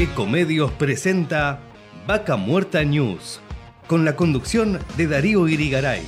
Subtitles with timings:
[0.00, 1.60] Ecomedios presenta
[2.06, 3.38] Vaca Muerta News,
[3.86, 6.02] con la conducción de Darío Irigaray,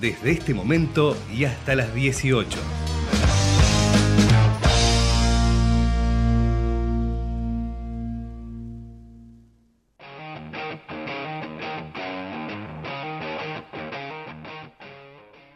[0.00, 2.58] desde este momento y hasta las 18.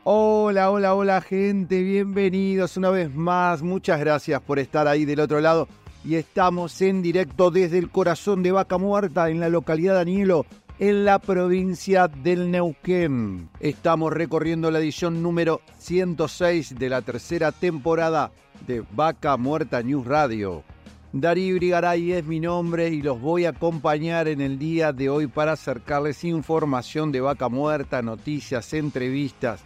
[0.05, 5.41] Hola, hola, hola gente, bienvenidos una vez más, muchas gracias por estar ahí del otro
[5.41, 5.67] lado
[6.05, 10.47] y estamos en directo desde el corazón de Vaca Muerta en la localidad de Anielo,
[10.79, 13.49] en la provincia del Neuquén.
[13.61, 18.33] Estamos recorriendo la edición número 106 de la tercera temporada
[18.67, 20.65] de Vaca Muerta News Radio.
[21.13, 25.27] Darío Brigaray es mi nombre y los voy a acompañar en el día de hoy
[25.27, 29.63] para acercarles información de Vaca Muerta, noticias, entrevistas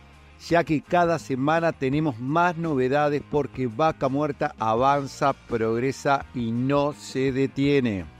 [0.48, 7.32] ya que cada semana tenemos más novedades porque Vaca Muerta avanza, progresa y no se
[7.32, 8.16] detiene.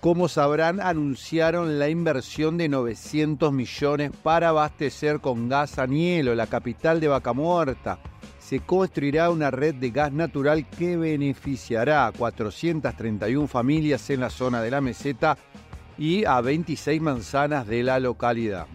[0.00, 6.46] Como sabrán, anunciaron la inversión de 900 millones para abastecer con gas a Nielo, la
[6.46, 7.98] capital de Vaca Muerta.
[8.38, 14.62] Se construirá una red de gas natural que beneficiará a 431 familias en la zona
[14.62, 15.36] de la meseta
[16.00, 18.66] y a 26 manzanas de la localidad.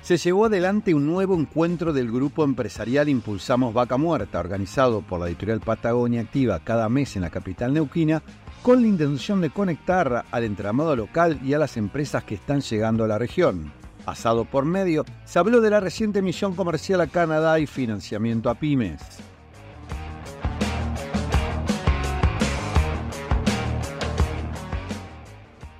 [0.00, 5.28] Se llevó adelante un nuevo encuentro del grupo empresarial Impulsamos Vaca Muerta, organizado por la
[5.28, 8.22] editorial Patagonia Activa cada mes en la capital neuquina,
[8.62, 13.04] con la intención de conectar al entramado local y a las empresas que están llegando
[13.04, 13.70] a la región.
[14.06, 18.54] Pasado por medio, se habló de la reciente misión comercial a Canadá y financiamiento a
[18.54, 19.00] pymes.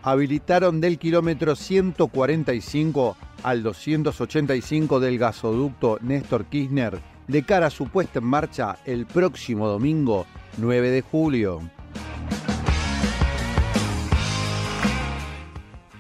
[0.04, 8.18] Habilitaron del kilómetro 145 al 285 del gasoducto Néstor Kirchner de cara a su puesta
[8.18, 10.26] en marcha el próximo domingo
[10.58, 11.60] 9 de julio.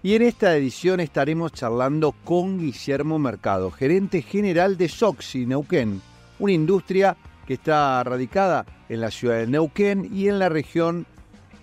[0.01, 6.01] Y en esta edición estaremos charlando con Guillermo Mercado, gerente general de Soxy Neuquén,
[6.39, 7.15] una industria
[7.45, 11.05] que está radicada en la ciudad de Neuquén y en la región,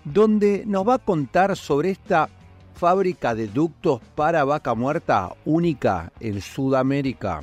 [0.05, 2.29] donde nos va a contar sobre esta
[2.79, 7.41] fábrica de ductos para vaca muerta única en Sudamérica.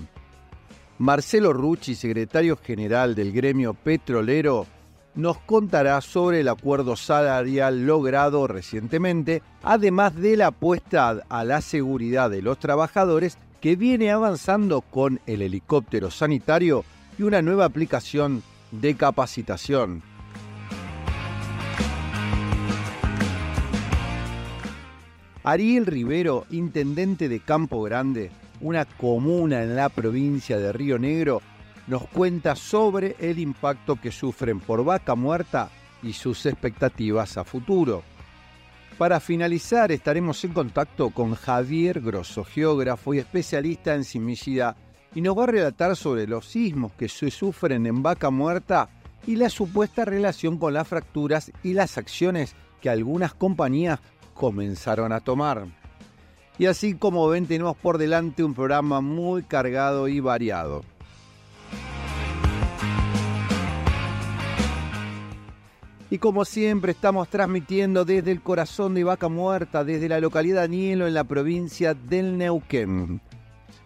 [0.98, 4.66] Marcelo Rucci, secretario general del gremio petrolero,
[5.14, 12.30] nos contará sobre el acuerdo salarial logrado recientemente, además de la apuesta a la seguridad
[12.30, 16.82] de los trabajadores que viene avanzando con el helicóptero sanitario
[17.18, 20.15] y una nueva aplicación de capacitación.
[25.46, 31.40] Ariel Rivero, intendente de Campo Grande, una comuna en la provincia de Río Negro,
[31.86, 35.70] nos cuenta sobre el impacto que sufren por vaca muerta
[36.02, 38.02] y sus expectativas a futuro.
[38.98, 44.74] Para finalizar, estaremos en contacto con Javier Grosso, geógrafo y especialista en sismicidad,
[45.14, 48.88] y nos va a relatar sobre los sismos que se sufren en Vaca Muerta
[49.28, 54.00] y la supuesta relación con las fracturas y las acciones que algunas compañías
[54.36, 55.66] comenzaron a tomar.
[56.58, 60.84] Y así como ven, tenemos por delante un programa muy cargado y variado.
[66.08, 70.64] Y como siempre estamos transmitiendo desde el corazón de Vaca Muerta, desde la localidad de
[70.66, 73.20] Anielo en la provincia del Neuquén.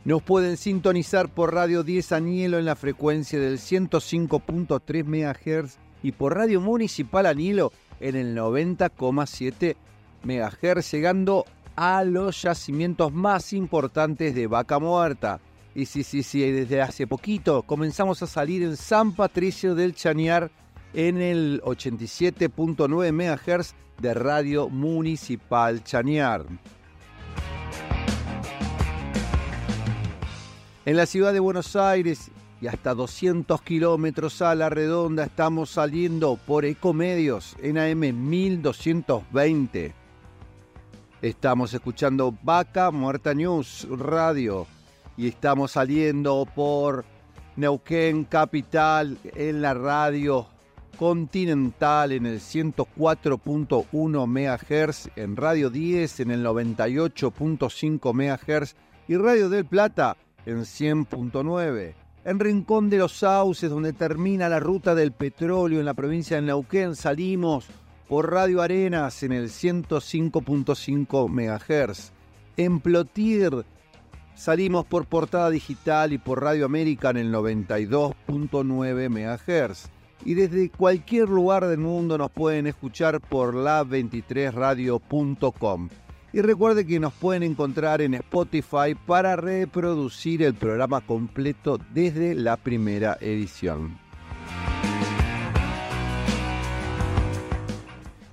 [0.05, 6.37] Nos pueden sintonizar por Radio 10 Anielo en la frecuencia del 105.3 MHz y por
[6.37, 9.77] Radio Municipal Anielo en el 90,7
[10.25, 11.45] MHz, llegando
[11.77, 15.41] a los yacimientos más importantes de Vaca Muerta.
[15.75, 20.51] Y sí, sí, sí, desde hace poquito comenzamos a salir en San Patricio del Chañar
[20.93, 26.45] en el 87.9 MHz de Radio Municipal Chañar.
[30.85, 32.31] En la ciudad de Buenos Aires
[32.61, 40.00] y hasta 200 kilómetros a la redonda estamos saliendo por Ecomedios en AM 1220.
[41.23, 44.67] Estamos escuchando Vaca Muerta News Radio
[45.19, 47.05] y estamos saliendo por
[47.57, 50.47] Neuquén Capital en la radio
[50.99, 58.75] Continental en el 104.1 MHz, en Radio 10 en el 98.5 MHz
[59.07, 61.95] y Radio del Plata en 100.9.
[62.25, 66.43] En Rincón de los Sauces, donde termina la ruta del petróleo en la provincia de
[66.47, 67.67] Neuquén, salimos
[68.11, 72.11] por Radio Arenas en el 105.5 MHz.
[72.57, 73.65] En Plotir
[74.35, 79.91] salimos por Portada Digital y por Radio América en el 92.9 MHz.
[80.25, 85.89] Y desde cualquier lugar del mundo nos pueden escuchar por la23radio.com.
[86.33, 92.57] Y recuerde que nos pueden encontrar en Spotify para reproducir el programa completo desde la
[92.57, 94.10] primera edición.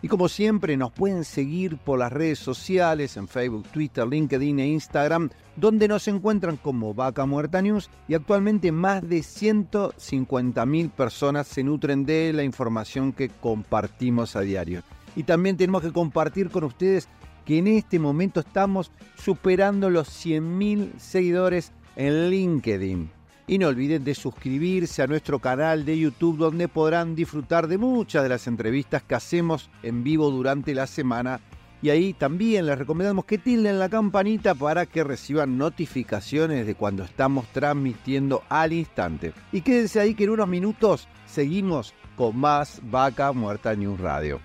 [0.08, 4.68] Y como siempre nos pueden seguir por las redes sociales en Facebook, Twitter, LinkedIn e
[4.68, 11.62] Instagram, donde nos encuentran como Vaca Muerta News y actualmente más de 150.000 personas se
[11.62, 14.82] nutren de la información que compartimos a diario.
[15.18, 17.10] Y también tenemos que compartir con ustedes
[17.44, 23.17] que en este momento estamos superando los 100.000 seguidores en LinkedIn.
[23.50, 28.24] Y no olviden de suscribirse a nuestro canal de YouTube donde podrán disfrutar de muchas
[28.24, 31.40] de las entrevistas que hacemos en vivo durante la semana.
[31.82, 37.06] Y ahí también les recomendamos que tilden la campanita para que reciban notificaciones de cuando
[37.06, 39.34] estamos transmitiendo al instante.
[39.54, 44.42] Y quédense ahí que en unos minutos seguimos con más Vaca Muerta News Radio.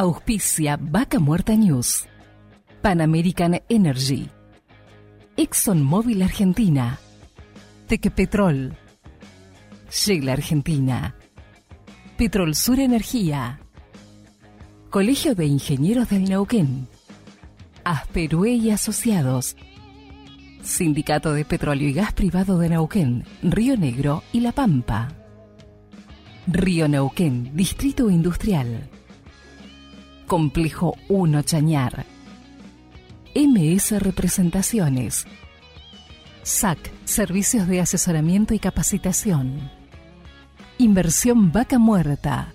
[0.00, 2.06] Auspicia Vaca Muerta News.
[2.80, 4.30] Pan American Energy.
[5.36, 6.96] ExxonMobil Argentina.
[7.88, 8.76] Tequepetrol.
[9.90, 11.16] Shell Argentina.
[12.16, 13.58] Petrol Sur Energía.
[14.88, 16.86] Colegio de Ingenieros del Neuquén.
[17.82, 19.56] Asperue y Asociados.
[20.62, 25.08] Sindicato de Petróleo y Gas Privado de Neuquén, Río Negro y La Pampa.
[26.46, 28.88] Río Neuquén, Distrito Industrial.
[30.28, 32.04] Complejo 1 Chañar.
[33.34, 35.26] MS Representaciones.
[36.42, 39.70] SAC, Servicios de Asesoramiento y Capacitación.
[40.76, 42.52] Inversión Vaca Muerta.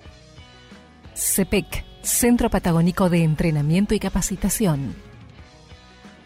[1.15, 4.93] CEPEC, Centro Patagónico de Entrenamiento y Capacitación.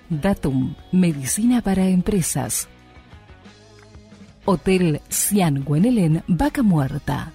[0.10, 2.68] Datum, Medicina para Empresas.
[4.44, 7.32] Hotel Cian Guenelén, Vaca Muerta.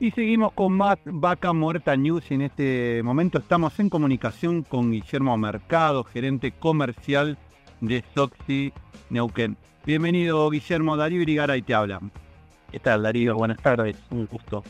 [0.00, 2.30] Y seguimos con más Vaca Muerta News.
[2.30, 7.38] En este momento estamos en comunicación con Guillermo Mercado, gerente comercial
[7.80, 8.72] de Soxy
[9.10, 9.56] Neuquén.
[9.86, 10.96] Bienvenido, Guillermo.
[10.96, 12.00] Darío Irigara y te habla.
[12.72, 13.36] ¿Qué tal, Darío?
[13.36, 13.96] Buenas tardes.
[14.10, 14.64] Un gusto.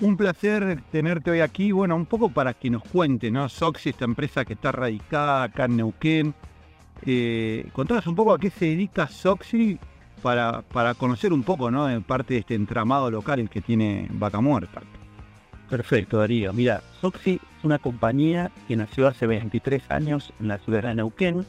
[0.00, 1.72] Un placer tenerte hoy aquí.
[1.72, 3.48] Bueno, un poco para que nos cuente, ¿no?
[3.48, 6.34] Soxy, esta empresa que está radicada acá en Neuquén.
[7.04, 9.80] Eh, contanos un poco a qué se dedica Soxy
[10.22, 11.90] para, para conocer un poco, ¿no?
[11.90, 14.80] En parte de este entramado local que tiene Vaca Muerta.
[15.68, 16.52] Perfecto, Darío.
[16.52, 21.46] Mira, Soxy es una compañía que nació hace 23 años en la ciudad de Neuquén,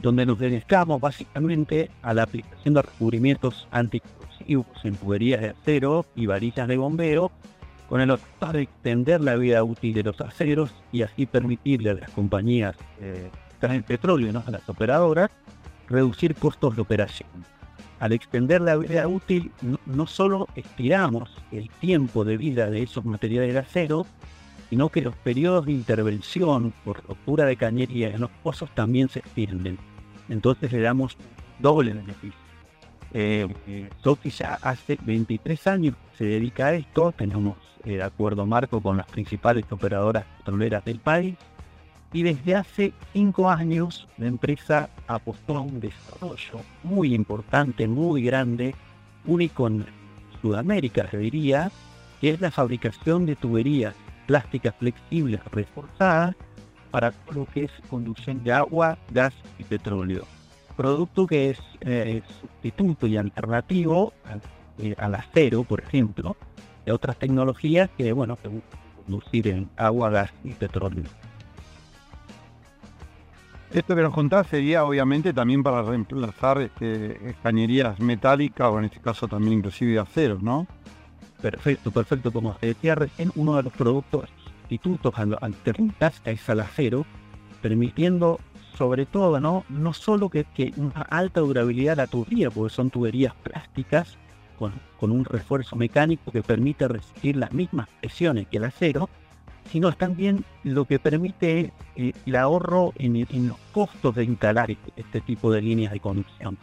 [0.00, 6.26] donde nos dedicamos básicamente a la aplicación de recubrimientos anticorrosivos en tuberías de acero y
[6.26, 7.30] varillas de bombeo,
[7.88, 11.94] con el objetivo de extender la vida útil de los aceros y así permitirle a
[11.94, 13.30] las compañías eh,
[13.60, 14.42] traen petróleo, ¿no?
[14.46, 15.30] a las operadoras,
[15.88, 17.28] reducir costos de operación.
[18.02, 19.52] Al extender la vida útil,
[19.86, 24.06] no, solo estiramos el tiempo de vida de esos materiales de acero,
[24.68, 29.20] sino que los periodos de intervención por ruptura de cañería en los pozos también se
[29.20, 29.78] extienden.
[30.28, 31.16] Entonces le damos
[31.60, 32.40] doble beneficio.
[33.12, 33.46] Eh,
[34.36, 39.06] ya hace 23 años se dedica a esto, tenemos el eh, acuerdo marco con las
[39.06, 41.36] principales operadoras petroleras del país
[42.12, 48.74] y desde hace cinco años la empresa apostó a un desarrollo muy importante, muy grande,
[49.24, 49.86] único en
[50.40, 51.70] Sudamérica, se diría,
[52.20, 53.94] que es la fabricación de tuberías
[54.26, 56.36] plásticas flexibles reforzadas
[56.90, 60.24] para lo que es conducción de agua, gas y petróleo.
[60.76, 64.40] Producto que es eh, sustituto y alternativo al,
[64.78, 66.36] eh, al, acero, por ejemplo,
[66.84, 68.50] de otras tecnologías que, bueno, que
[69.04, 71.04] conducir en agua, gas y petróleo.
[73.74, 79.00] Esto que nos contás sería obviamente también para reemplazar este, cañerías metálicas o en este
[79.00, 80.66] caso también inclusive de acero, ¿no?
[81.40, 82.30] Perfecto, perfecto.
[82.30, 87.06] Como se decía recién, uno de los productos sustitutos alternativos es al acero,
[87.62, 88.40] permitiendo
[88.76, 89.64] sobre todo, ¿no?
[89.70, 90.44] No solo que,
[90.76, 94.18] una alta durabilidad de la tubería, porque son tuberías plásticas
[94.58, 99.08] con un refuerzo mecánico que permite resistir las mismas presiones que el acero,
[99.70, 105.20] sino también lo que permite eh, el ahorro en, los costos de instalar este, este,
[105.20, 106.58] tipo de líneas de conducción.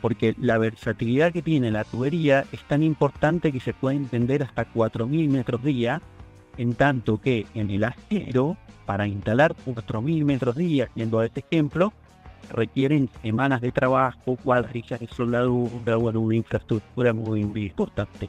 [0.00, 4.66] Porque la versatilidad que tiene la tubería es tan importante que se puede entender hasta
[4.72, 6.00] 4.000 metros día,
[6.56, 8.56] en tanto que en el acero,
[8.86, 11.92] para instalar 4.000 metros día, yendo a este ejemplo,
[12.50, 18.28] requieren semanas de trabajo, cuadrillas de soldadura, una infraestructura muy importante.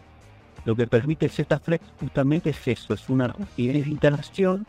[0.65, 3.27] Lo que permite Z-Flex justamente es eso, es una
[3.57, 4.65] de instalación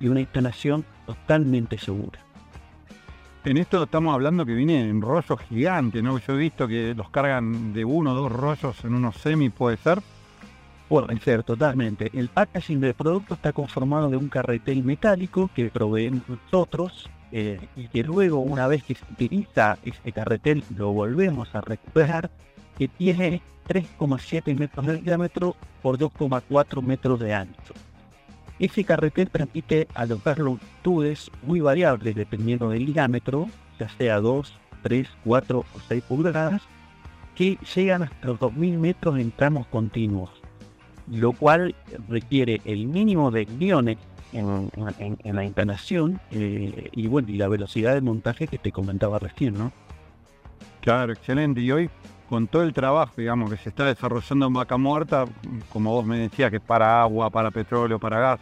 [0.00, 2.20] y una instalación totalmente segura.
[3.44, 6.16] En esto estamos hablando que viene en rollos gigantes, ¿no?
[6.18, 9.76] Yo he visto que los cargan de uno o dos rollos en unos semi, ¿puede
[9.76, 10.00] ser?
[10.88, 12.10] Puede ser, totalmente.
[12.14, 17.88] El packaging del producto está conformado de un carretel metálico que proveemos nosotros eh, y
[17.88, 22.30] que luego, una vez que se utiliza ese carretel, lo volvemos a recuperar,
[22.78, 27.74] que tiene 3,7 metros de diámetro por 2,4 metros de ancho.
[28.58, 35.58] Ese carretel permite alojar longitudes muy variables dependiendo del diámetro, ya sea 2, 3, 4
[35.58, 36.62] o 6 pulgadas,
[37.34, 40.30] que llegan hasta los 2000 metros en tramos continuos,
[41.10, 41.74] lo cual
[42.08, 43.98] requiere el mínimo de guiones
[44.32, 44.70] en,
[45.24, 49.72] la instalación eh, y bueno, y la velocidad de montaje que te comentaba recién, ¿no?
[50.80, 51.60] Claro, excelente.
[51.60, 51.90] Y hoy
[52.28, 55.26] con todo el trabajo, digamos, que se está desarrollando en Vaca Muerta,
[55.70, 58.40] como vos me decías, que es para agua, para petróleo, para gas.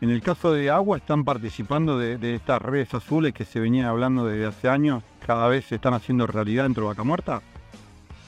[0.00, 4.24] En el caso de agua, están participando de, estas redes azules que se venían hablando
[4.24, 7.42] desde hace años, cada vez se están haciendo realidad dentro de Vaca Muerta.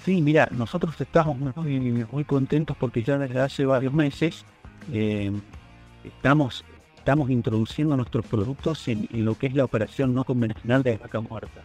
[0.04, 4.44] Sí, mira, nosotros estamos muy, contentos porque ya desde hace varios meses
[4.92, 5.30] eh,
[6.02, 6.64] estamos,
[6.96, 11.20] estamos introduciendo nuestros productos en, en, lo que es la operación no convencional de Vaca
[11.20, 11.62] Muerta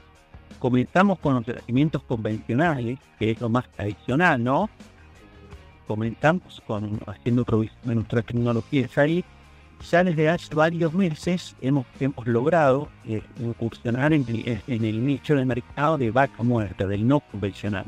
[0.60, 4.70] comenzamos con los yacimientos convencionales, que es lo más tradicional, ¿no?
[5.88, 9.24] Comenzamos con haciendo provisión de nuestras tecnologías ahí.
[9.92, 15.46] Ya desde hace varios meses hemos, hemos logrado eh, incursionar en en el nicho de
[15.46, 17.86] mercado de vaca muerta, del no convencional,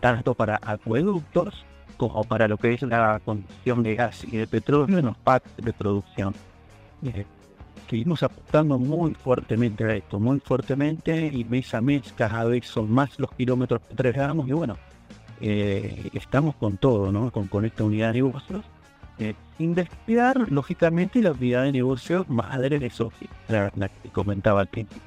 [0.00, 1.64] tanto para acueductos
[1.96, 5.50] como para lo que es la conducción de gas y de petróleo en los packs
[5.58, 6.34] de producción.
[7.04, 7.24] Eh,
[7.90, 12.90] seguimos apostando muy fuertemente a esto, muy fuertemente y mes a mes cada vez son
[12.90, 14.76] más los kilómetros que entregamos y bueno,
[15.40, 17.32] eh, estamos con todo, ¿no?
[17.32, 18.64] Con, esta unidad de negocios,
[19.18, 24.60] eh, sin descuidar, lógicamente, la unidad de negocios madre de Sofía, la, la que comentaba
[24.60, 25.02] al principio.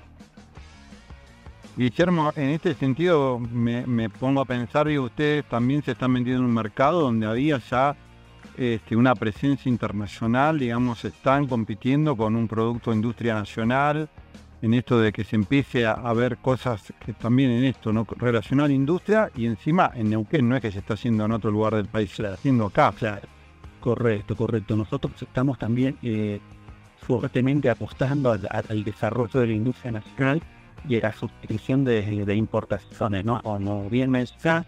[1.77, 6.43] Guillermo, en este sentido me, me pongo a pensar y ustedes también se están vendiendo
[6.43, 7.95] en un mercado donde había ya
[8.57, 14.09] este, una presencia internacional, digamos, están compitiendo con un producto de industria nacional,
[14.61, 18.07] en esto de que se empiece a, ver cosas que también en esto, ¿no?
[18.15, 21.75] Relacionar industria y encima en Neuquén no es que se está haciendo en otro lugar
[21.75, 22.93] del país, se está haciendo acá.
[23.81, 24.77] Correcto, correcto.
[24.77, 26.39] Nosotros estamos también eh,
[27.01, 30.41] fuertemente apostando al, desarrollo de la industria nacional
[30.87, 33.41] y a la sustitución de, importaciones, ¿no?
[33.41, 34.65] Como bien mencioné,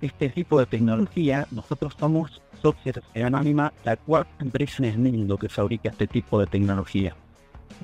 [0.00, 5.48] este tipo de tecnología, nosotros somos Sociedad Anónima, la cuarta empresa en el mundo que
[5.48, 7.16] fabrica este tipo de tecnología.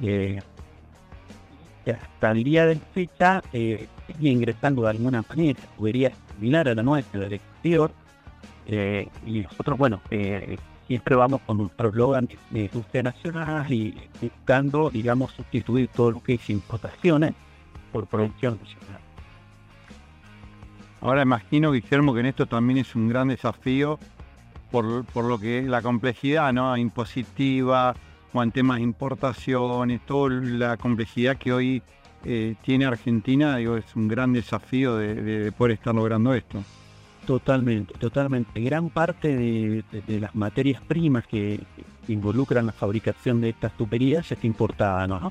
[0.00, 0.38] Eh,
[1.90, 7.20] hasta día de fecha eh, sigue ingresando de alguna manera, tuberías similar a la nuestra
[7.20, 7.90] del exterior,
[8.66, 10.56] eh, y nosotros, bueno, eh,
[10.86, 16.34] siempre vamos con nuestro eslogan de industria nacional y buscando, digamos, sustituir todo lo que
[16.34, 17.34] es importaciones
[17.92, 19.00] por producción nacional.
[21.00, 23.98] Ahora imagino, Guillermo, que en esto también es un gran desafío
[24.70, 26.76] por, por lo que la complejidad ¿no?
[26.76, 27.94] impositiva
[28.32, 31.82] o en temas de importaciones, toda la complejidad que hoy
[32.24, 36.62] eh, tiene Argentina, digo, es un gran desafío de, de poder estar logrando esto.
[37.28, 38.58] Totalmente, totalmente.
[38.58, 39.84] Gran parte de,
[40.18, 41.60] las materias primas que
[42.08, 45.30] involucran la fabricación de estas tuberías es importada, ¿no?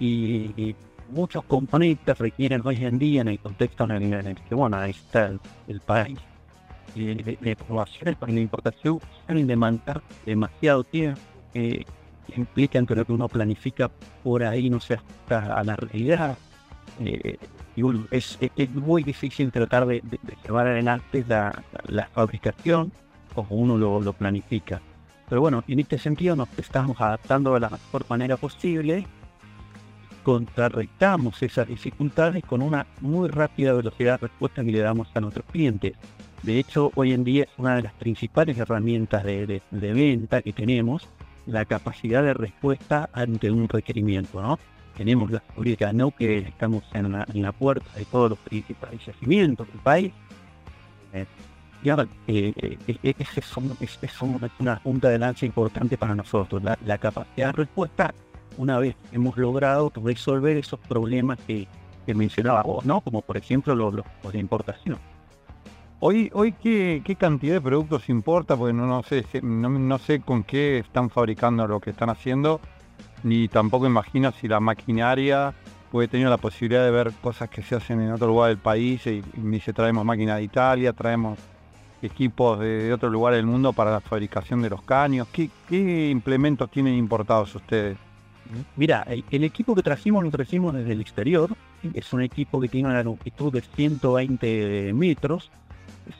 [0.00, 0.74] Y,
[1.10, 5.30] muchos componentes requieren hoy en día en el contexto en el, que, bueno, está
[5.68, 6.18] el, país,
[6.94, 11.20] de, de, aprobaciones para la importación suelen demandar demasiado tiempo,
[11.54, 11.84] eh,
[12.36, 13.90] implican que lo que uno planifica
[14.22, 16.36] por ahí no se ajusta a la realidad.
[17.00, 17.36] Eh,
[17.74, 18.38] y es,
[18.74, 20.02] muy difícil tratar de,
[20.44, 22.92] llevar adelante la, la, fabricación
[23.34, 24.80] como uno lo, planifica.
[25.28, 29.06] Pero bueno, en este sentido nos estamos adaptando de la mejor manera posible,
[30.22, 35.46] contrarrestamos esas dificultades con una muy rápida velocidad de respuesta que le damos a nuestros
[35.46, 35.94] clientes.
[36.42, 41.08] De hecho, hoy en día es una de las principales herramientas de, venta que tenemos,
[41.46, 44.58] la capacidad de respuesta ante un requerimiento, ¿no?
[44.96, 49.78] tenemos la fábrica no que estamos en la, puerta de todos los principales yacimientos del
[49.80, 50.12] país.
[51.12, 51.26] Eh,
[51.90, 52.52] ahora, eh,
[52.86, 53.52] eh, es,
[54.58, 58.14] una punta de lanza importante para nosotros, la, capacidad de respuesta
[58.58, 61.66] una vez hemos logrado resolver esos problemas que,
[62.04, 63.00] que mencionaba vos, ¿no?
[63.00, 63.94] Como por ejemplo los,
[64.32, 64.98] de importación.
[66.04, 68.56] Hoy, hoy ¿qué, ¿qué, cantidad de productos importa?
[68.56, 72.60] Porque no, no sé, no, no sé con qué están fabricando lo que están haciendo
[73.22, 75.54] ni tampoco imagino si la maquinaria
[75.92, 79.06] puede tener la posibilidad de ver cosas que se hacen en otro lugar del país
[79.06, 81.38] y, me dice traemos máquinas de Italia, traemos
[82.02, 85.28] equipos de, otro lugar del mundo para la fabricación de los caños.
[85.30, 87.96] ¿Qué, implementos tienen importados ustedes?
[88.74, 91.54] Mira, el, equipo que trajimos lo trajimos desde el exterior.
[91.94, 95.50] Es un equipo que tiene una longitud de 120 metros.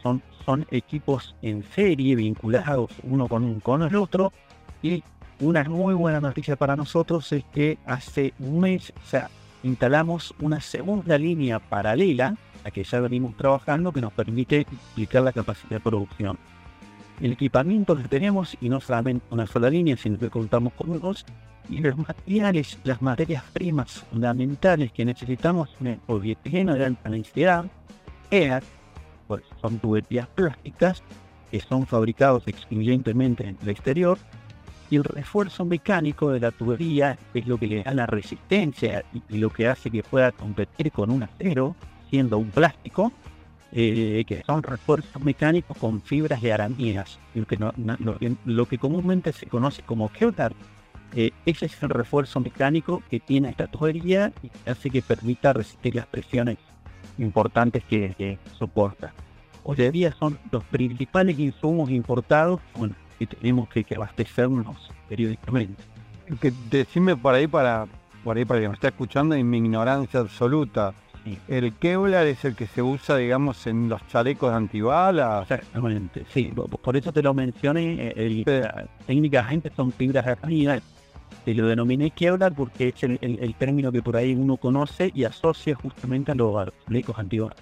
[0.02, 4.32] Son, son equipos en serie vinculados uno con, con el otro
[4.82, 5.02] y
[5.40, 9.28] una muy buena noticia para nosotros es que hace un mes o sea,
[9.62, 15.32] instalamos una segunda línea paralela a que ya venimos trabajando que nos permite duplicar la
[15.32, 16.38] capacidad de producción.
[17.20, 21.24] El equipamiento que tenemos, y no solamente una sola línea, sino que contamos con dos,
[21.68, 27.66] y los materiales, las materias primas fundamentales que necesitamos el poliétileno de alta densidad,
[28.30, 28.62] EAR,
[29.26, 31.02] pues son tuberías plásticas
[31.50, 34.18] que son fabricados excluyentemente en el exterior,
[34.92, 39.38] y el refuerzo mecánico de la tubería es lo que le da la resistencia y,
[39.38, 41.76] lo que hace que pueda competir con un acero,
[42.10, 43.12] siendo un plástico,
[43.72, 47.58] eh, que son refuerzos mecánicos con fibras de aramías, lo que,
[48.68, 50.52] que comúnmente se conoce como Kevlar.
[51.14, 55.94] Eh, ese es el refuerzo mecánico que tiene esta tubería y hace que permita resistir
[55.94, 56.58] las presiones
[57.18, 59.12] importantes que, que soporta.
[59.64, 62.94] Hoy en día son los principales insumos importados, bueno,
[63.26, 65.82] tenemos que, abastecernos periódicamente.
[66.40, 67.86] Que decime por ahí para
[68.24, 70.94] por ahí para que me está escuchando en mi ignorancia absoluta.
[71.46, 75.50] El Kevlar es el que se usa, digamos, en los chalecos de antibalas.
[75.50, 76.52] Exactamente, sí.
[76.82, 78.12] Por eso te lo mencioné.
[78.16, 78.44] El,
[79.06, 80.82] técnicamente son fibras de
[81.44, 85.74] Te lo denominé Kevlar porque es el, término que por ahí uno conoce y asocia
[85.74, 87.56] justamente a los chalecos antibalas.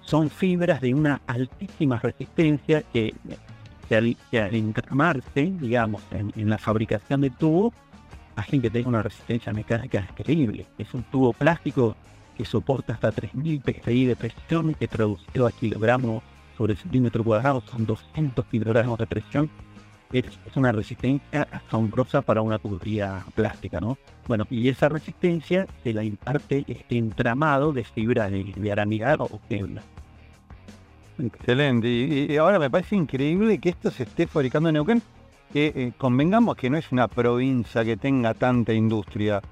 [0.00, 3.14] Son fibras de una altísima resistencia que
[3.88, 7.72] que al, entramarse, digamos, en, la fabricación de tubo,
[8.36, 10.66] hacen que tenga una resistencia mecánica increíble.
[10.78, 11.96] Es un tubo plástico
[12.36, 16.22] que soporta hasta 3.000 psi de presión, que traducido a kilogramos
[16.56, 19.50] sobre centímetro cuadrado son 200 kilogramos de presión.
[20.12, 20.24] Es,
[20.56, 23.96] una resistencia asombrosa para una tubería plástica, ¿no?
[24.28, 29.84] Bueno, y esa resistencia se la imparte este entramado de fibra de, de o kevlar.
[31.18, 31.88] Excelente.
[31.88, 35.02] Y, ahora me parece increíble que esto se esté fabricando en Neuquén.
[35.52, 39.42] Que eh, convengamos que no es una provincia que tenga tanta industria.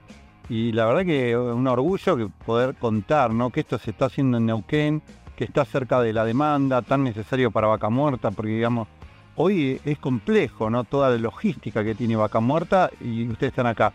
[0.49, 3.51] Y la verdad que es un orgullo que poder contar ¿no?
[3.51, 5.03] que esto se está haciendo en Neuquén,
[5.37, 8.88] que está cerca de la demanda, tan necesario para Vaca Muerta, porque digamos,
[9.40, 10.85] hoy es complejo, ¿no?
[10.85, 13.92] Toda la logística que tiene Vaca Muerta y ustedes están acá.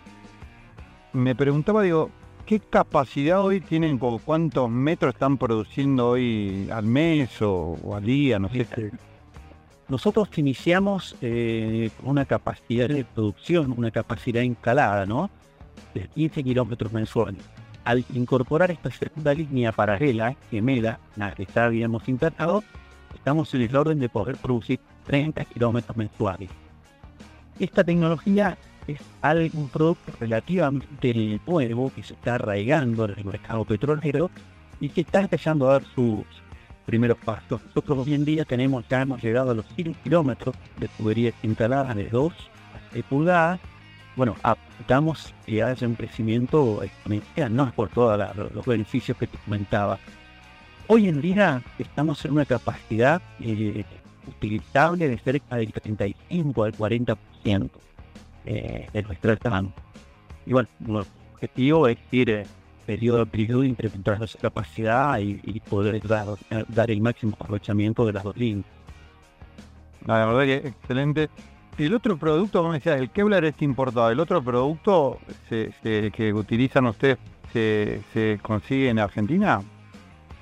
[1.14, 2.10] Me preguntaba, digo,
[2.46, 3.98] ¿Qué capacidad hoy tienen?
[3.98, 8.38] ¿Cuántos metros están produciendo hoy al mes o, al día?
[8.38, 8.62] No sé.
[8.62, 8.92] Este,
[9.88, 15.32] nosotros iniciamos eh, una capacidad de producción, una capacidad instalada, ¿no?
[15.96, 17.42] De 15 kilómetros mensuales.
[17.84, 22.64] Al incorporar esta segunda línea paralela, gemela, la que ya habíamos instalado,
[23.16, 26.50] estamos en el orden de poder producir 30 kilómetros mensuales.
[27.60, 29.00] Esta tecnología es
[29.54, 34.30] un producto relativamente nuevo que se está arraigando en el mercado petrolero
[34.80, 36.24] y que está empezando a dar sus
[36.86, 37.62] primeros pasos.
[37.68, 41.96] Nosotros hoy en día tenemos, ya hemos llegado a los 100 kilómetros de tuberías instaladas
[41.96, 43.60] de 2 a 6 pulgadas.
[44.16, 49.98] Bueno, apuntamos que haya un crecimiento exponencial, no por todos los beneficios que te comentaba.
[50.88, 53.84] Hoy en día estamos en una capacidad eh,
[54.28, 57.18] utilizable de cerca del 35 al 40%
[58.46, 59.74] eh, de nuestro tamaño.
[60.46, 62.44] Y bueno, nuestro objetivo es ir eh,
[62.86, 66.28] periodo a periodo incrementar esa capacidad y, poder dar,
[66.68, 68.66] dar, el máximo aprovechamiento de las dos líneas.
[70.06, 71.30] La verdad que excelente.
[71.78, 74.10] El otro producto, como decía, el Kevlar es importado.
[74.10, 77.18] El otro producto que utilizan ustedes
[77.52, 79.62] se, se consigue en Argentina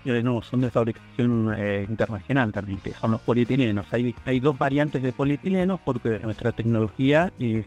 [0.06, 3.86] no, son de fabricación eh, internacional también, son los polietilenos.
[3.92, 7.64] Hay, hay dos variantes de polietilenos porque nuestra tecnología eh,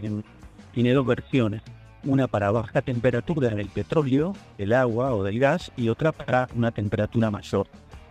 [0.73, 1.63] tiene dos versiones.
[2.05, 6.71] Una para baja temperatura del petróleo, del agua o del gas y otra para una
[6.71, 7.67] temperatura mayor.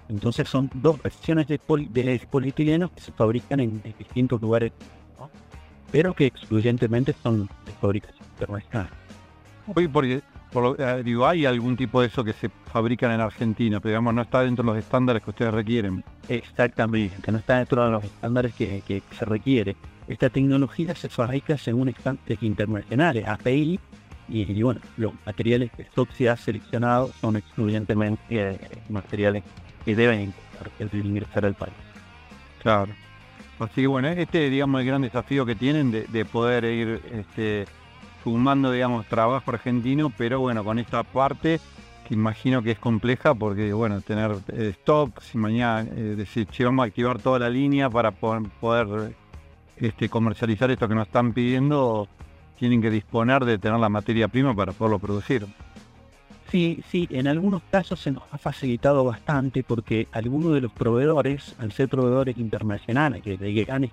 [0.10, 4.72] Entonces son dos versiones de, polietilenos que se fabrican en, distintos lugares,
[5.92, 8.90] pero que excluyentemente son de fabricación internacional.
[10.52, 14.14] Por eh, digo, hay algún tipo de eso que se fabrican en Argentina, pero digamos
[14.14, 16.04] no está dentro de los estándares que ustedes requieren.
[16.30, 19.76] Exactamente, no está dentro de los estándares que, se requiere.
[20.08, 23.80] Esta tecnología se fabrica según estándares internacionales, API,
[24.28, 28.58] y, bueno, los materiales que Soxy ha seleccionado son excluyentemente eh,
[28.90, 29.44] materiales
[29.84, 30.34] que deben
[30.94, 31.74] ingresar al país.
[32.62, 32.92] Claro.
[33.60, 37.66] Así que bueno, este digamos el gran desafío que tienen de, de poder ir este,
[38.26, 41.60] sumando, digamos, trabajo argentino, pero bueno, con esta parte
[42.08, 46.66] que imagino que es compleja porque, bueno, tener eh, stocks y mañana eh, decir, che,
[46.66, 49.16] vamos a activar toda la línea para poder,
[49.78, 52.08] este, comercializar esto que nos están pidiendo,
[52.58, 55.46] tienen que disponer de tener la materia prima para poderlo producir.
[56.50, 61.56] Sí, sí, en algunos casos se nos ha facilitado bastante porque algunos de los proveedores,
[61.60, 63.84] al ser proveedores internacionales que de gran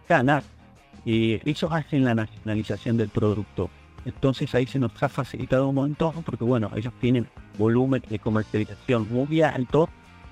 [1.05, 3.68] eh, ellos hacen la nacionalización del producto.
[4.05, 9.07] Entonces ahí se nos ha facilitado un montón porque bueno, ellos tienen volumen de comercialización
[9.11, 9.88] muy alto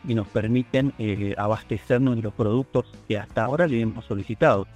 [0.06, 4.66] y nos permiten eh, abastecernos de los productos que hasta ahora le hemos solicitado.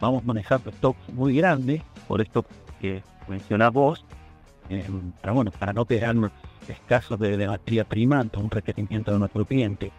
[0.00, 2.44] Vamos manejando stocks muy grandes, por esto
[2.80, 4.04] que mencionás vos,
[4.68, 4.84] eh,
[5.20, 6.32] para, bueno, para no quedarnos
[6.68, 9.92] escasos de, de, materia prima un requerimiento de nuestro cliente.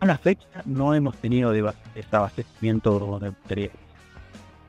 [0.00, 1.72] A la fecha no hemos tenido de,
[2.10, 3.85] abastecimiento de materiales.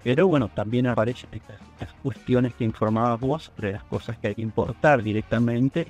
[0.03, 1.57] Pero bueno, también aparecen estas,
[2.01, 5.85] cuestiones que informabas vos sobre las cosas que hay que importar directamente.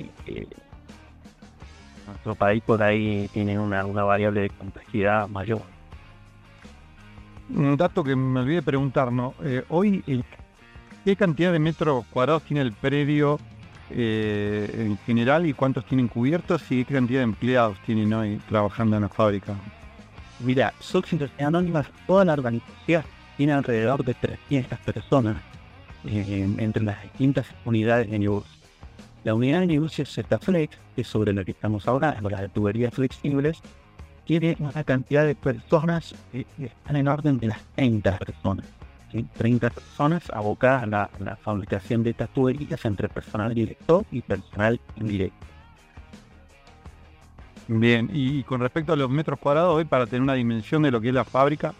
[2.08, 5.62] nuestro país por ahí tiene una, variable de complejidad mayor.
[7.50, 9.34] Un dato que me olvidé preguntar, ¿no?
[9.44, 10.04] Eh, hoy,
[11.06, 13.40] ¿qué cantidad de metros cuadrados tiene el predio
[13.90, 18.98] eh, en general y cuántos tienen cubiertos y qué cantidad de empleados tienen hoy trabajando
[18.98, 19.56] en la fábrica?
[20.40, 25.38] Mira, Sociedad Anónimas, toda la organización tiene alrededor de 300 personas
[26.06, 28.52] eh, entre las distintas unidades de negocio.
[29.24, 33.62] La unidad de negocio ZFlex, que es sobre la que estamos hablando, las tuberías flexibles,
[34.26, 38.66] tiene una cantidad de personas que están en orden de las 30 personas.
[39.38, 45.46] 30 personas abocadas a la, fabricación de estas tuberías entre personal directo y personal indirecto.
[47.70, 51.02] Bien, y con respecto a los metros cuadrados, hoy para tener una dimensión de lo
[51.02, 51.74] que es la fábrica,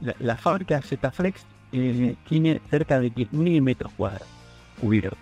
[0.00, 4.28] la, fábrica Zflex eh, tiene cerca de 10.000 metros cuadrados
[4.80, 5.18] cubiertos.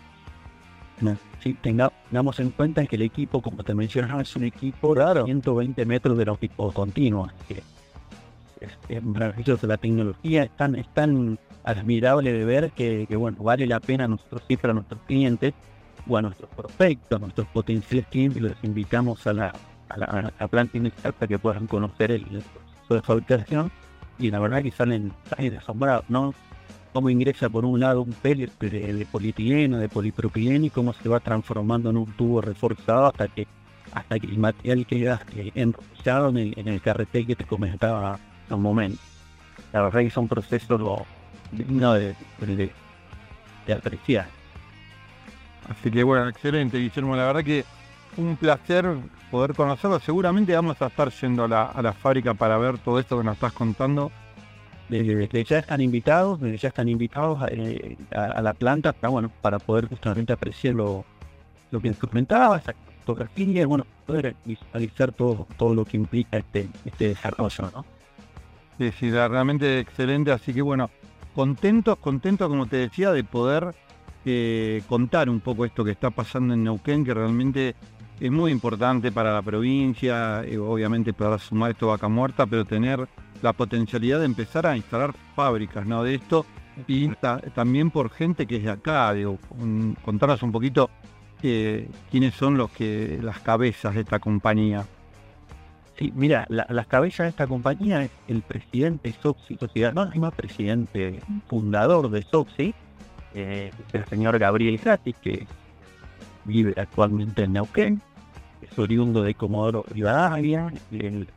[1.63, 6.19] tengamos en cuenta que el equipo, como te mencionaba, es un equipo de 120 metros
[6.19, 7.33] de longitud continua.
[7.49, 7.63] Que
[8.89, 13.81] es, maravilloso la tecnología, es tan, es tan admirable de ver que, bueno, vale la
[13.81, 15.55] pena nosotros sí para nuestros clientes
[16.09, 19.53] o a nuestros prospectos, a nuestros potenciales clientes, los invitamos a la,
[19.89, 19.99] a
[20.39, 23.73] la, planta inicial para que puedan conocer el proceso de fabricación
[24.19, 26.35] y la verdad que salen, salen asombrados, ¿no?
[26.93, 31.21] Cómo ingresa por un lado un pellet de, polietileno, de polipropileno y cómo se va
[31.21, 33.47] transformando en un tubo reforzado hasta que
[33.93, 38.15] hasta que el material queda eh, enrollado en el, en el carretel que te comentaba
[38.15, 38.99] hace un momento.
[39.73, 40.81] La verdad que son procesos
[41.53, 42.15] dignos de,
[43.67, 44.27] de, apreciar.
[45.69, 47.17] Así que bueno, excelente, Guillermo.
[47.17, 47.65] La verdad que
[48.17, 48.87] un placer
[49.31, 50.01] poder conocerlo.
[50.01, 53.53] Seguramente vamos a estar yendo a la, fábrica para ver todo esto que nos estás
[53.53, 54.11] contando.
[54.89, 59.59] Desde, ya están invitados, desde ya están invitados eh, a, la planta para, bueno, para
[59.59, 61.05] poder justamente apreciar lo,
[61.73, 67.09] lo que comentaba, esa fotografía, bueno, poder visualizar todo, todo lo que implica este, este
[67.09, 67.85] desarrollo, ¿no?
[68.79, 70.31] Sí, sí, realmente excelente.
[70.31, 70.91] Así que bueno,
[71.35, 73.75] contentos, contentos, como te decía, de poder
[74.25, 77.75] eh, contar un poco esto que está pasando en Neuquén, que realmente
[78.21, 83.07] es muy importante para la provincia, eh, obviamente para sumar esto vaca muerta, pero tener
[83.43, 86.03] la potencialidad de empezar a instalar fábricas ¿no?
[86.03, 86.47] de esto
[86.87, 87.09] y
[87.55, 89.39] también por gente que es de acá, digo,
[90.05, 90.91] contarnos un poquito
[91.43, 94.85] eh, quiénes son los que las cabezas de esta compañía.
[95.99, 102.11] Sí, mira, las cabezas de esta compañía es el presidente Soxy, Sociedad Anónima, presidente fundador
[102.11, 102.75] de Soxy,
[103.35, 105.47] eh, el señor Gabriel Gratis, que
[106.47, 108.01] vive actualmente en Neuquén,
[108.63, 111.29] es oriundo de Comodoro Rivadavia, él,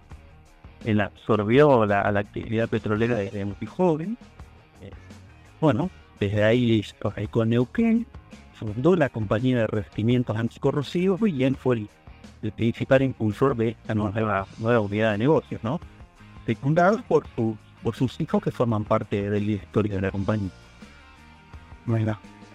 [0.86, 4.18] él absorbió la, actividad petrolera desde muy joven.
[4.82, 4.92] Eh,
[5.60, 6.84] bueno, desde ahí
[7.30, 8.06] con Neuquén,
[8.54, 11.88] fundó la compañía de revestimientos anticorrosivos y él fue
[12.42, 15.80] el, principal impulsor de esta nueva, nueva unidad de negocios, ¿no?
[16.46, 17.26] Secundados por,
[17.94, 20.50] sus hijos que forman parte del directorio de la compañía.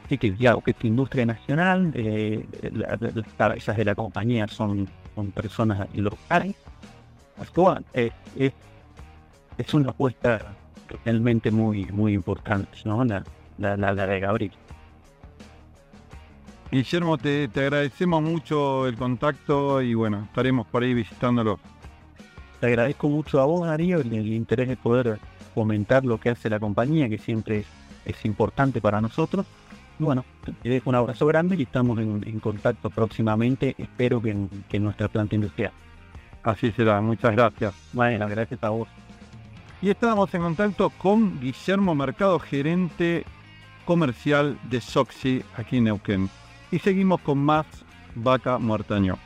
[0.05, 2.99] Así que ya, que es industria nacional, eh, las
[3.39, 6.57] cabezas de la compañía son, son personas locales.
[7.41, 8.53] Actual, eh, es,
[9.57, 10.55] es una apuesta
[11.05, 13.03] realmente muy, muy importante, ¿no?
[13.05, 13.25] La,
[13.57, 14.53] la, de Gabriel.
[16.71, 21.59] Guillermo, te, te, agradecemos mucho el contacto y bueno, estaremos por ahí visitándolo.
[22.61, 25.19] Te agradezco mucho a vos, Darío, el, el interés de poder
[25.55, 27.67] comentar lo que hace la compañía, que siempre es,
[28.05, 29.47] es importante para nosotros
[29.99, 30.25] bueno,
[30.63, 35.09] te dejo un abrazo grande y estamos en, contacto próximamente, espero que en, que nuestra
[35.09, 35.73] planta industrial.
[36.43, 37.75] Así será, muchas gracias.
[37.93, 38.89] Bueno, gracias a vos.
[39.81, 43.25] Y estábamos en contacto con Guillermo Mercado, gerente
[43.85, 46.31] comercial de Soxy aquí en Neuquén.
[46.71, 47.67] Y seguimos con más
[48.15, 49.19] Vaca Muertaño.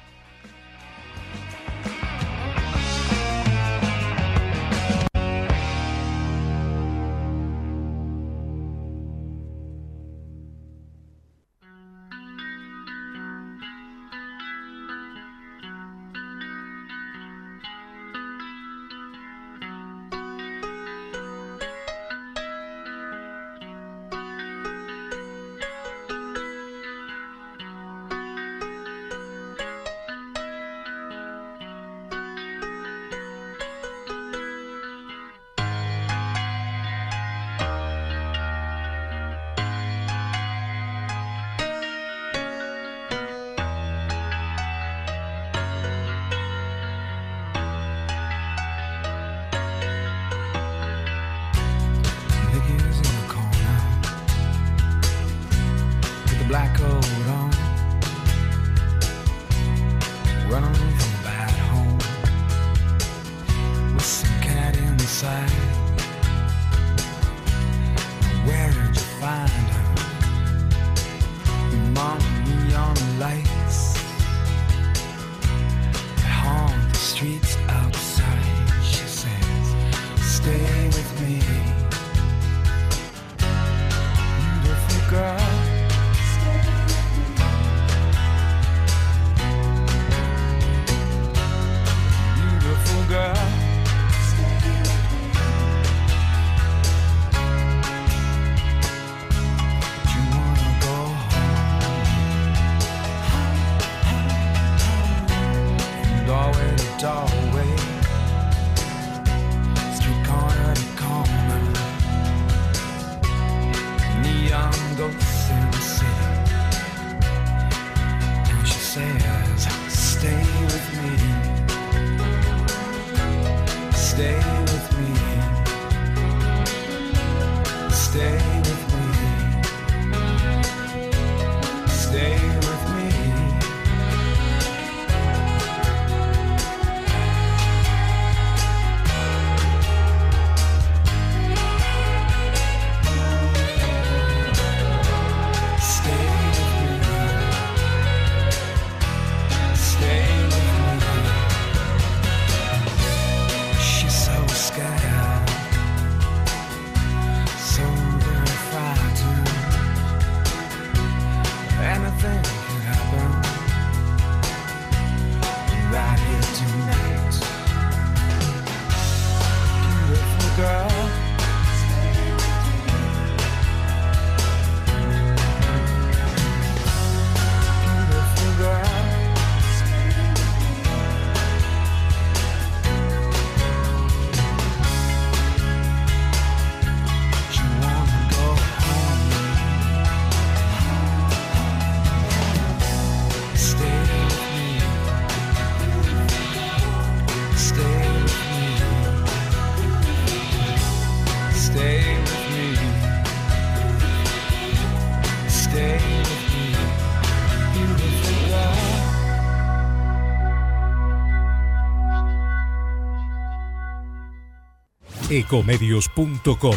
[215.39, 216.75] Ecomedios.com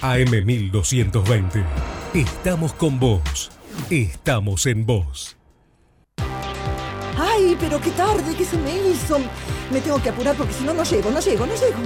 [0.00, 1.62] AM1220.
[2.14, 3.50] Estamos con vos.
[3.90, 5.36] Estamos en vos.
[7.18, 9.18] Ay, pero qué tarde, ¿qué se me hizo?
[9.70, 11.78] Me tengo que apurar porque si no, no llego, no llego, no llego.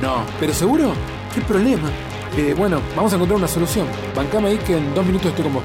[0.00, 0.94] No, pero seguro,
[1.34, 1.90] ¿qué problema?
[2.36, 3.86] Eh, bueno, vamos a encontrar una solución.
[4.14, 5.64] Bancame ahí que en dos minutos estoy con vos.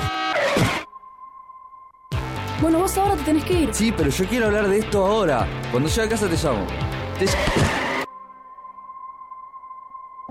[2.63, 3.73] Bueno, vos ahora te tenés que ir.
[3.73, 5.45] Sí, pero yo quiero hablar de esto ahora.
[5.69, 6.65] Cuando llegue a casa te llamo.
[7.19, 7.26] Te...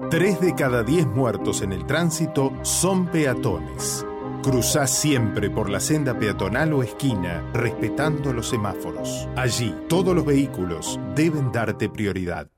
[0.08, 4.06] Tres de cada diez muertos en el tránsito son peatones.
[4.42, 9.28] Cruzá siempre por la senda peatonal o esquina, respetando los semáforos.
[9.36, 12.48] Allí, todos los vehículos deben darte prioridad.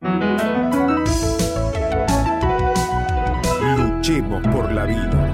[3.76, 5.33] Luchemos por la vida.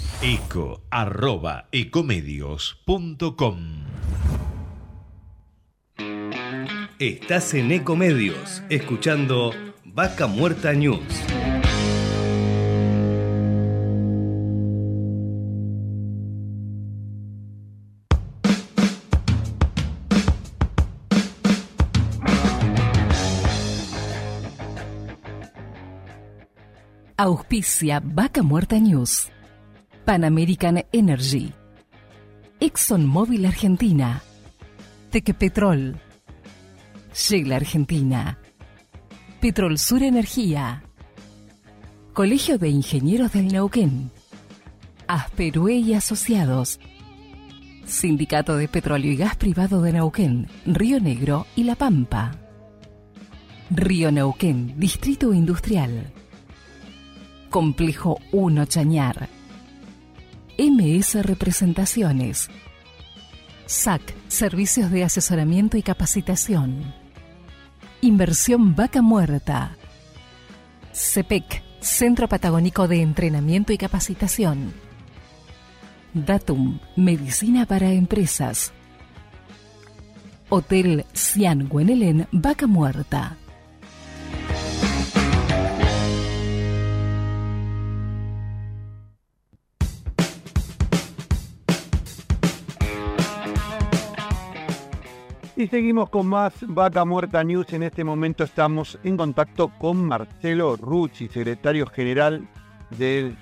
[0.23, 3.57] Eco arroba ecomedios.com.
[6.99, 9.51] Estás en Ecomedios, escuchando
[9.83, 11.01] Vaca Muerta News.
[27.17, 29.31] Auspicia Vaca Muerta News.
[30.11, 31.53] Pan American Energy.
[32.59, 34.21] ExxonMobil Argentina.
[35.09, 35.95] Tequepetrol.
[37.13, 38.37] Shell Argentina.
[39.39, 40.83] Petrol Sur Energía.
[42.11, 44.11] Colegio de Ingenieros del Neuquén.
[45.07, 46.81] Asperue y Asociados.
[47.85, 52.35] Sindicato de Petróleo y Gas Privado de Neuquén, Río Negro y La Pampa.
[53.69, 56.11] Río Neuquén, Distrito Industrial.
[57.49, 59.40] Complejo 1 Chañar.
[60.57, 62.49] MS Representaciones.
[63.65, 66.93] SAC, Servicios de Asesoramiento y Capacitación.
[68.01, 69.77] Inversión Vaca Muerta.
[70.93, 74.73] CEPEC, Centro Patagónico de Entrenamiento y Capacitación.
[76.13, 78.73] Datum, Medicina para Empresas.
[80.49, 83.37] Hotel Cian Guenelén, Vaca Muerta.
[95.61, 97.71] Y seguimos con más Vaca Muerta News.
[97.71, 102.47] En este momento estamos en contacto con Marcelo Rucci, secretario general
[102.97, 103.37] del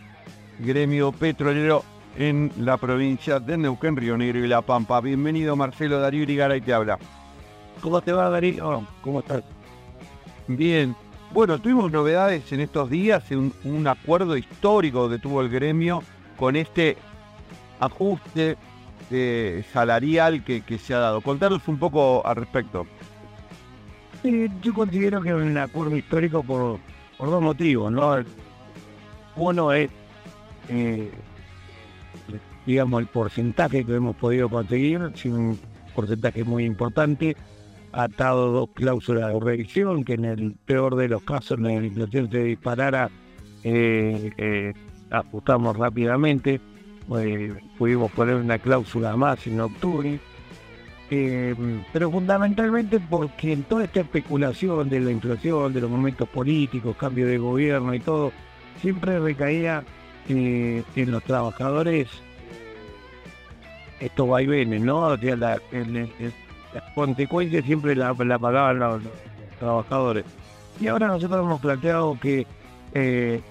[0.59, 1.81] gremio petrolero
[2.17, 4.99] en la provincia de Neuquén, Río Negro y La Pampa.
[4.99, 6.99] Bienvenido Marcelo, Darío Irigaray te habla.
[7.79, 8.85] ¿Cómo te va Darío?
[9.01, 9.41] ¿Cómo estás?
[10.45, 10.93] Bien.
[11.31, 16.03] Bueno, tuvimos novedades en estos días, un, un acuerdo histórico que tuvo el gremio
[16.35, 16.97] con este
[17.79, 18.57] ajuste
[19.11, 21.21] eh, salarial que, se ha dado.
[21.21, 22.85] Contanos un poco al respecto.
[24.61, 26.79] Yo considero que es un acuerdo histórico por,
[27.17, 27.91] por dos motivos.
[27.91, 28.17] ¿no?
[29.35, 29.89] Uno es,
[30.67, 31.09] eh,
[32.65, 35.57] digamos, el porcentaje que hemos podido conseguir, es un
[35.95, 37.35] porcentaje muy importante,
[37.91, 42.29] atado a dos cláusulas de revisión, que en el peor de los casos la inflación
[42.29, 43.09] se disparara,
[43.63, 44.73] eh, eh,
[45.09, 46.61] ajustamos rápidamente
[47.17, 50.19] eh, pudimos poner una cláusula más en octubre,
[51.09, 51.55] eh,
[51.91, 57.25] pero fundamentalmente porque en toda esta especulación de la inflación, de los momentos políticos, cambio
[57.27, 58.31] de gobierno y todo,
[58.81, 59.83] siempre recaía
[60.27, 62.07] eh, en los trabajadores
[63.99, 64.99] estos vaivenes, ¿no?
[64.99, 66.09] O sea, la, el,
[66.73, 69.13] las consecuencias siempre la, pagaban los, los,
[69.59, 70.25] trabajadores.
[70.79, 72.47] Y ahora nosotros hemos planteado que
[72.93, 73.41] eh,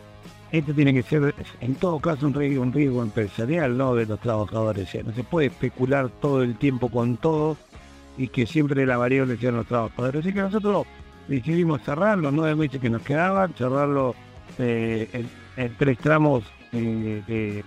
[0.51, 3.95] esto tiene que ser, en todo caso, un riesgo, empresarial, ¿no?
[3.95, 4.89] De los trabajadores.
[5.05, 7.57] No se puede especular todo el tiempo con todo
[8.17, 10.21] y que siempre la variable sean los trabajadores.
[10.21, 10.87] Así que nosotros
[11.29, 14.15] decidimos cerrar los nueve meses que nos quedaban, cerrarlo
[14.59, 15.27] eh,
[15.57, 17.63] en, tres tramos eh, eh,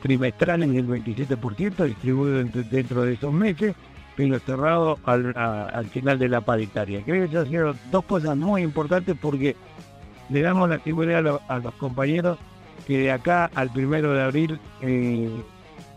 [0.00, 3.74] trimestrales del 27%, distribuido dentro, de esos meses,
[4.16, 7.02] pero cerrado al final de la paritaria.
[7.04, 9.54] Creo que se hicieron dos cosas muy importantes porque
[10.30, 12.38] le damos la seguridad a, lo, a, los compañeros
[12.86, 15.30] que de acá al primero de abril eh,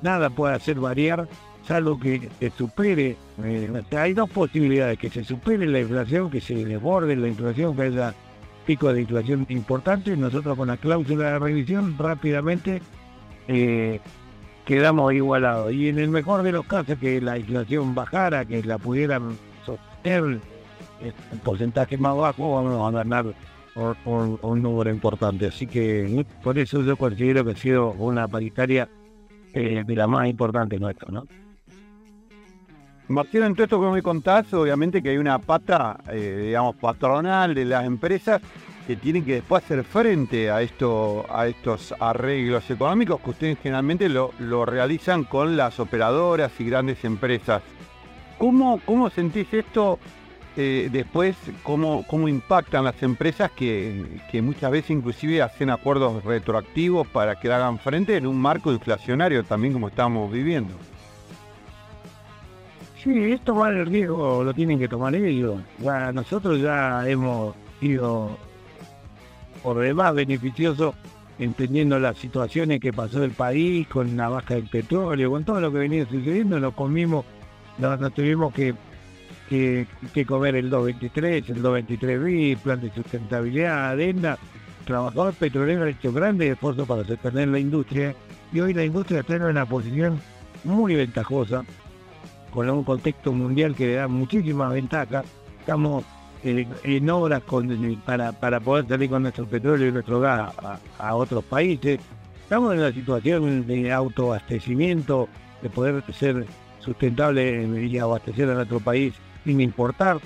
[0.01, 1.27] nada puede hacer variar
[1.67, 6.65] salvo que se supere, eh, hay dos posibilidades, que se supere la inflación, que se
[6.65, 8.13] desborde la inflación, que haya
[8.65, 12.81] pico de inflación importante, nosotros con la cláusula de revisión rápidamente
[13.47, 13.99] eh,
[14.65, 15.71] quedamos igualados.
[15.73, 20.39] Y en el mejor de los casos que la inflación bajara, que la pudieran sostener
[21.01, 23.25] en porcentaje más bajo, vamos a ganar
[23.75, 25.47] un, número importante.
[25.47, 28.89] Así que por eso yo considero que ha sido una paritaria
[29.53, 31.25] eh, de la más importante nuestra, ¿no?
[33.07, 37.53] Marcelo, en todo esto que me contás, obviamente que hay una pata, eh, digamos, patronal
[37.53, 38.41] de las empresas
[38.87, 44.07] que tienen que después hacer frente a, esto, a estos arreglos económicos que ustedes generalmente
[44.07, 47.61] lo, lo realizan con las operadoras y grandes empresas.
[48.37, 49.99] ¿Cómo, cómo sentís esto
[50.57, 51.35] eh, después?
[51.63, 57.51] Cómo, ¿Cómo impactan las empresas que, que muchas veces inclusive hacen acuerdos retroactivos para que
[57.51, 60.73] hagan frente en un marco inflacionario también como estamos viviendo?
[63.03, 65.59] Sí, esto va el riesgo, lo tienen que tomar ellos.
[65.79, 68.37] Ya, nosotros ya hemos sido
[69.63, 70.93] por demás beneficiosos
[71.39, 75.71] entendiendo las situaciones que pasó el país con la baja del petróleo, con todo lo
[75.71, 77.25] que venía sucediendo, nos comimos,
[77.79, 78.75] nos, tuvimos que,
[79.51, 84.37] que, comer el 223, el 223 b plan de sustentabilidad, adenda,
[84.85, 88.15] trabajador petrolero ha hecho grandes esfuerzos para sostener la industria
[88.53, 90.21] y hoy la industria está en una posición
[90.63, 91.65] muy ventajosa
[92.53, 95.25] con un contexto mundial que le da muchísimas ventajas.
[95.59, 96.05] Estamos
[96.45, 97.41] eh, en obras
[98.05, 100.53] para, para poder salir con nuestro petróleo y nuestro gas
[100.97, 101.99] a, otros países.
[102.43, 105.27] Estamos en una situación de autoabastecimiento,
[105.61, 106.45] de poder ser
[106.79, 109.13] sustentable y abastecer a nuestro país
[109.43, 110.19] sin importar.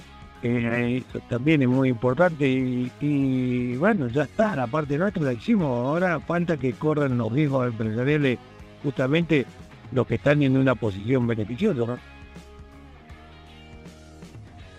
[0.44, 5.68] Eh, eso también es muy importante y, bueno, ya está, la parte nuestra la hicimos.
[5.68, 8.38] Ahora falta que corran los riesgos empresariales
[8.84, 9.46] justamente
[9.92, 11.98] los que están en una posición beneficiosa.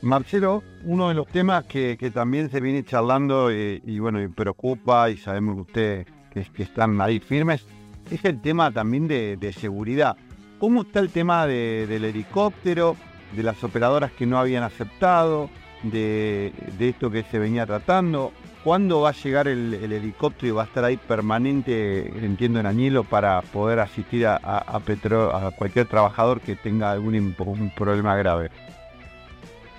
[0.03, 5.17] Marcelo, uno de los temas que, también se viene charlando y, bueno, y preocupa y
[5.17, 6.07] sabemos que ustedes
[6.55, 7.67] que, están ahí firmes,
[8.11, 10.17] es el tema también de, seguridad.
[10.61, 12.97] ¿Cómo está el tema del helicóptero,
[13.33, 15.51] de las operadoras que no habían aceptado,
[15.83, 18.33] de, esto que se venía tratando?
[18.65, 23.05] ¿Cuándo va a llegar el, helicóptero y va a estar ahí permanente, entiendo, en Añilo,
[23.05, 28.51] para poder asistir a, a, a cualquier trabajador que tenga algún un problema grave?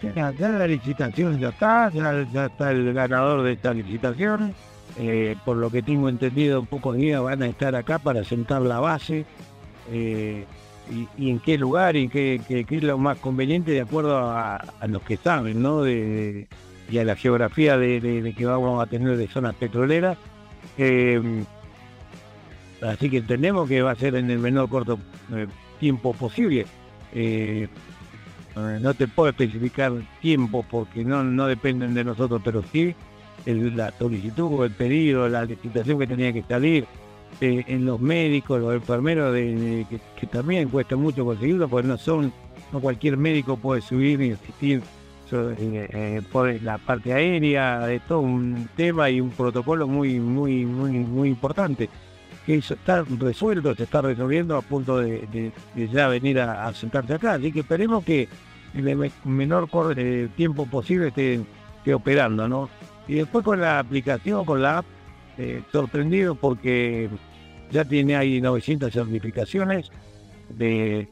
[0.01, 4.53] Ya, la licitación ya está, ya, está el ganador de esta licitación.
[4.99, 8.61] Eh, por lo que tengo entendido, en pocos días van a estar acá para sentar
[8.61, 9.25] la base
[9.91, 10.45] eh,
[11.17, 15.17] y, en qué lugar y qué, es lo más conveniente de acuerdo a, los que
[15.17, 15.81] saben, ¿no?
[15.81, 16.47] De,
[16.89, 20.17] y a la geografía de, que vamos a tener de zonas petroleras.
[20.77, 21.21] Eh,
[22.81, 24.99] así que entendemos que va a ser en el menor corto
[25.79, 26.65] tiempo posible.
[27.13, 27.67] Eh,
[28.55, 32.95] no te puedo especificar tiempo porque no, no dependen de nosotros, pero sí
[33.45, 36.85] la solicitud, el pedido, la licitación que tenía que salir,
[37.41, 39.85] eh, en los médicos, los enfermeros, de,
[40.19, 42.33] que, también cuesta mucho conseguirlo, porque no son,
[42.71, 44.81] no cualquier médico puede subir y asistir
[45.31, 50.91] eh, por la parte aérea, de todo un tema y un protocolo muy, muy, muy,
[50.91, 51.89] muy importante.
[52.45, 57.13] Que eso está resuelto, se está resolviendo a punto de, ya venir a, a sentarse
[57.13, 57.33] acá.
[57.33, 58.29] Así que esperemos que
[58.73, 59.67] en el menor
[60.35, 61.41] tiempo posible esté,
[61.93, 62.69] operando, ¿no?
[63.07, 64.85] Y después con la aplicación, con la app,
[65.37, 67.09] eh, sorprendido porque
[67.71, 69.91] ya tiene ahí 900 certificaciones
[70.49, 71.07] de,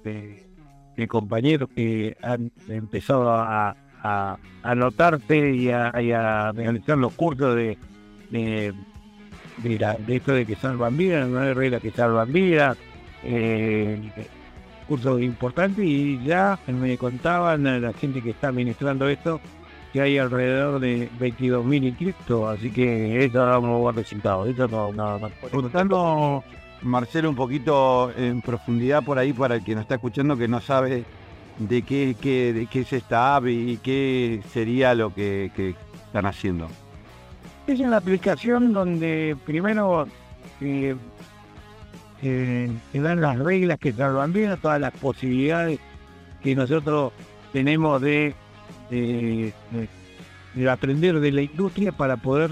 [1.08, 3.76] compañeros que han empezado a,
[4.62, 7.78] anotarse y a, realizar los cursos de,
[8.30, 8.74] de,
[10.08, 12.78] esto de que salvan vidas, no hay reglas que salvan vidas,
[13.24, 14.00] eh,
[14.88, 19.42] curso importante y ya me contaban a la gente que está administrando esto
[19.96, 24.46] que hay alrededor de 22.000 inscritos, así que eso da un buen resultado.
[24.46, 25.32] Eso no, nada más.
[25.50, 26.44] Contando,
[26.82, 30.60] Marcelo, un poquito en profundidad por ahí para el que nos está escuchando que no
[30.60, 31.06] sabe
[31.60, 35.76] de qué, qué, de qué es esta app y qué sería lo que, que
[36.08, 36.68] están haciendo.
[37.66, 40.10] Es una aplicación donde primero
[40.60, 40.94] eh,
[42.22, 45.80] eh, dan las reglas que salvan bien, todas las posibilidades
[46.44, 47.14] que nosotros
[47.54, 48.36] tenemos de,
[48.90, 49.54] de,
[50.70, 52.52] aprender de la industria para poder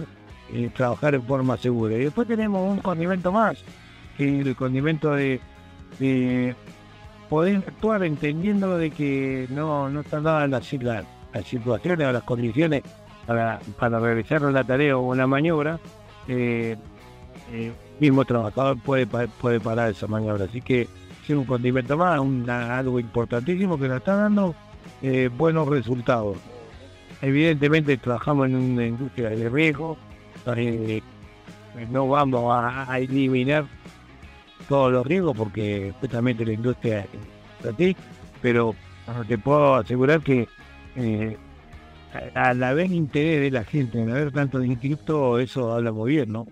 [0.51, 1.95] eh, trabajar en forma segura.
[1.95, 3.63] Y después tenemos un condimento más,
[4.17, 5.39] que es el condimento de,
[7.29, 10.65] poder actuar entendiendo de que no, no están dadas las,
[11.45, 12.83] situaciones o las condiciones
[13.25, 15.79] para, para realizar una tarea o una maniobra.
[16.27, 16.77] Eh,
[17.51, 20.45] eh, mismo trabajador puede, puede parar esa maniobra.
[20.45, 20.87] Así que
[21.25, 22.19] ser un condimento más,
[22.49, 24.55] algo importantísimo que nos está dando
[25.03, 26.37] eh, buenos resultados.
[27.21, 29.97] Evidentemente trabajamos en una industria de riesgo,
[30.55, 31.01] eh,
[31.91, 33.65] no vamos a, eliminar
[34.69, 37.05] todos los riesgos porque justamente la industria
[37.59, 37.97] es así,
[38.41, 38.75] pero
[39.27, 40.47] te puedo asegurar que
[40.95, 41.37] eh,
[42.33, 46.31] al haber interés de la gente, al haber tanto de inscripto, eso habla muy bien,
[46.31, 46.47] ¿no?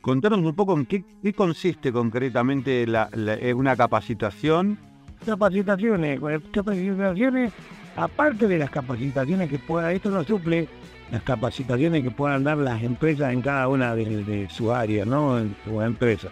[0.00, 1.02] Contanos un poco en qué,
[1.34, 3.08] consiste concretamente la,
[3.56, 4.78] una capacitación.
[5.26, 6.20] Capacitaciones,
[6.52, 7.52] capacitaciones,
[7.96, 10.68] aparte de las capacitaciones que pueda, esto no suple
[11.10, 15.38] las capacitaciones que puedan dar las empresas en cada una de, su área, ¿no?
[15.38, 16.28] En su empresa.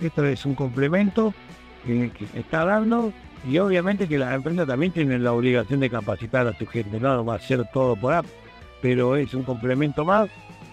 [0.00, 1.32] Esto es un complemento
[1.86, 3.12] que, está dando
[3.48, 7.24] y obviamente que las empresas también tienen la obligación de capacitar a su gente, no
[7.24, 8.26] va a ser todo por app,
[8.80, 10.28] pero es un complemento más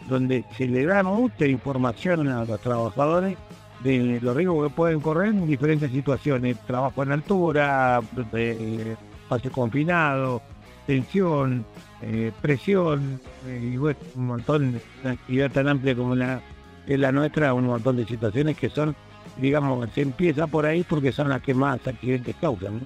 [0.07, 3.37] donde se le da mucha información a los trabajadores
[3.83, 8.01] de los riesgos que pueden correr en diferentes situaciones, trabajo en altura,
[8.33, 10.41] eh, espacio confinado,
[10.85, 11.65] tensión,
[12.01, 16.41] eh, presión, eh, y bueno, un montón, una actividad tan amplia como la
[16.89, 18.95] es la nuestra, un montón de situaciones que son,
[19.37, 22.81] digamos, se empieza por ahí porque son las que más accidentes causan.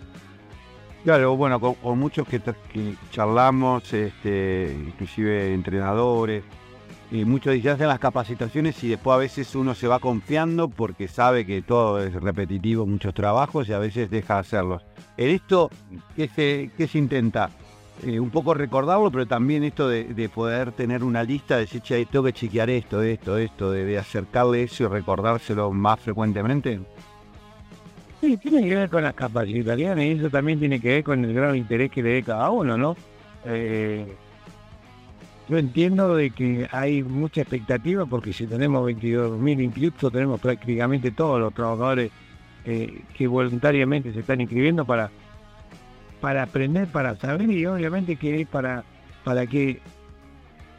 [1.06, 6.44] Claro, bueno, con, muchos que, que charlamos, este, inclusive entrenadores,
[7.14, 11.08] y muchos dicen hacen las capacitaciones y después a veces uno se va confiando porque
[11.08, 14.84] sabe que todo es repetitivo, muchos trabajos y a veces deja de hacerlos.
[15.16, 15.70] En esto,
[16.16, 17.52] ¿qué se, qué se intenta?
[18.04, 22.04] Eh, un poco recordarlo, pero también esto de, poder tener una lista, de decir, che,
[22.08, 26.80] tengo que chequear esto, esto, esto, de, acercarle eso y recordárselo más frecuentemente.
[28.22, 31.34] Sí, tiene que ver con las capacitaciones y eso también tiene que ver con el
[31.36, 32.96] grado de interés que le dé cada uno, ¿no?
[33.46, 34.16] Eh,
[35.50, 41.40] yo entiendo de que hay mucha expectativa porque si tenemos 22.000 inscritos, tenemos prácticamente todos
[41.40, 42.12] los trabajadores
[42.66, 45.12] eh, que voluntariamente se están inscribiendo para,
[46.22, 48.86] para aprender, para saber y obviamente que es para,
[49.24, 49.82] para que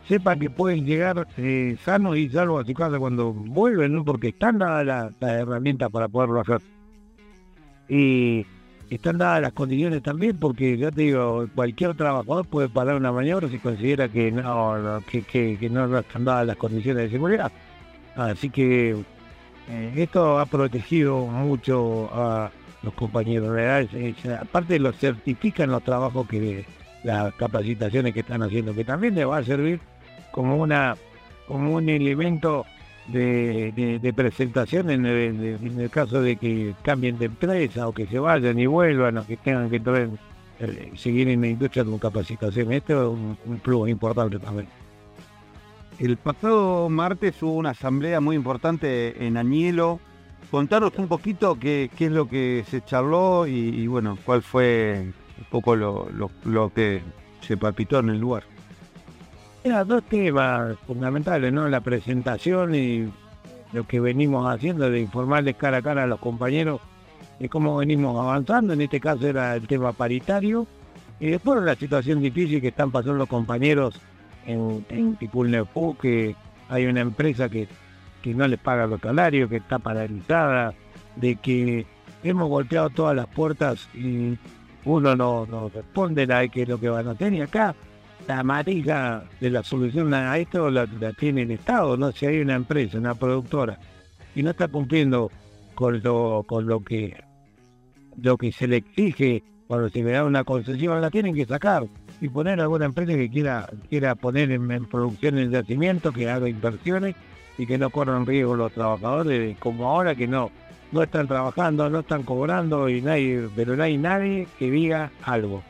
[0.08, 4.04] sepan que pueden llegar eh, sanos y salvos a su casa cuando vuelven, ¿no?
[4.04, 6.60] porque están dadas las la herramientas para poderlo hacer.
[7.88, 8.46] Y
[8.94, 13.48] están dadas las condiciones también, porque ya te digo, cualquier trabajador puede parar una maniobra
[13.48, 17.50] si considera que no, que, no están dadas las condiciones de seguridad.
[18.16, 18.96] Así que
[19.68, 22.50] eh, esto ha protegido mucho a
[22.82, 23.56] los compañeros
[24.40, 26.66] aparte lo certifican los trabajos que
[27.02, 29.80] las capacitaciones que están haciendo, que también les va a servir
[30.32, 30.96] como una
[31.46, 32.64] como un elemento
[33.08, 38.66] de, presentación en el, caso de que cambien de empresa o que se vayan y
[38.66, 39.82] vuelvan o que tengan que
[40.60, 42.72] eh, seguir en la industria con capacitación.
[42.72, 44.68] Esto es un, un plus importante también.
[45.98, 50.00] El pasado martes hubo una asamblea muy importante en Añelo.
[50.50, 55.44] Contanos un poquito qué, qué es lo que se charló y, bueno, cuál fue un
[55.50, 56.08] poco lo,
[56.44, 57.00] lo que
[57.40, 58.44] se palpitó en el lugar.
[59.64, 61.66] Era dos temas fundamentales, ¿no?
[61.70, 63.10] La presentación y
[63.72, 66.82] lo que venimos haciendo de informarles cara a cara a los compañeros
[67.38, 68.74] de cómo venimos avanzando.
[68.74, 70.66] En este caso era el tema paritario.
[71.18, 73.98] Y después la situación difícil que están pasando los compañeros
[74.44, 76.36] en, en que
[76.68, 77.66] hay una empresa que,
[78.20, 80.74] que no les paga los salarios, que está paralizada,
[81.16, 81.86] de que
[82.22, 84.36] hemos golpeado todas las puertas y
[84.84, 87.32] uno no, no responde a qué es lo que van a hacer.
[87.32, 87.74] Y acá
[88.26, 90.86] la amarilla de la solución a esto la,
[91.18, 92.12] tiene el Estado, ¿no?
[92.12, 93.78] Si hay una empresa, una productora,
[94.34, 95.30] y no está cumpliendo
[95.74, 97.22] con lo, con lo que
[98.20, 101.84] lo que se le exige cuando se le da una concesión, la tienen que sacar
[102.20, 107.16] y poner alguna empresa que quiera, quiera poner en, producción el yacimiento, que haga inversiones
[107.58, 110.50] y que no corran riesgo los trabajadores, como ahora que no,
[110.92, 115.62] no están trabajando, no están cobrando y nadie, pero no hay nadie que diga algo.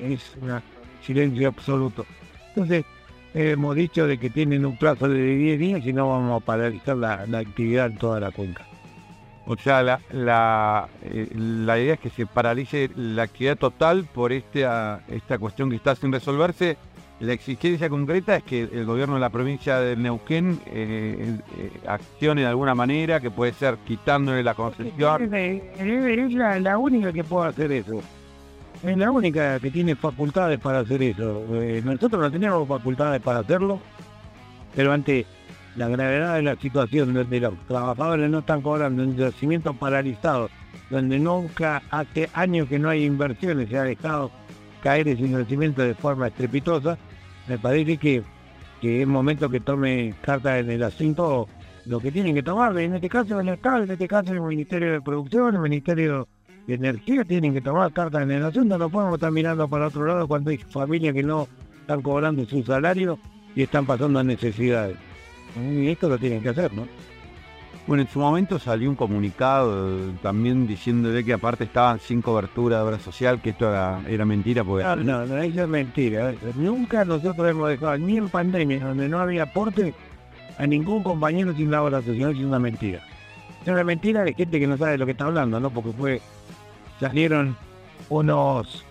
[0.00, 0.62] Es una
[1.06, 2.04] silencio absoluto.
[2.48, 2.84] Entonces,
[3.34, 6.96] hemos dicho de que tienen un plazo de 10 días y no vamos a paralizar
[6.96, 8.64] la, actividad en toda la cuenca.
[9.46, 14.32] O sea, la, la, eh, la, idea es que se paralice la actividad total por
[14.32, 16.76] esta, esta cuestión que está sin resolverse.
[17.20, 22.42] La exigencia concreta es que el gobierno de la provincia de Neuquén eh, eh, accione
[22.42, 25.32] de alguna manera, que puede ser quitándole la concesión.
[25.32, 28.02] Es, la, la única que puede hacer eso
[28.82, 31.44] es la única que tiene facultades para hacer eso.
[31.54, 33.80] Eh, nosotros no tenemos facultades para hacerlo,
[34.74, 35.26] pero ante
[35.76, 40.50] la gravedad de la situación donde los trabajadores no están cobrando en yacimientos paralizados,
[40.90, 44.30] donde nunca hace años que no hay inversiones, se ha dejado
[44.82, 46.96] caer ese yacimiento de forma estrepitosa,
[47.48, 48.22] me parece que,
[48.82, 51.48] es momento que tome carta en el asunto
[51.86, 54.92] lo que tienen que tomar, en este caso el Estado, en este caso el Ministerio
[54.92, 56.28] de Producción, el Ministerio
[56.68, 60.26] Energía, tienen que tomar cartas en el asunto, no podemos estar mirando para otro lado
[60.26, 61.46] cuando hay familias que no
[61.80, 63.18] están cobrando su salario
[63.54, 64.96] y están pasando necesidades.
[65.56, 66.86] Y esto lo tienen que hacer, ¿no?
[67.86, 72.78] Bueno, en su momento salió un comunicado eh, también diciéndole que aparte estaban sin cobertura
[72.78, 74.64] de obra social, que esto era, era mentira.
[74.64, 74.82] Porque...
[74.82, 76.34] No, no, no, eso es mentira.
[76.56, 79.94] Nunca nosotros hemos dejado, ni en pandemia, donde no había aporte,
[80.58, 83.00] a ningún compañero sin la obra social, es una mentira.
[83.62, 85.70] Es una mentira de gente que no sabe de lo que está hablando, ¿no?
[85.70, 86.20] Porque fue,
[87.00, 87.56] salieron
[88.08, 88.84] unos...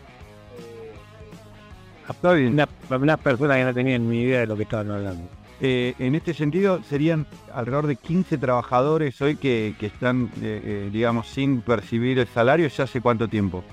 [2.21, 5.27] Una, unas personas que no tenían ni idea de lo que estaban hablando.
[5.61, 10.89] Eh, en este sentido, serían alrededor de 15 trabajadores hoy que, que están, eh, eh,
[10.91, 12.67] digamos, sin percibir el salario.
[12.67, 13.63] ¿Ya hace cuánto tiempo?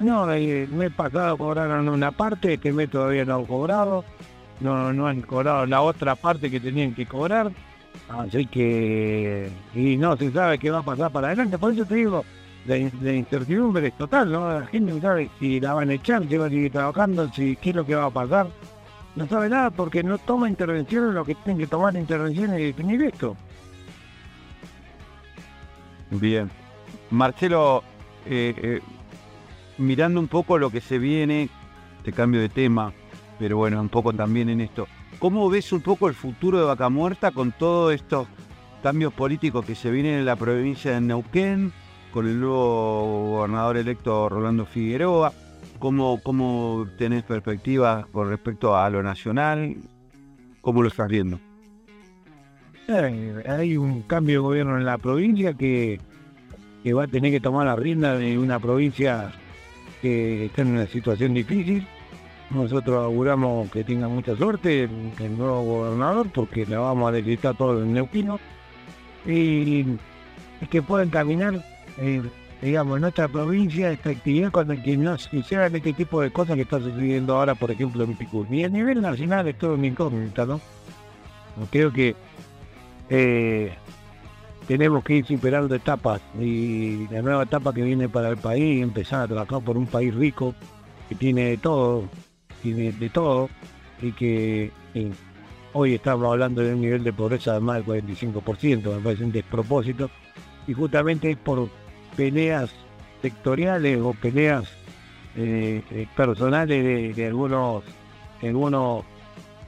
[0.00, 4.04] No, el mes pasado cobraron una parte, este mes todavía no han cobrado.
[4.60, 7.52] No, no han cobrado la otra parte que tenían que cobrar.
[8.08, 11.56] Así que, y no se sabe qué va a pasar para adelante.
[11.56, 12.24] Por eso te digo,
[12.64, 14.60] de, incertidumbre total, ¿no?
[14.60, 17.56] La gente no sabe si la van a echar, si va a seguir trabajando, si
[17.56, 18.48] qué es lo que va a pasar
[19.14, 22.64] no sabe nada porque no toma intervención en lo que tienen que tomar intervención y
[22.64, 23.36] definir esto.
[26.10, 26.50] Bien.
[27.10, 27.82] Marcelo,
[28.26, 28.80] eh, eh,
[29.78, 31.48] mirando un poco lo que se viene,
[32.04, 32.92] te cambio de tema,
[33.38, 34.88] pero bueno, un poco también en esto.
[35.18, 38.26] ¿Cómo ves un poco el futuro de Vaca Muerta con todos estos
[38.82, 41.72] cambios políticos que se vienen en la provincia de Neuquén,
[42.12, 45.32] con el nuevo gobernador electo Rolando Figueroa?
[45.78, 49.76] ¿Cómo, ¿Cómo tenés perspectivas con respecto a lo nacional?
[50.60, 51.40] ¿Cómo lo estás viendo?
[53.48, 56.00] Hay un cambio de gobierno en la provincia que,
[56.82, 59.32] que va a tener que tomar la rienda de una provincia
[60.00, 61.86] que está en una situación difícil.
[62.50, 67.82] Nosotros auguramos que tenga mucha suerte el, nuevo gobernador porque la vamos a necesitar todo
[67.82, 68.38] en Neuquino
[69.26, 69.86] y,
[70.68, 71.64] que puedan caminar
[71.98, 72.22] eh,
[72.62, 76.56] digamos, en nuestra provincia esta actividad cuando que no se hicieran este tipo de cosas
[76.56, 78.46] que está sucediendo ahora, por ejemplo, en Picú.
[78.50, 80.60] Y a nivel nacional es todo una incógnita, ¿no?
[81.70, 82.14] Creo que
[83.10, 83.72] eh,
[84.66, 89.22] tenemos que ir superando etapas y la nueva etapa que viene para el país, empezar
[89.22, 90.54] a trabajar por un país rico,
[91.08, 92.04] que tiene de todo,
[92.62, 93.50] tiene de todo,
[94.00, 94.70] y que
[95.72, 99.32] hoy estamos hablando de un nivel de pobreza de más del 45%, me parece un
[99.32, 100.10] despropósito,
[100.66, 101.68] y justamente es por
[102.16, 102.70] peleas
[103.20, 104.68] sectoriales o peleas
[105.36, 107.84] eh, eh, personales de, algunos
[108.42, 109.04] algunos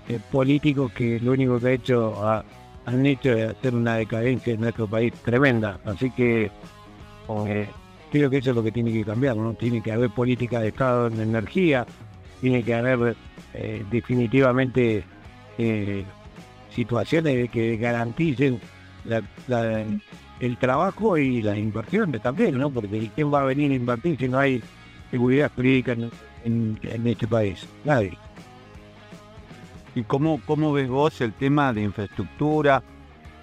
[0.09, 2.45] eh, políticos que lo único que ha hecho
[2.85, 5.79] han hecho es hacer una decadencia en nuestro país tremenda.
[5.87, 6.51] Así que
[8.11, 10.69] creo que eso es lo que tiene que cambiar no tiene que haber política de
[10.69, 11.87] estado en energía
[12.43, 13.17] tiene que haber
[13.91, 15.05] definitivamente
[16.71, 18.61] situaciones que garanticen
[19.07, 19.23] la,
[20.45, 22.71] el trabajo y las inversiones también, ¿no?
[22.71, 24.63] Porque ¿quién va a venir a invertir si no hay
[25.11, 25.97] seguridad jurídica
[26.45, 27.67] en, este país?
[27.85, 28.17] Nadie.
[29.95, 32.83] ¿Y cómo, cómo ves vos el tema de infraestructura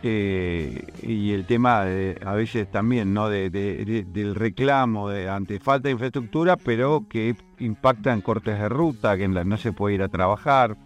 [0.03, 3.29] eh, y el tema de, a veces también, ¿no?
[3.29, 9.17] De, del reclamo de, ante falta de infraestructura, pero que impacta en cortes de ruta,
[9.17, 10.77] que no se puede ir a trabajar.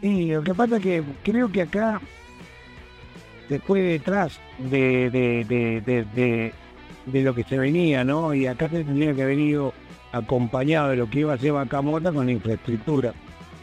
[0.00, 2.00] Y lo que pasa es que creo que acá
[3.52, 5.10] después detrás de,
[7.06, 8.32] de, lo que se venía, ¿no?
[8.32, 9.74] Y acá se tendría que haber ido
[10.10, 13.12] acompañado de lo que iba a ser Bacamota con la infraestructura.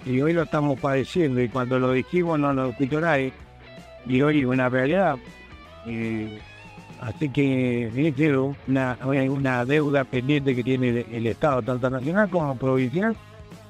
[0.05, 3.33] Y hoy lo estamos padeciendo y cuando lo dijimos no lo nadie.
[4.05, 5.17] Y hoy es una realidad.
[7.01, 8.29] así que es
[8.67, 13.15] una, una deuda pendiente que tiene el Estado, tanto nacional como provincial,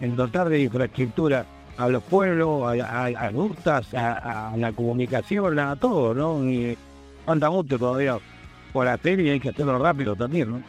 [0.01, 1.45] en dotar de infraestructura
[1.79, 6.43] a los pueblos, a, a, a, la comunicación, a todo, ¿no?
[6.43, 6.77] Y
[7.25, 8.17] falta mucho todavía
[8.73, 10.61] por hacer y hay que hacerlo rápido también, ¿no?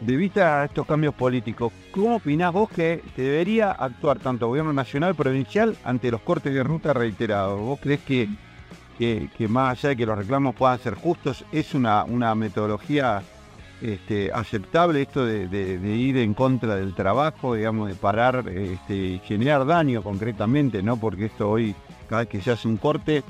[0.00, 4.72] De vista a estos cambios políticos, ¿cómo opinás vos que debería actuar tanto el gobierno
[4.72, 7.60] nacional provincial ante los cortes de ruta reiterados?
[7.60, 8.28] ¿Vos crees que,
[8.98, 13.22] que, más allá de que los reclamos puedan ser justos, es una, una metodología
[13.80, 19.64] este, aceptable esto de, ir en contra del trabajo, digamos, de parar este, y generar
[19.66, 20.96] daño concretamente, ¿no?
[20.96, 21.74] Porque esto hoy,
[22.08, 23.22] cada vez que se hace un corte,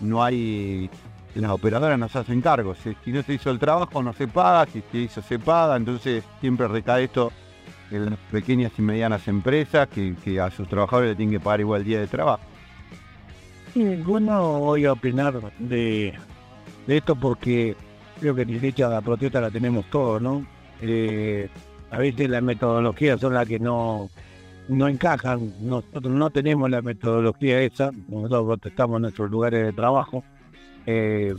[0.00, 0.90] no hay.
[1.34, 2.74] Las operadoras no se hacen cargo.
[2.74, 4.64] Si no se hizo el trabajo, no se paga.
[4.72, 5.76] Si se hizo, se paga.
[5.76, 7.30] Entonces, siempre recae esto
[7.90, 11.84] en las pequeñas y medianas empresas que, a sus trabajadores le tienen que pagar igual
[11.84, 12.42] día de trabajo.
[13.74, 16.14] bueno, voy a opinar de
[16.86, 17.76] esto porque
[18.20, 20.46] creo que derecha a la protesta la tenemos todos, ¿no?
[20.80, 21.48] Eh,
[21.90, 24.10] a veces las metodologías son las que no,
[24.68, 30.24] no encajan, nosotros no tenemos la metodología esa, nosotros protestamos en nuestros lugares de trabajo,
[30.86, 31.34] eh,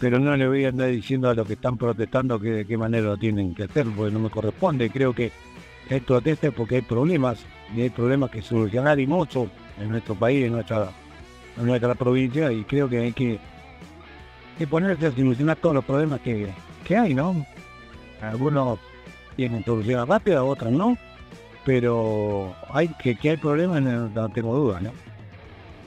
[0.00, 2.76] pero no le voy a andar diciendo a los que están protestando que de qué
[2.76, 5.32] manera lo tienen que hacer, porque no me corresponde, creo que
[5.90, 7.44] hay protestas porque hay problemas,
[7.74, 9.48] y hay problemas que solucionar y mucho
[9.80, 10.90] en nuestro país, en nuestra,
[11.58, 13.38] en nuestra provincia, y creo que hay que,
[14.56, 16.48] que ponerse a solucionar todos los problemas que,
[16.84, 17.46] que hay, ¿no?
[18.20, 18.78] Algunos
[19.36, 20.96] tienen soluciones rápidas, otros no
[21.66, 24.92] pero hay que, que hay problemas, no, tengo dudas, ¿no?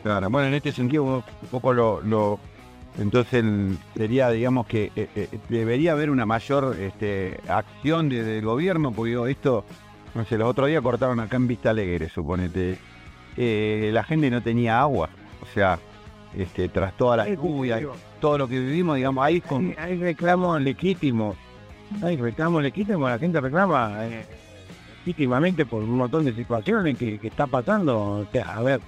[0.03, 2.37] Claro, bueno, en este sentido un poco lo, lo
[2.99, 3.45] entonces
[3.95, 9.11] sería, digamos que eh, eh, debería haber una mayor este, acción desde el gobierno, porque
[9.11, 9.63] digo, esto,
[10.15, 12.77] no sé, los otros días cortaron acá en Vista Alegre, suponete,
[13.37, 15.09] eh, la gente no tenía agua,
[15.41, 15.79] o sea,
[16.35, 17.79] este, tras toda la lluvia,
[18.19, 19.73] todo lo que vivimos, digamos, ahí con...
[19.77, 21.35] Hay reclamos legítimos,
[22.01, 23.99] hay reclamos legítimos, la gente reclama
[25.05, 28.27] legítimamente por un montón de situaciones que, está pasando.
[28.45, 28.81] a ver,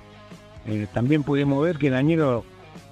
[0.67, 2.43] eh, también pudimos ver que el añero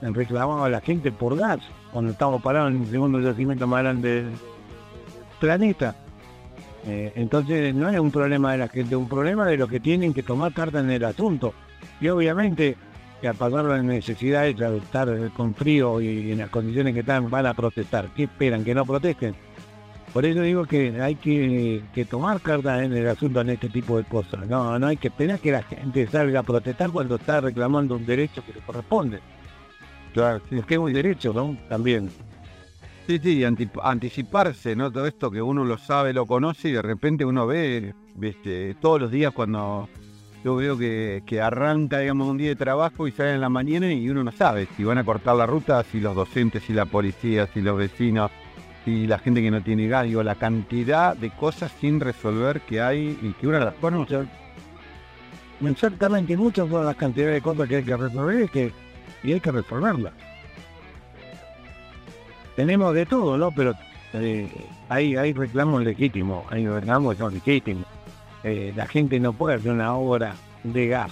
[0.01, 1.59] reclamaba a la gente por gas
[1.91, 4.33] cuando estábamos parados en el segundo yacimiento más grande del
[5.39, 5.95] planeta.
[6.85, 9.79] Eh, entonces no es un problema de la gente, es un problema de los que
[9.79, 11.53] tienen que tomar carta en el asunto.
[11.99, 12.77] Y obviamente
[13.19, 17.29] que al pasar las necesidades de estar con frío y en las condiciones que están
[17.29, 18.09] van a protestar.
[18.15, 18.63] ¿Qué esperan?
[18.63, 19.35] ¿Que no protesten?
[20.13, 24.03] Por eso digo que hay que, tomar carta en el asunto en este tipo de
[24.05, 24.47] cosas.
[24.47, 28.05] No, no hay que esperar que la gente salga a protestar cuando está reclamando un
[28.05, 29.19] derecho que le corresponde.
[30.13, 30.55] Claro, sí.
[30.55, 31.55] Porque es un derecho, ¿no?
[31.69, 32.09] También.
[33.05, 34.91] Sí, sí, anticiparse, ¿no?
[34.91, 39.01] Todo esto que uno lo sabe, lo conoce y de repente uno ve, viste, todos
[39.01, 39.89] los días cuando
[40.43, 43.91] yo veo que, que, arranca, digamos, un día de trabajo y sale en la mañana
[43.91, 46.85] y uno no sabe si van a cortar la ruta, si los docentes, si la
[46.85, 48.31] policía, si los vecinos,
[48.85, 52.81] y la gente que no tiene gas, digo, la cantidad de cosas sin resolver que
[52.81, 54.25] hay y que una las conoce.
[55.61, 58.71] Exactamente, muchas son las cantidades de cosas que hay que resolver y, que,
[59.23, 60.13] y hay que resolverlas.
[62.55, 63.51] Tenemos de todo, ¿no?
[63.51, 63.73] Pero
[64.13, 64.49] eh,
[64.87, 67.85] hay, hay reclamos legítimos, hay reclamos que son legítimos.
[68.43, 71.11] Eh, la gente no puede hacer una obra de gas.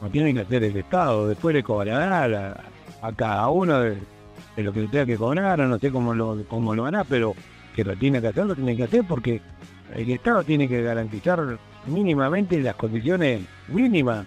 [0.00, 2.56] No tiene que hacer el Estado, después le cobrará
[3.00, 3.96] a, cada uno de,
[4.56, 7.34] de lo que tenga que cobrar, no sé cómo lo, cómo lo hará, pero
[7.74, 9.40] que lo tiene que hacer, lo tiene que hacer porque
[9.94, 14.26] el Estado tiene que garantizar mínimamente las condiciones mínimas.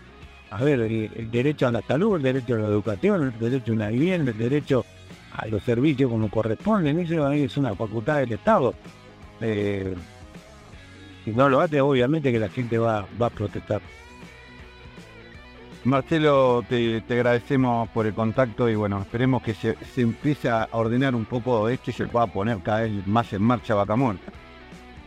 [0.50, 3.76] A ver, el, derecho a la salud, el derecho a la educación, el derecho a
[3.76, 4.86] una vivienda, el derecho
[5.34, 8.74] a los servicios como corresponden, eso es una facultad del Estado.
[9.42, 9.94] Eh,
[11.28, 13.82] si no lo hace, obviamente que la gente va, va a protestar.
[15.84, 21.26] Marcelo, te, agradecemos por el contacto y bueno, esperemos que se, empiece a ordenar un
[21.26, 24.22] poco esto y se pueda poner cada vez más en marcha Bacamón.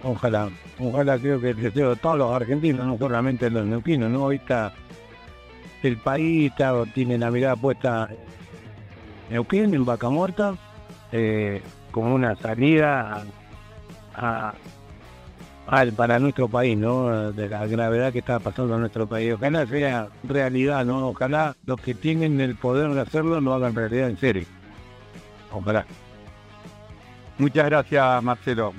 [0.03, 4.25] Ojalá, ojalá creo que el deseo de todos los argentinos, no solamente los neuquinos, ¿no?
[4.25, 4.75] Ahorita
[5.83, 6.53] el país
[6.93, 10.55] tiene la mirada puesta en Neuquén, en Vaca Muerta,
[11.13, 13.25] eh, como una salida
[14.15, 14.53] a
[15.97, 17.31] para nuestro país, ¿no?
[17.33, 19.35] De la gravedad que está pasando en nuestro país.
[19.35, 21.09] Ojalá sea realidad, ¿no?
[21.09, 24.45] Ojalá los que tienen el poder de hacerlo lo hagan realidad en serio.
[25.53, 25.87] Ojalá.
[27.39, 28.75] Muchas gracias, Marcelo.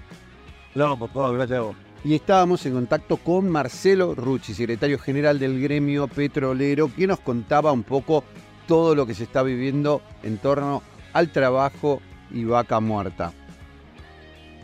[0.76, 1.64] No, por favor, gracias.
[2.04, 7.72] Y estábamos en contacto con Marcelo Rucci, secretario general del gremio petrolero, que nos contaba
[7.72, 8.24] un poco
[8.68, 10.82] todo lo que se está viviendo en torno
[11.14, 13.32] al trabajo y vaca muerta.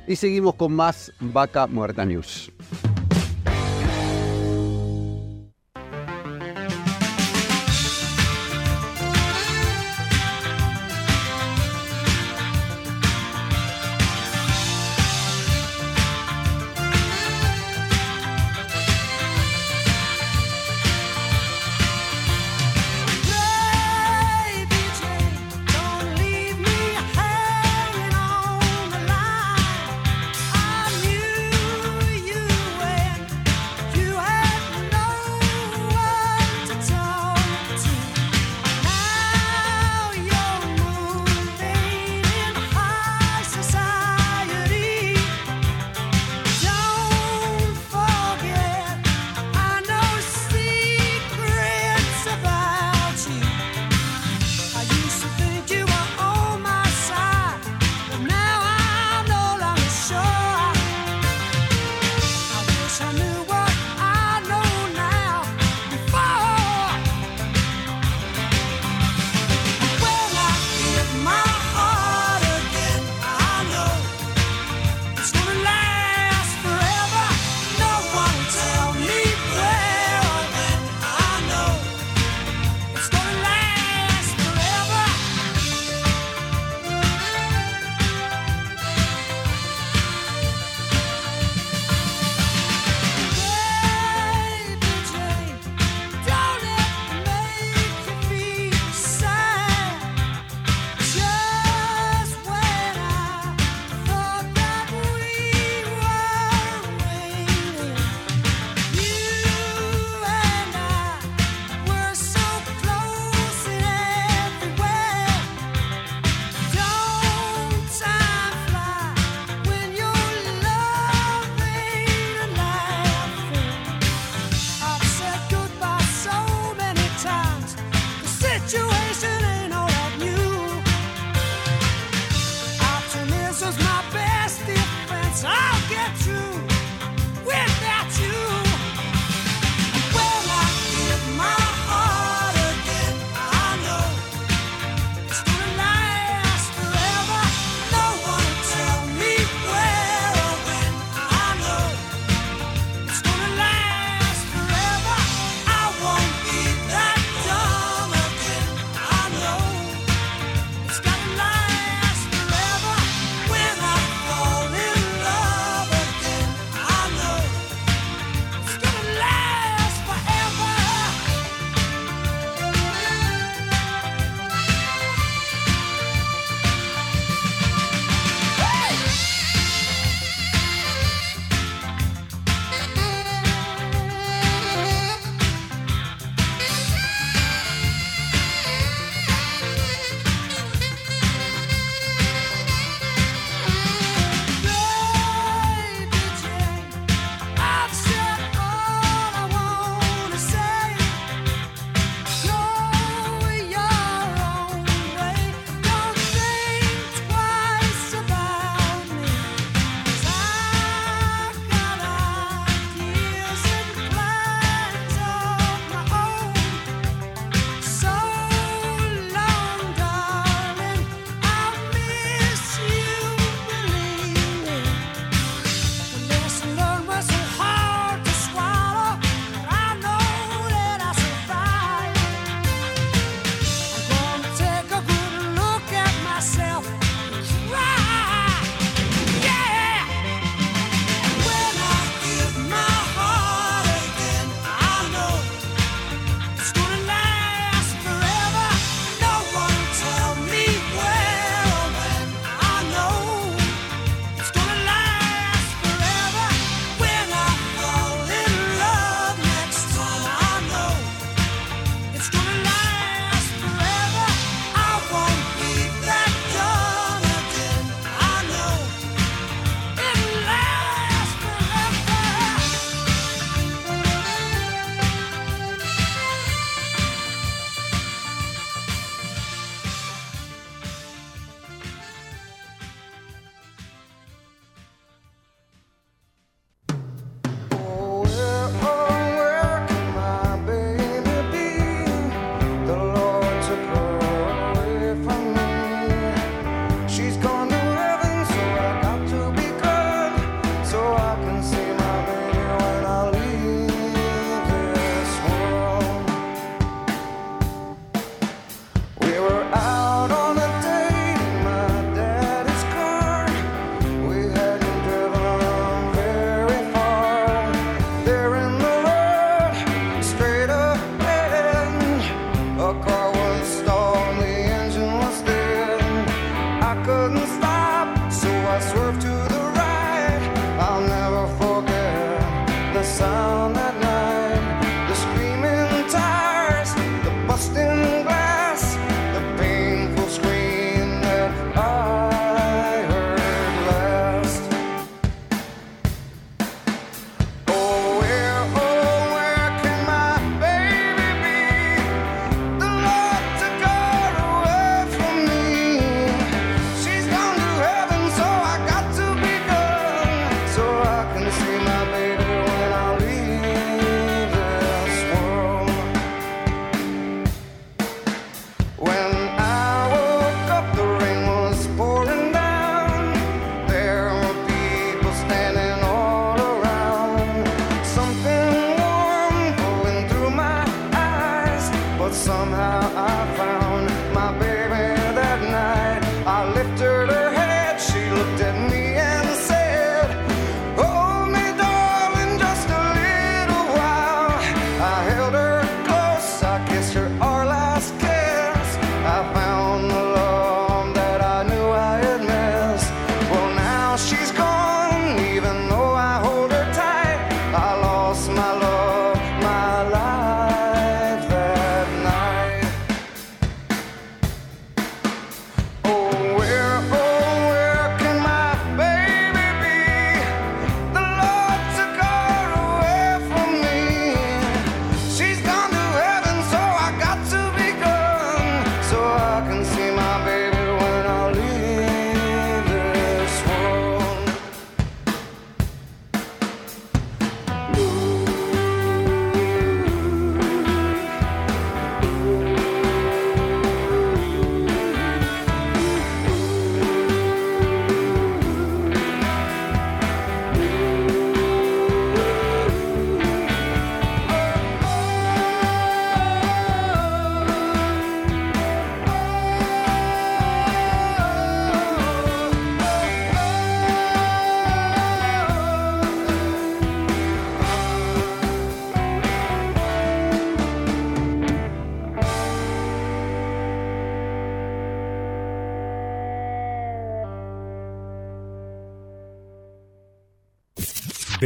[0.07, 2.51] Y seguimos con más Vaca Muerta News.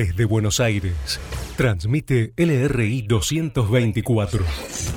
[0.02, 1.22] Desde Buenos Aires,
[1.56, 4.44] transmite LRI 224,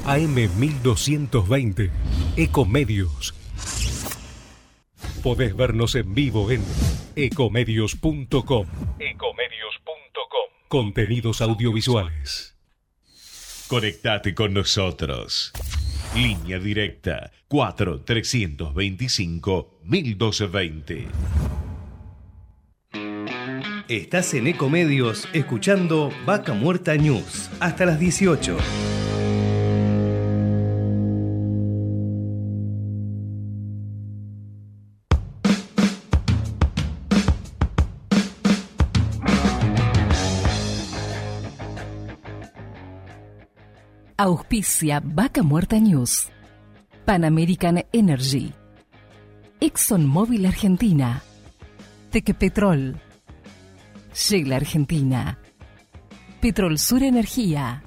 [0.07, 1.91] AM 1220,
[2.39, 3.35] Ecomedios.
[5.23, 6.65] Podés vernos en vivo en
[7.17, 8.33] ecomedios.com.
[8.33, 8.67] Ecomedios.com.
[10.69, 12.57] Contenidos audiovisuales.
[13.69, 15.53] Conectate con nosotros.
[16.15, 21.09] Línea directa 4325 1220.
[23.89, 28.57] Estás en Ecomedios escuchando Vaca Muerta News hasta las 18.
[44.17, 46.31] Auspicia Vaca Muerta News.
[47.05, 48.55] Pan American Energy.
[49.61, 51.23] ExxonMobil Argentina.
[52.11, 53.04] Tequepetrol.
[54.15, 55.41] Shell Argentina.
[56.41, 57.83] Petrol Sur Energía.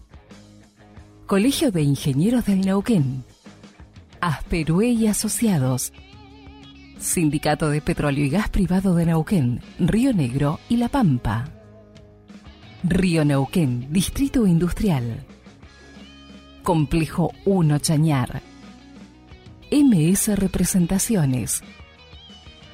[1.26, 3.24] Colegio de Ingenieros del Neuquén.
[4.20, 5.94] Asperue y Asociados.
[7.00, 11.46] Sindicato de Petróleo y Gas Privado de Neuquén, Río Negro y La Pampa.
[12.84, 15.26] Río Neuquén, Distrito Industrial.
[16.62, 18.42] Complejo 1 Chañar.
[19.72, 21.64] MS Representaciones.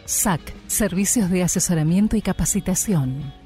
[0.05, 3.42] SAC, Servicios de Asesoramiento y Capacitación.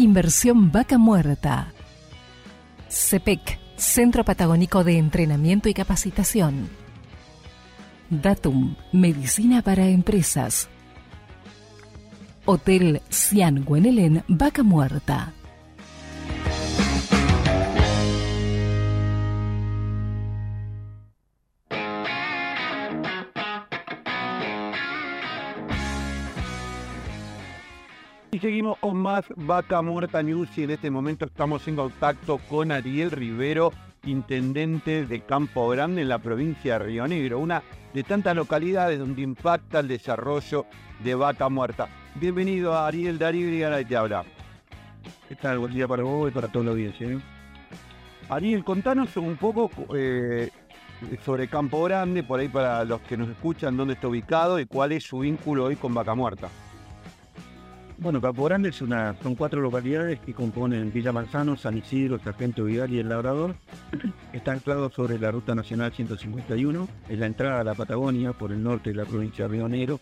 [0.00, 1.74] Inversión Vaca Muerta.
[2.88, 6.70] CEPEC, Centro Patagónico de Entrenamiento y Capacitación.
[8.08, 10.70] Datum, Medicina para Empresas.
[12.46, 15.34] Hotel Cian Guenelén, Vaca Muerta.
[28.40, 33.10] Seguimos con más Vaca Muerta News y en este momento estamos en contacto con Ariel
[33.10, 33.70] Rivero,
[34.04, 37.62] intendente de Campo Grande en la provincia de Río Negro, una
[37.92, 40.64] de tantas localidades donde impacta el desarrollo
[41.04, 41.88] de Vaca Muerta.
[42.14, 44.24] Bienvenido a Ariel Darío y te habla.
[45.28, 45.58] ¿Qué tal?
[45.58, 47.08] Buen día para vos y para toda la audiencia.
[47.08, 47.20] ¿eh?
[48.30, 50.50] Ariel, contanos un poco eh,
[51.26, 54.92] sobre Campo Grande, por ahí para los que nos escuchan, dónde está ubicado y cuál
[54.92, 56.48] es su vínculo hoy con Vaca Muerta.
[58.00, 62.64] Bueno, Campo Grande es una, son cuatro localidades que componen Villa Manzano, San Isidro, Sargento
[62.64, 63.56] Vidal y El Labrador.
[64.32, 68.62] Está anclado sobre la Ruta Nacional 151, es la entrada a la Patagonia por el
[68.62, 70.00] norte de la provincia de Río Negro.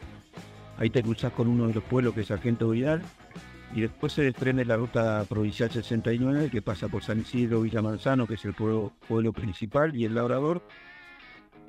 [0.78, 3.02] Ahí te cruzas con uno de los pueblos que es Sargento Vidal.
[3.74, 8.28] Y después se desprende la ruta provincial 69 que pasa por San Isidro, Villa Manzano,
[8.28, 10.62] que es el pueblo, pueblo principal, y El Labrador,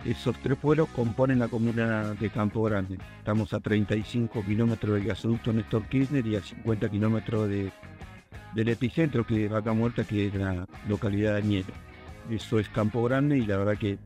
[0.06, 2.98] esos tres pueblos componen la comuna de Campo Grande.
[3.18, 9.46] Estamos a 35 kilómetros del gasoducto Néstor Kirchner y a 50 kilómetros del epicentro que
[9.46, 11.74] es Vaca Muerta, que es la localidad de Niero.
[12.30, 13.98] Eso es Campo Grande y la verdad que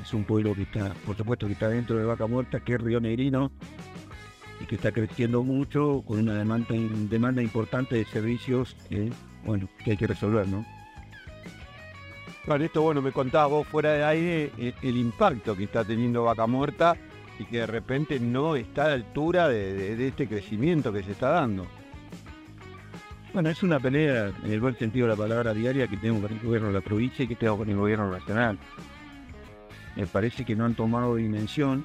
[0.00, 2.80] es un pueblo que está, por supuesto, que está dentro de Vaca Muerta, que es
[2.80, 3.50] Río Negrino
[4.60, 8.76] y que está creciendo mucho con una demanda, importante de servicios,
[9.44, 10.64] bueno, que hay que resolver, ¿no?
[12.46, 16.22] Con esto, bueno, me contabas vos fuera de aire el, el, impacto que está teniendo
[16.22, 16.96] Vaca Muerta
[17.40, 21.02] y que de repente no está a la altura de, de, de, este crecimiento que
[21.02, 21.66] se está dando.
[23.34, 26.32] Bueno, es una pelea en el buen sentido de la palabra diaria que tengo con
[26.32, 28.58] el gobierno de la provincia y que tengo con el gobierno nacional.
[29.96, 31.84] Me parece que no han tomado dimensión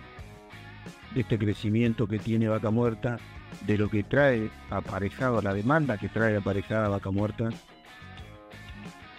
[1.16, 3.18] de este crecimiento que tiene Vaca Muerta,
[3.66, 7.50] de lo que trae aparejado, la demanda que trae aparejada Vaca Muerta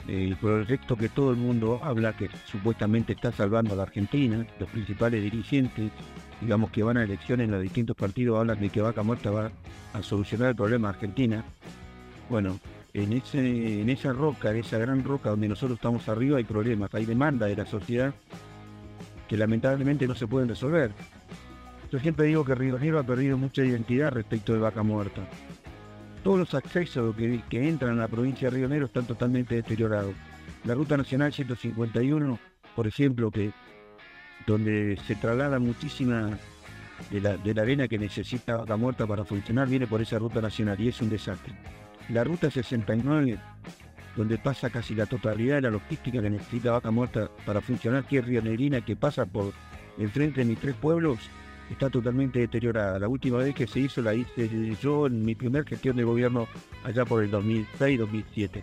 [0.08, 4.68] el proyecto que todo el mundo habla, que supuestamente está salvando a la Argentina, los
[4.68, 5.90] principales dirigentes,
[6.40, 9.52] digamos que van a elecciones en los distintos partidos, hablan de que Vaca Muerta va
[9.92, 11.44] a solucionar el problema de Argentina.
[12.28, 12.58] Bueno,
[12.94, 16.92] en, ese, en esa roca, en esa gran roca donde nosotros estamos arriba hay problemas,
[16.94, 18.12] hay demanda de la sociedad
[19.28, 20.92] que lamentablemente no se pueden resolver.
[21.90, 25.22] Yo siempre digo que Río Negro ha perdido mucha identidad respecto de Vaca Muerta
[26.22, 30.14] todos los accesos que, entran a la provincia de Río Negro están totalmente deteriorados.
[30.64, 32.38] La Ruta Nacional 151,
[32.76, 33.50] por ejemplo, que
[34.46, 36.30] donde se traslada muchísima
[37.10, 40.40] de la, de la arena que necesita Vaca Muerta para funcionar, viene por esa ruta
[40.40, 41.54] nacional y es un desastre.
[42.08, 43.38] La Ruta 69,
[44.16, 48.18] donde pasa casi la totalidad de la logística que necesita Vaca Muerta para funcionar, que
[48.18, 49.52] es Río Negrina, que pasa por
[49.98, 51.18] enfrente de mis tres pueblos,
[51.72, 52.98] está totalmente deteriorada.
[52.98, 54.48] La última vez que se hizo la hice
[54.80, 56.46] yo en mi primer gestión de gobierno
[56.84, 58.62] allá por el 2006-2007.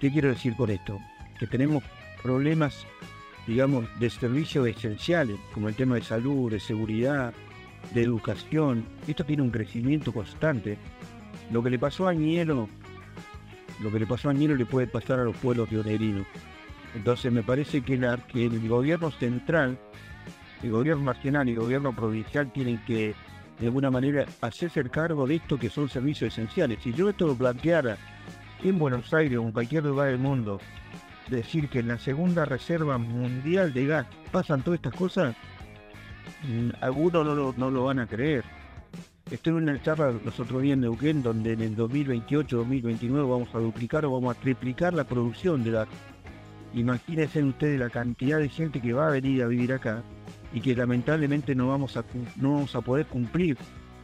[0.00, 0.98] ¿Qué quiero decir con esto?
[1.38, 1.82] Que tenemos
[2.22, 2.86] problemas,
[3.46, 7.32] digamos, de servicios esenciales, como el tema de salud, de seguridad,
[7.92, 8.84] de educación.
[9.06, 10.78] Esto tiene un crecimiento constante.
[11.50, 12.68] Lo que le pasó a Nielo
[13.80, 16.26] lo que le pasó a Ñero le puede pasar a los pueblos pionerinos.
[16.94, 19.78] Entonces me parece que, la, que el gobierno central,
[20.64, 23.14] el gobierno nacional y el gobierno provincial tienen que
[23.60, 26.78] de alguna manera hacerse cargo de esto que son servicios esenciales.
[26.82, 27.98] Si yo esto lo planteara
[28.62, 30.58] en Buenos Aires o en cualquier lugar del mundo,
[31.28, 35.36] decir que en la segunda reserva mundial de gas pasan todas estas cosas,
[36.48, 38.44] mm, algunos no lo, van a creer.
[39.30, 43.58] Estoy en una charla los otros días en Neuquén, donde en el 2028-2029 vamos a
[43.58, 45.88] duplicar o vamos a triplicar la producción de gas.
[46.72, 50.02] Imagínense ustedes la cantidad de gente que va a venir a vivir acá
[50.54, 52.04] y que lamentablemente no vamos a,
[52.36, 53.58] no vamos a poder cumplir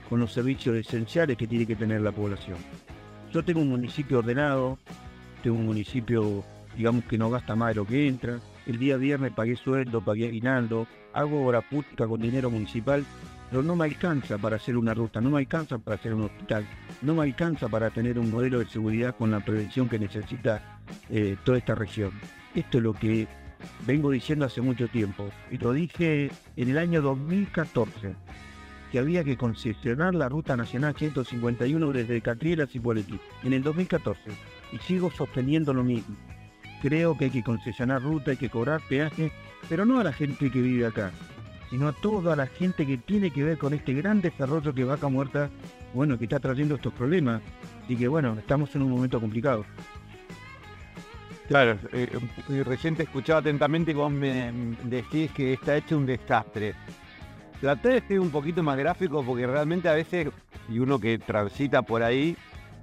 [0.08, 2.58] con los servicios esenciales que tiene que tener la población.
[3.32, 4.76] Yo tengo un municipio ordenado,
[5.42, 6.42] tengo un municipio,
[6.76, 8.40] digamos, que no gasta más de lo que entra.
[8.66, 13.04] El día viernes pagué sueldo, pagué aguinaldo, hago obra pública con dinero municipal,
[13.48, 16.66] pero no me alcanza para hacer una ruta, no me alcanza para hacer un hospital,
[17.02, 21.36] no me alcanza para tener un modelo de seguridad con la prevención que necesita eh,
[21.44, 22.10] toda esta región.
[22.54, 23.28] Esto es lo que
[23.86, 28.14] vengo diciendo hace mucho tiempo, y lo dije en el año 2014
[28.90, 34.20] que había que concesionar la Ruta Nacional 151 desde Catriel a Cipolletti, en el 2014,
[34.72, 36.16] y sigo sosteniendo lo mismo.
[36.82, 39.30] Creo que hay que concesionar ruta, hay que cobrar peaje,
[39.68, 41.12] pero no a la gente que vive acá,
[41.68, 45.08] sino a toda la gente que tiene que ver con este gran desarrollo que Vaca
[45.08, 45.50] Muerta,
[45.94, 47.42] bueno, que está trayendo estos problemas,
[47.88, 49.64] y que bueno, estamos en un momento complicado.
[51.50, 52.08] Claro, eh,
[52.48, 54.52] eh, recién te escuchaba atentamente y vos me
[54.84, 56.74] decís que está hecho un desastre.
[57.60, 60.28] Traté de ser un poquito más gráfico porque realmente a veces,
[60.68, 62.36] y uno que transita por ahí,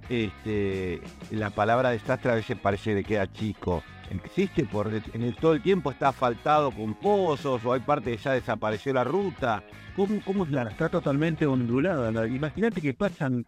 [0.09, 0.99] este,
[1.31, 3.83] la palabra desastre a veces parece que queda chico.
[4.11, 8.17] Existe por en el, todo el tiempo está asfaltado con pozos o hay parte que
[8.17, 9.63] ya desapareció la ruta.
[9.95, 10.63] ¿Cómo, cómo es la?
[10.63, 12.27] Está totalmente ondulada.
[12.27, 13.45] Imagínate que pasan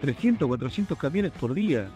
[0.00, 1.90] 300, 400 camiones por día.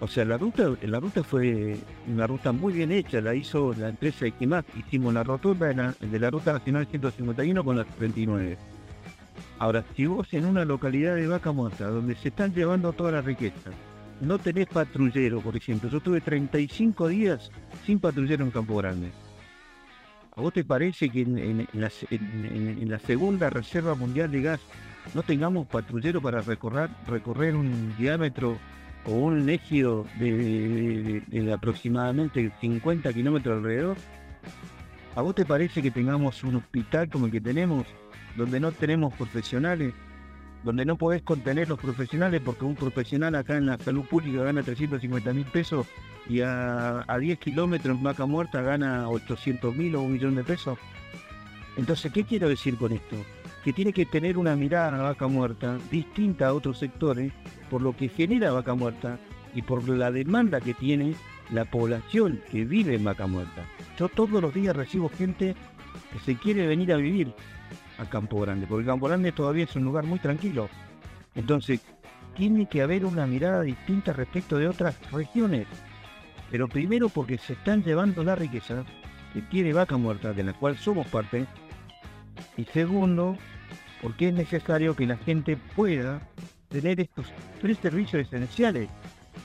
[0.00, 1.76] O sea, la ruta, la ruta fue
[2.06, 5.94] una ruta muy bien hecha, la hizo la empresa Equimac, hicimos la rotura de la,
[6.00, 8.56] de la ruta nacional 151 con la 39.
[9.58, 13.22] Ahora, si vos en una localidad de Vaca Muerta, donde se están llevando toda la
[13.22, 13.70] riqueza,
[14.20, 17.50] no tenés patrullero, por ejemplo, yo tuve 35 días
[17.84, 19.10] sin patrullero en Campo Grande.
[20.36, 24.60] ¿A vos te parece que en, la, segunda reserva mundial de gas
[25.12, 28.56] no tengamos patrullero para recorrer un diámetro
[29.08, 33.96] o un ejido de, aproximadamente 50 kilómetros alrededor,
[35.16, 37.86] ¿a vos te parece que tengamos un hospital como el que tenemos,
[38.36, 39.94] donde no tenemos profesionales,
[40.62, 44.62] donde no podés contener los profesionales porque un profesional acá en la salud pública gana
[44.62, 45.86] 350 mil pesos
[46.28, 50.78] y a, 10 kilómetros en vaca muerta gana 800 mil o un millón de pesos?
[51.76, 53.16] Entonces, ¿qué quiero decir con esto?
[53.68, 57.34] Que tiene que tener una mirada a la vaca muerta distinta a otros sectores
[57.68, 59.18] por lo que genera Vaca Muerta
[59.54, 61.14] y por la demanda que tiene
[61.50, 63.66] la población que vive en Vaca Muerta.
[63.98, 65.54] Yo todos los días recibo gente
[66.10, 67.34] que se quiere venir a vivir
[67.98, 70.70] a Campo Grande, porque Campo Grande todavía es un lugar muy tranquilo.
[71.34, 71.82] Entonces,
[72.38, 75.66] tiene que haber una mirada distinta respecto de otras regiones.
[76.50, 78.86] Pero primero porque se están llevando la riqueza
[79.34, 81.44] que tiene Vaca Muerta, de la cual somos parte.
[82.56, 83.36] Y segundo,
[84.02, 86.20] porque es necesario que la gente pueda
[86.68, 87.26] tener estos
[87.60, 88.88] tres servicios esenciales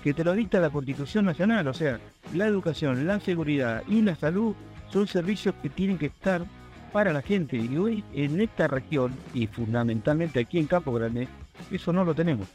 [0.03, 1.99] que te lo dicta la Constitución Nacional, o sea,
[2.34, 4.55] la educación, la seguridad y la salud
[4.89, 6.45] son servicios que tienen que estar
[6.91, 7.57] para la gente.
[7.57, 11.27] Y hoy en esta región, y fundamentalmente aquí en Campo Grande,
[11.71, 12.47] eso no lo tenemos.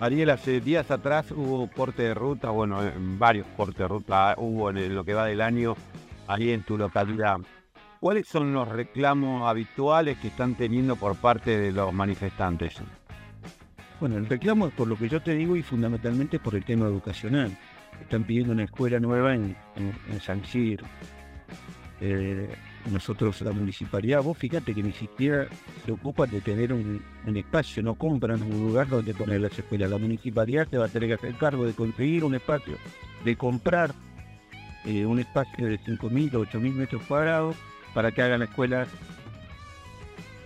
[0.00, 2.80] Ariel, hace días atrás hubo corte de ruta, bueno,
[3.18, 5.74] varios cortes de ruta hubo en lo que va del año
[6.28, 7.38] ahí en tu localidad.
[8.00, 12.76] ¿Cuáles son los reclamos habituales que están teniendo por parte de los manifestantes?
[13.98, 16.86] Bueno, el reclamo es por lo que yo te digo y fundamentalmente por el tema
[16.86, 17.58] educacional.
[18.00, 19.56] Están pidiendo una escuela nueva en,
[20.20, 20.84] San Gir.
[22.00, 22.48] Eh,
[22.92, 25.48] nosotros, la municipalidad, vos fíjate que ni siquiera
[25.84, 27.02] se ocupan de tener un,
[27.34, 29.90] espacio, no compran un lugar donde poner las escuelas.
[29.90, 32.76] La municipalidad se va a tener que hacer cargo de conseguir un espacio,
[33.24, 33.92] de comprar
[34.84, 37.56] eh, un espacio de 5.000 o 8.000 metros cuadrados
[37.94, 38.86] para que hagan la escuela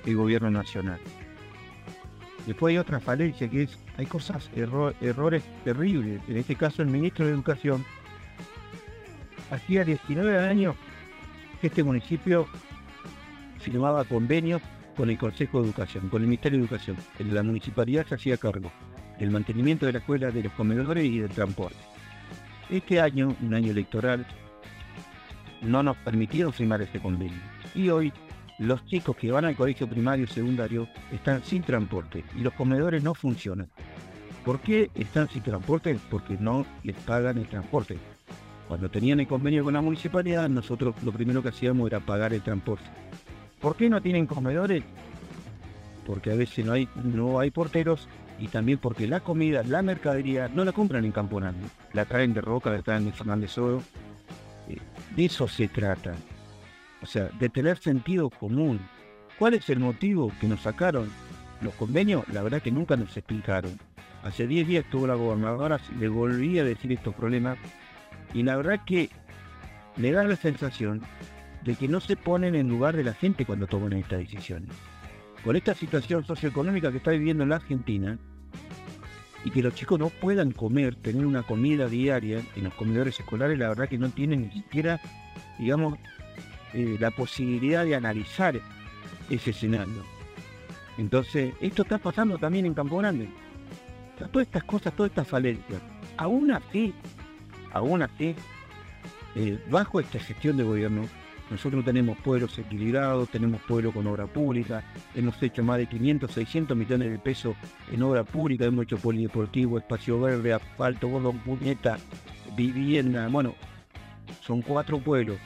[0.07, 1.01] el gobierno nacional.
[2.47, 6.21] Después hay otra falencia que es, hay cosas, errores terribles.
[6.29, 7.85] En este caso el ministro de Educación
[9.51, 10.75] hacía 19 años
[11.61, 12.49] que este municipio
[13.61, 14.61] firmaba convenios
[14.97, 16.97] con el Consejo de Educación, con el Ministerio de Educación.
[17.19, 18.73] La municipalidad se hacía cargo
[19.19, 21.77] del mantenimiento de la escuela, de los comedores y del transporte.
[22.69, 24.27] Este año, un año electoral,
[25.63, 27.41] no nos permitieron firmar este convenio.
[27.75, 28.13] Y hoy
[28.59, 33.03] los chicos que van al colegio primario y secundario están sin transporte y los comedores
[33.03, 33.69] no funcionan.
[34.45, 35.99] ¿Por qué están sin transporte?
[36.11, 37.99] Porque no les pagan el transporte.
[38.69, 42.43] Cuando tenían el convenio con la municipalidad, nosotros lo primero que hacíamos era pagar el
[42.43, 42.85] transporte.
[43.61, 44.83] ¿Por qué no tienen comedores?
[46.07, 48.09] Porque a veces no hay, no hay porteros
[48.39, 51.41] y también porque la comida, la mercadería, no la compran en Campo.
[51.93, 53.83] La traen de Roca, la traen de Fernández Oro.
[55.17, 56.15] De eso se trata.
[57.03, 58.81] O sea, de tener sentido común.
[59.39, 61.11] ¿Cuál es el motivo que nos sacaron
[61.61, 62.27] los convenios?
[62.29, 63.79] La verdad que nunca nos explicaron.
[64.23, 67.59] Hace 10 días estuvo la gobernadora, le volví a decir estos problemas
[68.33, 69.11] y la verdad que
[69.97, 71.03] le da la sensación
[71.65, 74.71] de que no se ponen en lugar de la gente cuando toman estas decisiones.
[75.45, 78.19] Con esta situación socioeconómica que está viviendo la Argentina
[79.45, 83.59] y que los chicos no puedan comer, tener una comida diaria en los comedores escolares,
[83.59, 85.01] la verdad que no tienen ni siquiera,
[85.59, 85.99] digamos,
[86.75, 88.61] eh, la posibilidad de analizar
[89.29, 90.05] ese escenario.
[90.99, 93.29] Entonces, esto está pasando también en Campo Grande.
[94.31, 95.81] Todas estas cosas, todas estas falencias.
[96.17, 96.95] Aún así,
[97.73, 98.37] aún así,
[99.35, 101.09] eh, bajo esta gestión de gobierno,
[101.53, 104.83] nosotros tenemos pueblos equilibrados, tenemos pueblos con obra pública,
[105.15, 107.55] hemos hecho más de 500, 600 millones de pesos
[107.93, 111.99] en obra pública, hemos hecho polideportivo, espacio verde, asfalto, bordón, puñeta,
[112.57, 113.55] vivienda, bueno,
[114.41, 115.37] son cuatro pueblos.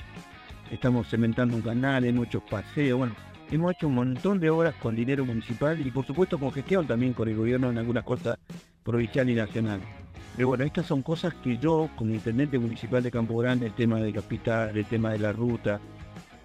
[0.71, 3.17] Estamos cementando un canal, hemos hecho paseos, bueno,
[3.51, 7.15] hemos hecho un montón de obras con dinero municipal y por supuesto con gestión también
[7.15, 8.39] con el gobierno en algunas cosas
[8.85, 9.81] provincial y nacional.
[10.37, 13.99] Pero bueno, estas son cosas que yo, como intendente municipal de Campo Grande, el tema
[13.99, 15.81] del capital, el tema de la ruta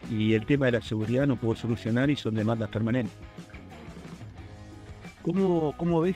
[0.10, 3.14] y el tema de la seguridad no puedo solucionar y son demandas permanentes.
[5.24, 6.16] ¿Cómo, cómo ves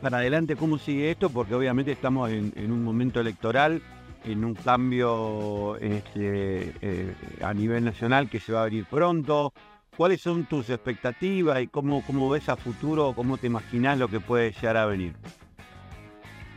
[0.00, 1.30] para adelante cómo sigue esto?
[1.30, 3.82] Porque obviamente estamos en, en un momento electoral,
[4.24, 9.52] en un cambio este, eh, a nivel nacional que se va a abrir pronto.
[9.96, 14.20] ¿Cuáles son tus expectativas y cómo, cómo ves a futuro, cómo te imaginas lo que
[14.20, 15.14] puede llegar a venir?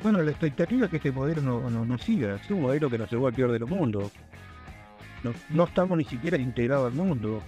[0.03, 2.97] Bueno, la expectativa es que este modelo no, no, no siga, es un modelo que
[2.97, 4.11] nos llevó al peor de los mundos.
[5.23, 7.41] No, no estamos ni siquiera integrados al mundo.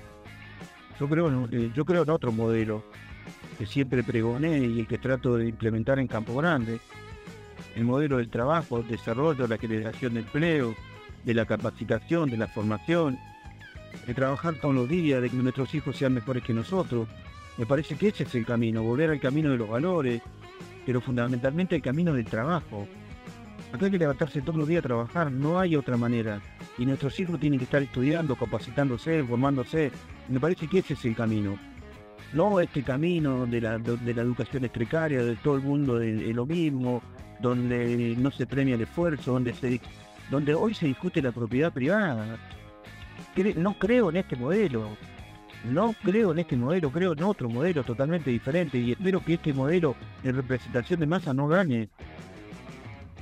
[1.00, 2.84] Yo creo, eh, yo creo en otro modelo
[3.58, 6.80] que siempre pregoné y el que trato de implementar en Campo Grande.
[7.76, 10.76] El modelo del trabajo, el desarrollo, la generación de empleo,
[11.24, 13.18] de la capacitación, de la formación,
[14.06, 17.08] de trabajar todos los días, de que nuestros hijos sean mejores que nosotros.
[17.58, 20.22] Me parece que ese es el camino, volver al camino de los valores,
[20.86, 22.88] pero fundamentalmente el camino del trabajo.
[23.72, 26.42] Acá hay que levantarse todos los días a trabajar, no hay otra manera.
[26.78, 29.92] Y nuestros hijos tienen que estar estudiando, capacitándose, formándose.
[30.30, 31.58] Me parece que ese es el camino.
[32.34, 36.34] No este camino de la, de la educación es precaria, de todo el mundo de
[36.34, 37.02] lo mismo,
[37.40, 39.80] donde no se premia el esfuerzo, donde, se,
[40.32, 42.38] donde hoy se discute la propiedad privada.
[43.56, 44.98] No creo en este modelo.
[45.64, 49.54] No creo en este modelo, creo en otro modelo totalmente diferente y espero que este
[49.54, 51.90] modelo de representación de masa no gane.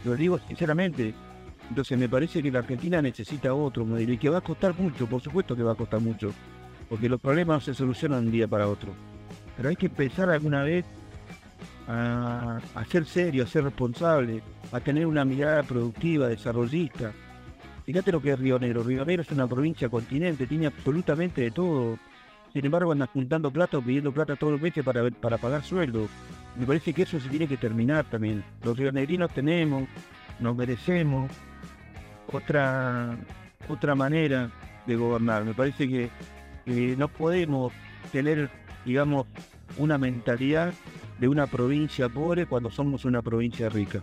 [0.03, 1.13] Lo digo sinceramente.
[1.69, 5.07] Entonces me parece que la Argentina necesita otro modelo y que va a costar mucho,
[5.07, 6.33] por supuesto que va a costar mucho,
[6.89, 8.91] porque los problemas no se solucionan de un día para otro.
[9.55, 10.83] Pero hay que empezar alguna vez
[11.87, 14.41] a, a ser serio, a ser responsable,
[14.71, 17.13] a tener una mirada productiva, desarrollista.
[17.85, 18.39] Fíjate lo que es.
[18.39, 18.83] Río Negro
[19.21, 21.97] es una provincia continente, tiene absolutamente de todo.
[22.53, 26.07] Sin embargo, andan juntando plata pidiendo plata todos los meses para, para pagar sueldo.
[26.57, 28.43] Me parece que eso se tiene que terminar también.
[28.63, 29.87] Los rionegrinos tenemos,
[30.39, 31.31] nos merecemos
[32.31, 33.17] otra,
[33.69, 34.51] otra manera
[34.85, 35.45] de gobernar.
[35.45, 36.09] Me parece que,
[36.97, 37.73] no podemos
[38.11, 38.49] tener,
[38.85, 39.27] digamos,
[39.77, 40.73] una mentalidad
[41.19, 44.01] de una provincia pobre cuando somos una provincia rica.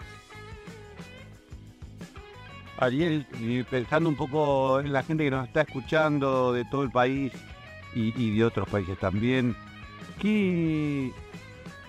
[2.79, 3.27] Ariel,
[3.71, 7.33] pensando un poco en la gente que nos está escuchando de todo el país
[8.17, 9.55] y, de otros países también,
[10.21, 11.13] ¿qué,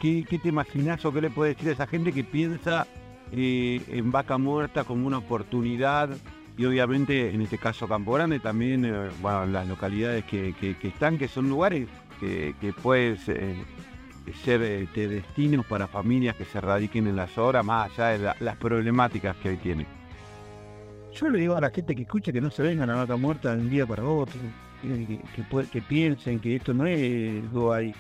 [0.02, 2.88] qué, qué te imaginas o qué le puedes decir a esa gente que piensa
[3.32, 6.10] eh, en Vaca Muerta como una oportunidad?
[6.58, 11.18] Y obviamente en este caso Campo Grande también, eh, bueno, las localidades que, que- están,
[11.18, 11.88] que son lugares
[12.20, 13.56] que, que puedes eh,
[14.44, 18.36] ser este, destinos para familias que se radiquen en las obras, más allá de la-
[18.42, 19.88] las problemáticas que hoy tienen.
[21.14, 23.56] Yo le digo a la gente que escucha que no se vengan a vaca muerta
[23.56, 24.40] de un día para otro,
[24.82, 27.44] que, piensen que esto no es
[27.74, 27.94] ahí,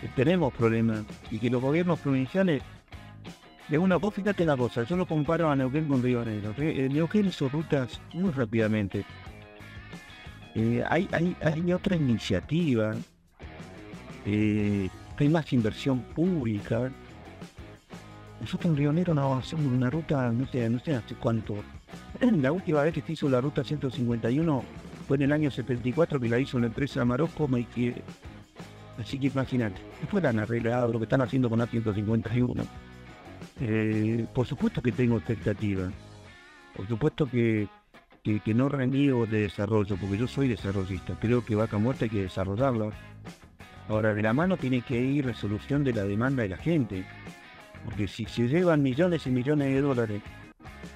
[0.00, 2.62] que tenemos problemas y que los gobiernos provinciales,
[3.68, 6.54] de una vos fíjate la cosa, yo lo comparo a Neuquén con Río Negro.
[6.58, 9.04] Eh, Neuquén hizo rutas muy rápidamente.
[10.54, 12.94] Eh, hay, hay, hay otra iniciativa,
[14.24, 16.90] eh, hay más inversión pública.
[18.40, 21.56] Nosotros en Río Negro no avanzamos una ruta, no sé, no sé hace cuánto.
[22.20, 26.28] La última vez que se hizo la ruta 151 fue en el año 74 que
[26.28, 28.02] la hizo la empresa Marocco y que
[28.98, 32.64] Así que imagínate, después han arreglado lo que están haciendo con la 151.
[33.60, 35.92] Eh, por supuesto que tengo expectativas.
[36.74, 37.68] Por supuesto que,
[38.24, 41.16] que, que no reniego de desarrollo, porque yo soy desarrollista.
[41.20, 42.90] Creo que Vaca Muerta hay que desarrollarla.
[43.88, 47.06] Ahora, de la mano tiene que ir resolución de la demanda de la gente.
[47.84, 50.22] Porque si se llevan millones y millones de dólares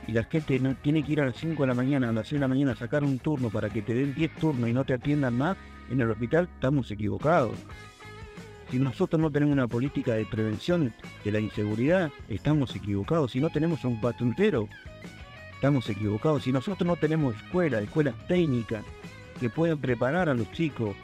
[0.07, 2.41] y la gente tiene que ir a las 5 de la mañana, a las 6
[2.41, 4.85] de la mañana a sacar un turno para que te den 10 turnos y no
[4.85, 5.57] te atiendan más
[5.91, 7.57] en el hospital, estamos equivocados.
[8.70, 13.33] Si nosotros no tenemos una política de prevención de la inseguridad, estamos equivocados.
[13.33, 14.66] Si no tenemos un patrullero,
[15.55, 16.45] estamos equivocados.
[16.45, 18.83] Si nosotros no tenemos escuelas, escuelas técnicas
[19.39, 20.97] que puedan preparar a los chicos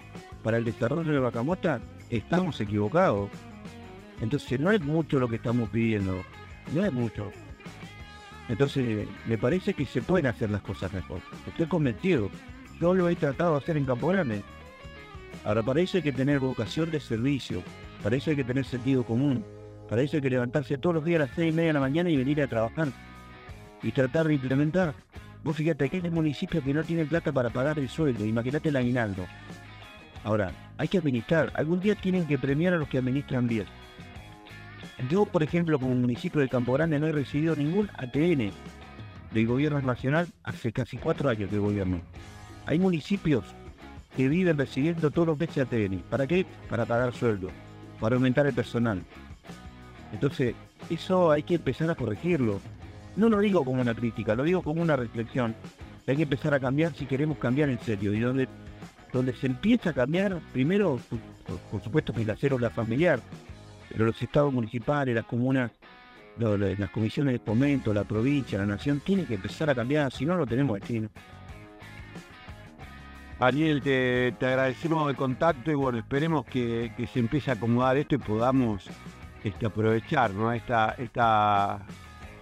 [0.42, 3.28] para el desarrollo de Bacamota, estamos equivocados.
[4.22, 6.22] Entonces no es mucho lo que estamos pidiendo,
[6.72, 7.30] no es mucho.
[8.48, 11.20] Entonces me parece que se pueden hacer las cosas mejor.
[11.46, 12.30] Estoy convencido.
[12.80, 14.42] Yo lo he tratado de hacer en Campo Grande.
[15.44, 17.62] Ahora hay que tener vocación de servicio,
[18.04, 19.44] hay que tener sentido común,
[19.90, 22.16] hay que levantarse todos los días a las seis y media de la mañana y
[22.16, 22.88] venir a trabajar
[23.82, 24.94] y tratar de implementar.
[25.44, 28.76] Vos fíjate que hay municipios que no tienen plata para pagar el sueldo, imagínate el
[28.76, 29.26] aguinaldo.
[30.24, 33.66] Ahora, hay que administrar, algún día tienen que premiar a los que administran bien.
[35.08, 38.50] Yo, por ejemplo, como municipio de Campo Grande no he recibido ningún ATN
[39.30, 42.00] del gobierno nacional hace casi cuatro años que gobierno.
[42.66, 43.44] Hay municipios
[44.16, 46.00] que viven recibiendo todos los meses ATN.
[46.10, 46.44] ¿Para qué?
[46.68, 47.48] Para pagar sueldo,
[48.00, 49.02] para aumentar el personal.
[50.12, 50.54] Entonces,
[50.90, 52.60] eso hay que empezar a corregirlo.
[53.16, 55.54] No lo digo como una crítica, lo digo como una reflexión.
[56.08, 58.12] Hay que empezar a cambiar si queremos cambiar en serio.
[58.12, 58.48] Y donde,
[59.40, 60.98] se empieza a cambiar, primero,
[61.46, 63.20] por, por supuesto, que la célula familiar,
[63.90, 65.70] pero los estados municipales, las comunas,
[66.38, 70.12] lo- lo- las comisiones de fomento, la provincia, la nación, tienen que empezar a cambiar,
[70.12, 71.08] si no, no tenemos destino.
[73.40, 77.96] Ariel, te, te agradecemos el contacto y bueno, esperemos que, que se empiece a acomodar
[77.96, 78.88] esto y podamos
[79.44, 80.52] este, aprovechar ¿no?
[80.52, 81.86] esta, esta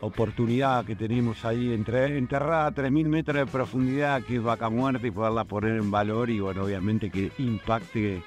[0.01, 5.06] oportunidad que tenemos ahí entre, enterrada a 3.000 metros de profundidad, que es Vaca Muerta,
[5.06, 8.23] y poderla poner en valor y bueno, obviamente que impacte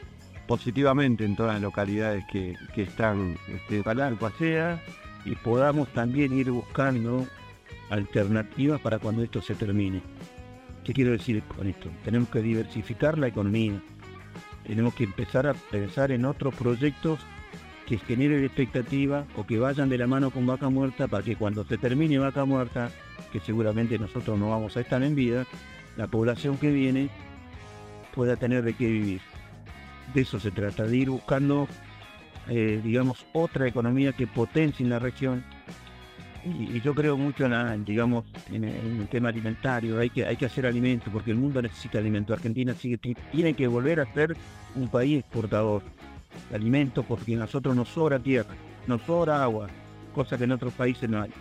[0.49, 4.83] positivamente en todas las localidades que, que están este, Ojalá sea
[5.23, 7.27] y podamos también ir buscando
[7.91, 10.01] alternativas para cuando esto se termine.
[10.83, 11.91] ¿Qué quiero decir con esto?
[12.03, 13.79] Tenemos que diversificar la economía.
[14.65, 17.19] Tenemos que empezar a pensar en otros proyectos
[17.85, 21.63] que generen expectativa o que vayan de la mano con Vaca Muerta para que cuando
[21.63, 22.89] se termine Vaca Muerta,
[23.31, 25.45] que seguramente nosotros no vamos a estar en vida,
[25.95, 27.09] la población que viene
[28.15, 29.28] pueda tener de qué vivir.
[30.13, 31.67] De eso se trata, de ir buscando,
[32.47, 35.43] eh, digamos, otra economía que potencie en la región.
[36.45, 39.99] Y, yo creo mucho en, la- digamos, en, el- tema alimentario.
[39.99, 42.35] Hay que, hay que hacer alimentos porque el mundo necesita alimentos.
[42.37, 44.35] Argentina sigue, ti- tiene que volver a ser
[44.75, 45.81] un país exportador
[46.49, 48.53] de alimentos porque a nosotros nos sobra tierra,
[48.87, 49.67] nos sobra agua,
[50.15, 51.31] cosa que en otros países no hay.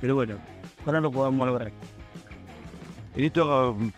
[0.00, 0.36] Pero bueno,
[0.82, 1.72] ojalá lo podamos lograr.
[3.16, 3.88] En esto, mm,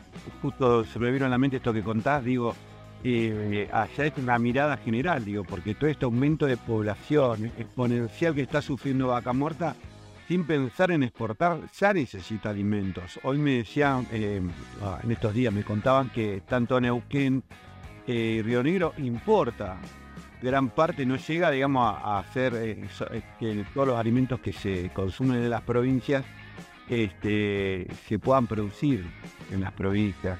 [0.40, 2.54] justo se me vino a la mente esto que contás, digo,
[3.04, 3.68] eh,
[3.98, 9.08] es una mirada general, digo, porque todo este aumento de población exponencial que está sufriendo
[9.08, 9.76] Vaca Muerta,
[10.26, 13.20] sin pensar en exportar, ya necesita alimentos.
[13.24, 14.40] Hoy me decían, eh,
[14.82, 17.44] ah, en estos días me contaban que tanto Neuquén
[18.06, 19.78] eh, Río Negro importa.
[20.42, 24.90] Gran parte no llega, digamos, a, hacer eh, eh, que todos los alimentos que se
[24.90, 26.24] consumen en las provincias
[26.88, 29.06] este, se puedan producir
[29.50, 30.38] en las provincias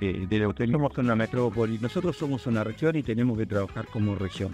[0.00, 4.14] eh, de la Somos una metrópoli, nosotros somos una región y tenemos que trabajar como
[4.14, 4.52] región.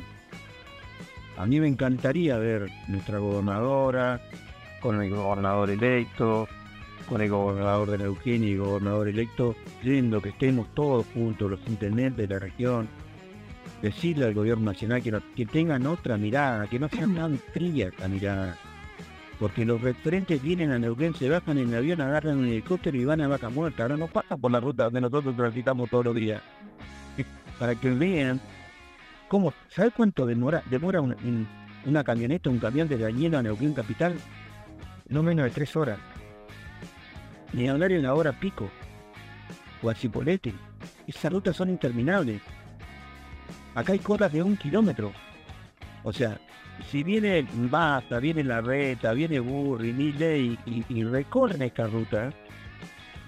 [1.37, 4.21] A mí me encantaría ver nuestra gobernadora,
[4.81, 6.49] con el gobernador electo,
[7.09, 11.61] con el gobernador de Neuquén y el gobernador electo, yendo que estemos todos juntos, los
[11.67, 12.89] intendentes de la región,
[13.83, 18.09] decirle al gobierno nacional que, que tengan otra mirada, que no sea tan fría esta
[18.09, 18.57] mirada.
[19.39, 23.05] Porque los referentes vienen a Neuquén, se bajan en el avión, agarran un helicóptero y
[23.05, 23.83] van a Vaca Muerta.
[23.83, 26.41] Ahora no pasan por la ruta donde nosotros transitamos todos los días.
[27.59, 28.41] Para que vean
[29.29, 31.47] cómo, ¿sabes cuánto demora, demora una, un-
[31.85, 34.15] una camioneta, un camión de Dañino a Neuquén Capital?
[35.09, 35.99] No menos de tres horas.
[37.53, 38.71] Ni hablar en la hora pico.
[39.83, 40.55] O a Cipolletti.
[41.07, 42.41] Esas rutas son interminables.
[43.75, 45.13] Acá hay colas de un kilómetro.
[46.03, 46.41] O sea,
[46.91, 52.33] si viene Basta, viene La Reta, viene Burri, Milley y, y recorren esta ruta,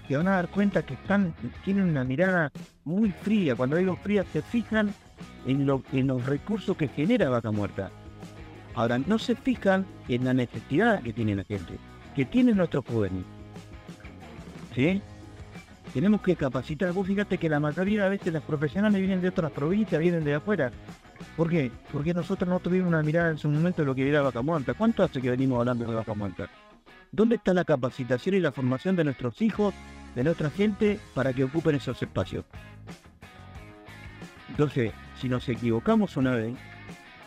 [0.07, 2.51] se van a dar cuenta que están, tienen una mirada
[2.83, 3.55] muy fría.
[3.55, 4.93] Cuando digo fría, se fijan
[5.45, 7.91] en, lo, en los recursos que genera Vaca Muerta.
[8.73, 11.73] Ahora, no se fijan en la necesidad que tiene la gente,
[12.15, 13.23] que tienen nuestros jóvenes.
[14.73, 15.01] ¿Sí?
[15.93, 16.91] Tenemos que capacitar.
[16.93, 20.35] Vos fíjate que la mayoría de veces las profesionales vienen de otras provincias, vienen de
[20.35, 20.71] afuera.
[21.39, 21.71] ¿Por qué?
[21.93, 24.73] Porque nosotros no tuvimos una mirada en su momento de lo que era Vaca Muerta.
[24.73, 26.49] ¿Cuánto hace que venimos hablando de Vaca Muerta?
[27.13, 29.73] ¿Dónde está la capacitación y la formación de nuestros hijos,
[30.15, 32.43] de nuestra gente, para que ocupen esos espacios?
[34.49, 34.91] Entonces,
[35.21, 36.57] si nos equivocamos una vez,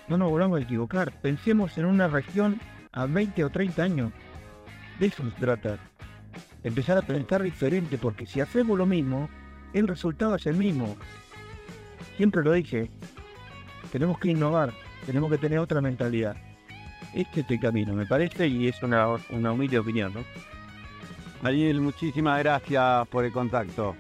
[0.09, 1.11] no nos volvamos a equivocar.
[1.23, 2.61] Pensemos en una región
[2.93, 4.13] a 20 o 30 años.
[5.01, 5.79] De eso se trata.
[6.63, 9.31] Empezar a pensar diferente, porque si hacemos lo mismo,
[9.73, 10.99] el resultado es el mismo.
[12.19, 12.91] Siempre lo dije,
[13.91, 14.73] tenemos que innovar,
[15.07, 16.37] tenemos que tener otra mentalidad.
[17.15, 20.25] Este es el camino, me parece, y es una, una humilde opinión, ¿no?
[21.43, 23.97] Ariel, muchísimas gracias por el contacto.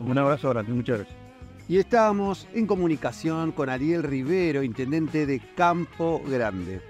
[0.00, 1.18] Un abrazo grande, muchas gracias.
[1.68, 6.80] Y estábamos en comunicación con Ariel Rivero, intendente de Campo Grande.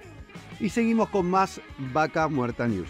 [0.60, 1.60] Y seguimos con más
[1.93, 2.88] Vaca Muerta News.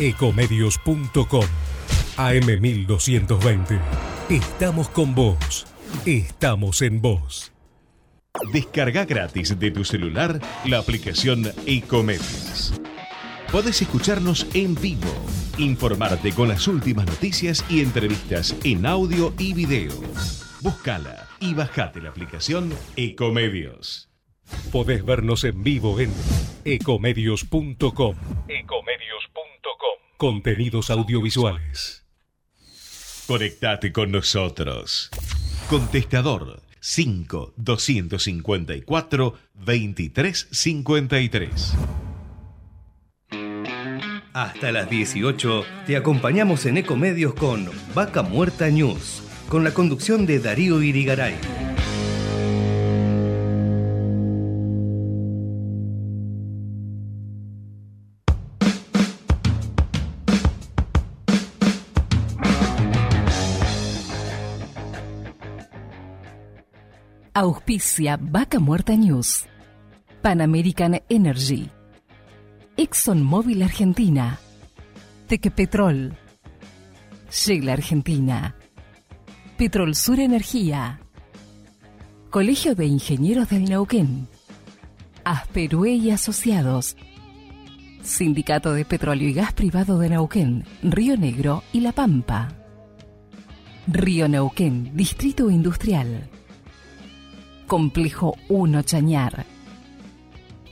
[0.00, 1.44] Ecomedios.com
[2.16, 3.78] AM1220.
[4.30, 5.66] Estamos con vos.
[6.06, 7.52] Estamos en vos.
[8.50, 12.72] Descarga gratis de tu celular la aplicación Ecomedios.
[13.52, 15.12] Podés escucharnos en vivo,
[15.58, 19.92] informarte con las últimas noticias y entrevistas en audio y video.
[20.62, 24.08] Búscala y bajate la aplicación Ecomedios.
[24.72, 26.10] Podés vernos en vivo en
[26.64, 28.16] ecomedios.com.
[30.20, 32.04] Contenidos audiovisuales.
[33.26, 35.08] Conectate con nosotros.
[35.70, 41.74] Contestador 5 254 2353.
[44.34, 50.38] Hasta las 18 te acompañamos en Ecomedios con Vaca Muerta News, con la conducción de
[50.38, 51.69] Darío Irigaray.
[67.70, 69.46] Auspicia Vaca Muerta News.
[70.22, 71.70] Pan American Energy.
[72.76, 74.40] ExxonMobil Argentina.
[75.28, 76.16] Tequepetrol.
[77.30, 78.56] Shell Argentina.
[79.56, 80.98] Petrol Sur Energía.
[82.30, 84.26] Colegio de Ingenieros del Neuquén.
[85.22, 86.96] Asperue y Asociados.
[88.02, 92.48] Sindicato de Petróleo y Gas Privado de Neuquén, Río Negro y La Pampa.
[93.86, 96.29] Río Neuquén, Distrito Industrial.
[97.70, 99.46] Complejo 1 Chañar.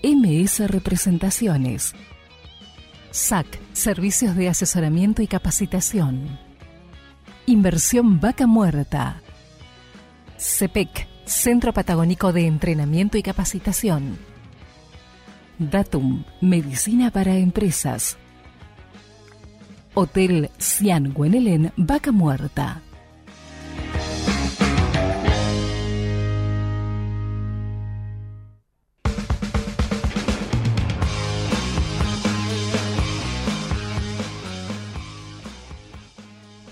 [0.02, 1.94] MS Representaciones.
[3.12, 6.40] SAC, Servicios de Asesoramiento y Capacitación.
[7.46, 9.22] Inversión Vaca Muerta.
[10.38, 14.18] CEPEC, Centro Patagónico de Entrenamiento y Capacitación.
[15.60, 18.16] Datum, Medicina para Empresas.
[19.94, 22.82] Hotel Cian Guenelén, Vaca Muerta.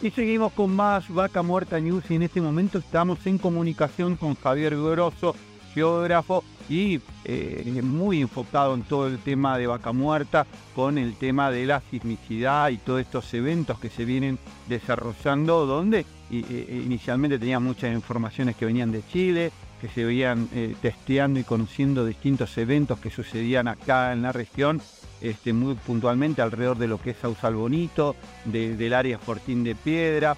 [0.07, 4.37] Y seguimos con más Vaca Muerta News y en este momento estamos en comunicación con
[4.37, 5.35] Javier Grosso,
[5.74, 10.47] geógrafo y eh, muy enfocado en todo el tema de Vaca Muerta,
[10.77, 14.39] con el tema de la sismicidad y todos estos eventos que se vienen
[14.69, 19.51] desarrollando, donde eh, inicialmente tenía muchas informaciones que venían de Chile,
[19.81, 24.81] que se veían eh, testeando y conociendo distintos eventos que sucedían acá en la región
[25.21, 30.37] este, muy puntualmente alrededor de lo que es Sausal Bonito, del área Fortín de Piedra.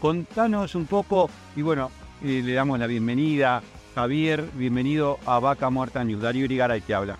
[0.00, 1.90] Contanos un poco, y bueno,
[2.22, 3.62] eh, le damos la bienvenida.
[3.94, 6.22] Javier, bienvenido a Vaca Muerta News.
[6.22, 7.16] Darío Irigaray te habla.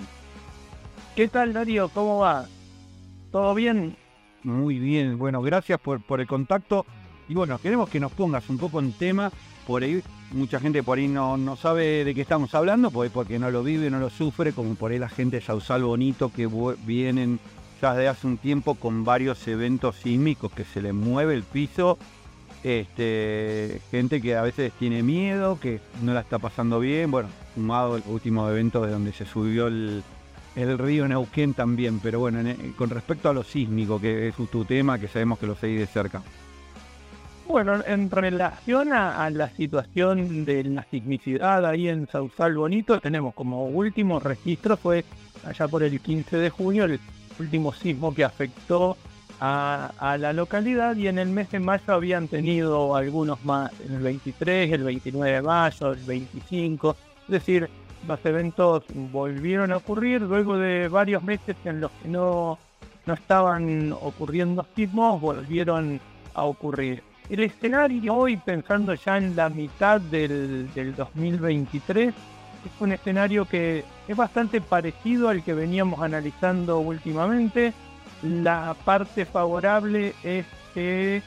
[1.16, 1.88] ¿Qué tal, Darío?
[1.88, 2.46] ¿Cómo va?
[3.32, 3.96] ¿Todo bien?
[4.44, 6.86] Muy bien, bueno, gracias por, por el contacto.
[7.28, 9.32] Y bueno, queremos que nos pongas un poco en tema.
[9.66, 10.02] Por ahí,
[10.32, 13.62] mucha gente por ahí no, no sabe de qué estamos hablando, pues porque no lo
[13.62, 16.48] vive, no lo sufre, como por ahí la gente de Sausal Bonito que
[16.84, 17.40] vienen
[17.80, 21.98] ya desde hace un tiempo con varios eventos sísmicos que se les mueve el piso.
[22.64, 27.10] Este, gente que a veces tiene miedo, que no la está pasando bien.
[27.10, 30.02] Bueno, sumado el último evento de donde se subió el,
[30.56, 32.00] el río Neuquén también.
[32.00, 32.40] Pero bueno,
[32.76, 35.86] con respecto a lo sísmico, que es tu tema, que sabemos que lo seguís de
[35.86, 36.20] cerca.
[37.48, 43.64] Bueno, en relación a, la situación de la sismicidad ahí en Sausal Bonito, tenemos como
[43.68, 45.02] último registro fue
[45.46, 47.00] allá por el 15 de junio, el
[47.38, 48.98] último sismo que afectó
[49.40, 54.02] a, la localidad y en el mes de mayo habían tenido algunos más, en el
[54.02, 57.70] 23, el 29 de mayo, el 25, es decir,
[58.06, 62.58] los eventos volvieron a ocurrir luego de varios meses en los que no,
[63.06, 65.98] no estaban ocurriendo sismos, volvieron
[66.34, 67.07] a ocurrir.
[67.30, 74.16] El escenario hoy, pensando ya en la mitad del, 2023, es un escenario que es
[74.16, 77.74] bastante parecido al que veníamos analizando últimamente.
[78.22, 81.22] La parte favorable es que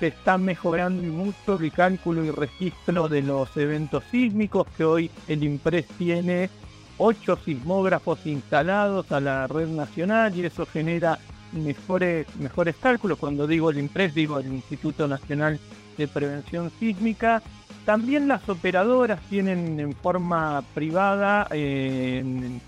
[0.00, 5.44] se está mejorando mucho el cálculo y registro de los eventos sísmicos, que hoy el
[5.44, 6.50] IMPRES tiene
[6.98, 11.18] ocho sismógrafos instalados a la red nacional y eso genera
[11.54, 13.18] mejores, mejores cálculos.
[13.18, 15.58] Cuando digo el IMPRES, digo el Instituto Nacional
[15.96, 17.42] de Prevención Sísmica.
[17.84, 22.60] También las operadoras tienen en forma privada, en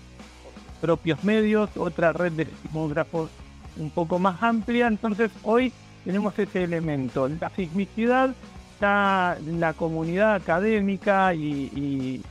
[0.79, 3.29] propios medios, otra red de sismógrafos
[3.77, 4.87] un poco más amplia.
[4.87, 5.73] Entonces hoy
[6.05, 7.27] tenemos ese elemento.
[7.27, 8.33] La sismicidad,
[8.73, 12.21] está la comunidad académica y,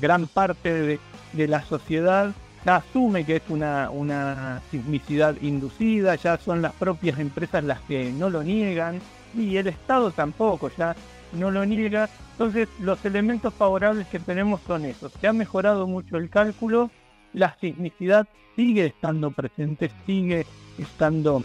[0.00, 0.98] gran parte
[1.32, 7.18] de la sociedad ya asume que es una, una sismicidad inducida, ya son las propias
[7.18, 9.00] empresas las que no lo niegan
[9.36, 10.96] y el Estado tampoco, ya
[11.32, 12.08] no lo niega.
[12.32, 15.12] Entonces los elementos favorables que tenemos son esos.
[15.20, 16.90] Se ha mejorado mucho el cálculo,
[17.32, 18.26] la sismicidad
[18.56, 20.46] sigue estando presente, sigue
[20.78, 21.44] estando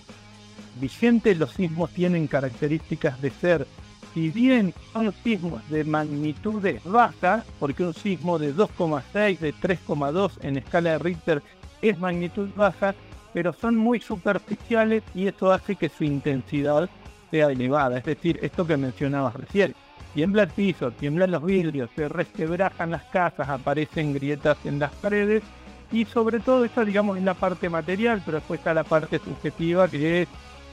[0.79, 1.35] vigente.
[1.35, 3.67] Los sismos tienen características de ser,
[4.13, 10.57] si bien son sismos de magnitudes bajas, porque un sismo de 2,6, de 3,2 en
[10.57, 11.43] escala de Richter
[11.81, 12.95] es magnitud baja,
[13.33, 16.89] pero son muy superficiales y eso hace que su intensidad
[17.29, 17.99] sea elevada.
[17.99, 19.75] Es decir, esto que mencionabas recién.
[20.13, 25.43] Tiembla el piso, tiemblan los vidrios, se resquebrajan las casas, aparecen grietas en las paredes
[25.91, 29.87] y sobre todo esto digamos en la parte material, pero después está la parte subjetiva
[29.87, 30.27] que es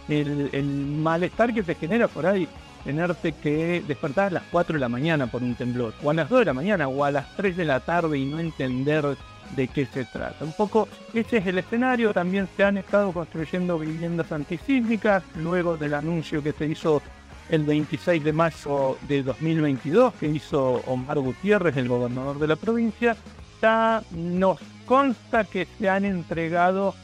[0.09, 2.49] el, malestar que te genera por ahí
[2.87, 6.29] tenerte que despertar a las 4 de la mañana por un temblor, o a las
[6.29, 9.17] 2 de la mañana, o a las 3 de la tarde y no entender
[9.57, 10.45] de qué se trata.
[10.45, 15.95] Un poco ese es el escenario, también se han estado construyendo viviendas antisísmicas, luego del
[15.95, 17.03] anuncio que se hizo
[17.49, 23.17] el 26 de mayo de 2022 que hizo Omar Gutiérrez, el gobernador de la provincia,
[23.61, 26.95] ya nos consta que se han entregado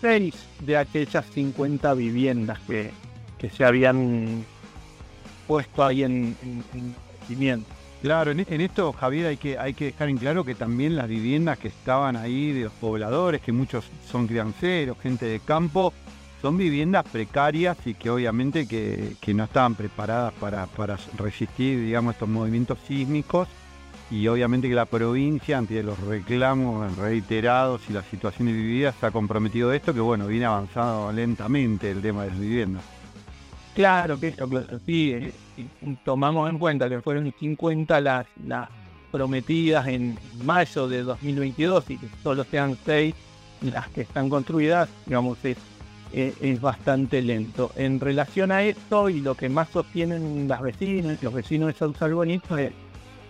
[0.00, 2.90] seis de aquellas 50 viviendas que,
[3.38, 4.44] que se habían
[5.48, 7.64] puesto ahí en, en,
[8.00, 11.58] Claro, en, esto, Javier, hay que, hay que dejar en claro que también las viviendas
[11.58, 15.92] que estaban ahí de los pobladores, que muchos son crianceros, gente de campo,
[16.40, 22.28] son viviendas precarias y que obviamente que, no estaban preparadas para, para, resistir, digamos, estos
[22.28, 23.48] movimientos sísmicos
[24.10, 29.10] y obviamente que la provincia, ante los reclamos reiterados y las situaciones vividas, se ha
[29.10, 32.97] comprometido esto, que bueno, viene avanzando lentamente el tema de las viviendas.
[33.78, 34.48] Claro que eso,
[34.84, 35.32] sí, eh,
[36.04, 38.68] tomamos en cuenta que fueron 50 las, las
[39.12, 43.14] prometidas en mayo de 2022 y que solo sean 6
[43.60, 45.58] las que están construidas, digamos, es
[46.12, 47.70] eh, es bastante lento.
[47.76, 52.14] En relación a esto y lo que más sostienen las vecinas, los vecinos de Sausal
[52.14, 52.72] Bonito, es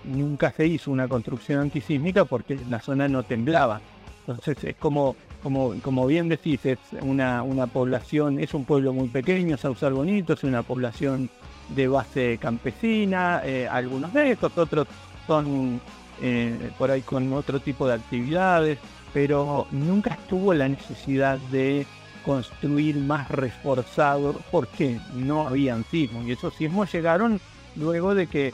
[0.04, 3.82] nunca se hizo una construcción antisísmica porque la zona no temblaba.
[4.26, 9.08] Entonces es como, como, como bien decís, es una, una población, es un pueblo muy
[9.08, 11.30] pequeño, Sausal Bonito, es una población
[11.68, 14.86] de base campesina, eh, algunos de estos, otros
[15.26, 15.80] son
[16.22, 18.78] eh, por ahí con otro tipo de actividades,
[19.12, 21.86] pero nunca estuvo la necesidad de
[22.24, 27.40] construir más reforzado porque no habían sismos y esos sismos llegaron
[27.76, 28.52] luego de que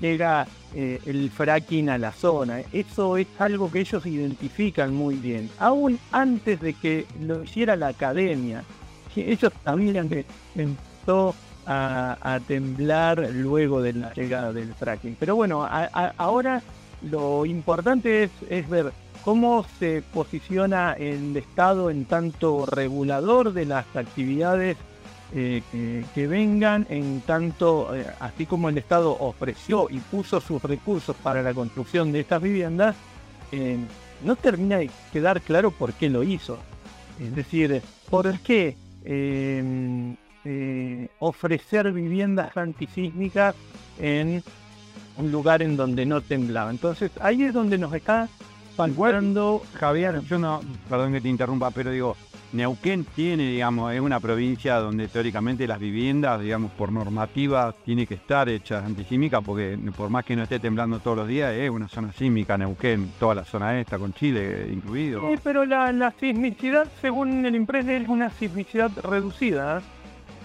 [0.00, 2.60] llega eh, el fracking a la zona.
[2.72, 7.88] Eso es algo que ellos identifican muy bien, aún antes de que lo hiciera la
[7.88, 8.62] academia.
[9.14, 11.34] Ellos sabían que empezó
[11.66, 15.16] a, temblar luego de la llegada del fracking.
[15.18, 15.66] Pero bueno,
[16.18, 16.62] ahora
[17.02, 18.92] lo importante es ver
[19.24, 24.76] cómo se posiciona el Estado en tanto regulador de las actividades
[25.34, 31.16] eh, que, vengan, en tanto, eh, así como el Estado ofreció y puso sus recursos
[31.16, 32.94] para la construcción de estas viviendas,
[33.50, 33.76] eh,
[34.24, 36.58] no termina de quedar claro por qué lo hizo.
[37.20, 38.76] Es decir, por qué
[41.18, 43.54] ofrecer viviendas antisísmicas
[43.98, 44.42] en
[45.16, 46.70] un lugar en donde no temblaba.
[46.70, 48.28] Entonces ahí es donde nos está
[48.76, 52.16] cuando Javier, yo no, perdón que te interrumpa, pero digo,
[52.52, 58.14] Neuquén tiene, digamos, es una provincia donde teóricamente las viviendas, digamos, por normativa, tiene que
[58.14, 61.88] estar hechas antisímicas, porque por más que no esté temblando todos los días, es una
[61.88, 65.20] zona sísmica, Neuquén, toda la zona esta, con Chile incluido.
[65.20, 69.82] Sí, pero la, sismicidad, según el IMPRES, es una sismicidad reducida.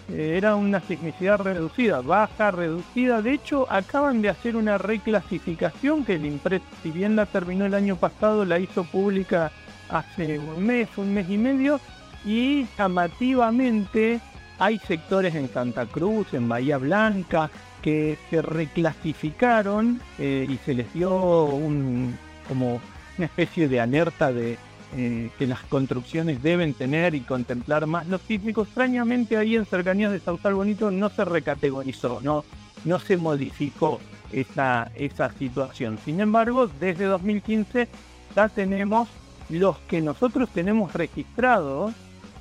[0.09, 3.21] Eh, era una sismicidad reducida, baja, reducida.
[3.21, 7.75] De hecho, acaban de hacer una reclasificación que el IMPRES, si bien la terminó el
[7.75, 9.51] año pasado, la hizo pública
[9.91, 11.79] hace un mes, un mes y medio,
[12.25, 14.19] y llamativamente
[14.59, 17.49] hay sectores en Santa Cruz, en Bahía Blanca,
[17.81, 22.15] que se reclasificaron eh, y se les dio un,
[22.47, 22.79] como
[23.17, 24.57] una especie de alerta de
[24.95, 28.67] eh, que las construcciones deben tener y contemplar más los sísmicos.
[28.67, 32.43] Extrañamente ahí en cercanías de Sausal Bonito no se recategorizó, no,
[32.85, 33.99] no se modificó
[34.31, 35.97] esa, esa situación.
[36.03, 37.87] Sin embargo, desde 2015
[38.35, 39.07] ya tenemos
[39.51, 41.93] los que nosotros tenemos registrados,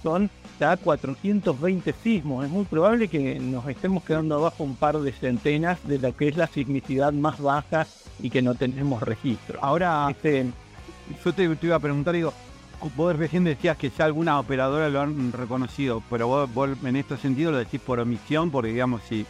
[0.02, 2.44] son ya 420 sismos.
[2.44, 6.28] Es muy probable que nos estemos quedando abajo un par de centenas de la que
[6.28, 7.86] es la sismicidad más baja
[8.20, 9.58] y que no tenemos registro.
[9.62, 10.46] Ahora, este,
[11.24, 12.32] yo te, iba a preguntar, digo,
[12.96, 17.52] vos recién decías que ya alguna operadora lo han reconocido, pero vos, en este sentido
[17.52, 19.26] lo decís por omisión, porque digamos, si,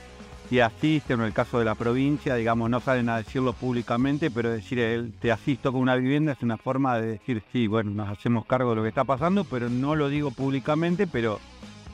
[0.50, 4.32] te asisten, o en el caso de la provincia, digamos, no salen a decirlo públicamente,
[4.32, 7.92] pero decir él te asisto con una vivienda es una forma de decir, sí, bueno,
[7.92, 11.38] nos hacemos cargo de lo que está pasando, pero no lo digo públicamente, pero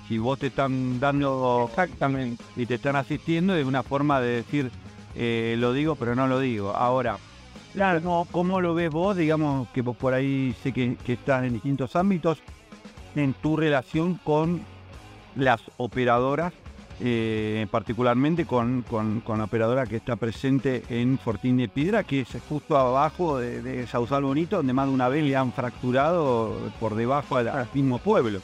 [0.08, 4.70] si vos te están dando exactamente y te están asistiendo, es una forma de decir,
[5.14, 6.70] eh, lo digo, pero no lo digo.
[6.74, 7.18] Ahora,
[7.74, 9.18] claro, ¿cómo lo ves vos?
[9.18, 12.38] Digamos que vos por ahí sé que, que estás en distintos ámbitos,
[13.16, 14.62] en tu relación con
[15.34, 16.54] las operadoras
[16.98, 22.28] eh, particularmente con, con, la operadora que está presente en Fortín de Piedra, que es
[22.48, 26.94] justo abajo de, de Sausal Bonito, donde más de una vez le han fracturado por
[26.94, 28.40] debajo al, mismo pueblo.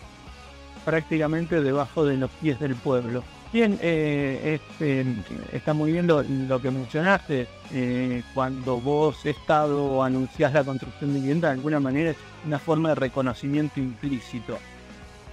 [0.85, 3.23] Prácticamente debajo de los pies del pueblo.
[3.53, 5.05] Bien, eh, este,
[5.53, 6.23] está muy bien lo,
[6.61, 7.47] que mencionaste.
[7.73, 12.17] Eh, cuando vos Estado anunciás la construcción de vivienda, de alguna manera es
[12.47, 14.59] una forma de reconocimiento implícito.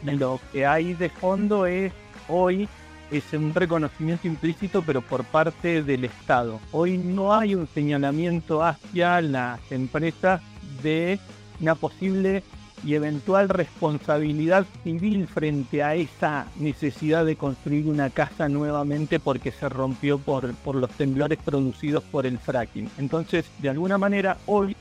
[0.04, 1.91] Lo que hay de fondo es
[2.30, 2.68] hoy
[3.11, 6.60] es un reconocimiento implícito, pero por parte del Estado.
[6.72, 10.41] Hoy no hay un señalamiento hacia las empresas
[10.84, 11.19] de
[11.60, 12.44] una posible
[12.86, 19.68] y eventual responsabilidad civil frente a esa necesidad de construir una casa nuevamente porque se
[19.68, 22.90] rompió por, los temblores producidos por el fracking.
[22.98, 24.76] Entonces, de alguna manera, hoy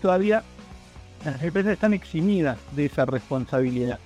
[0.00, 0.42] todavía
[1.24, 3.98] las empresas están eximidas de esa responsabilidad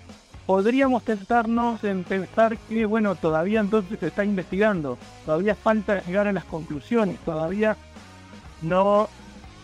[0.46, 6.32] podríamos tentarnos en pensar que, bueno, todavía entonces se está investigando, todavía falta llegar a
[6.32, 7.76] las conclusiones, todavía
[8.62, 9.08] no,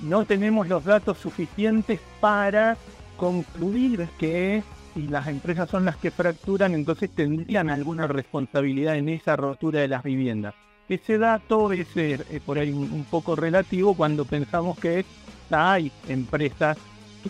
[0.00, 2.76] no tenemos los datos suficientes para
[3.16, 4.62] concluir que
[4.94, 9.88] si las empresas son las que fracturan, entonces tendrían alguna responsabilidad en esa rotura de
[9.88, 10.54] las viviendas.
[10.88, 15.04] Ese dato es eh, por ahí un, poco relativo cuando pensamos que
[15.50, 16.76] hay empresas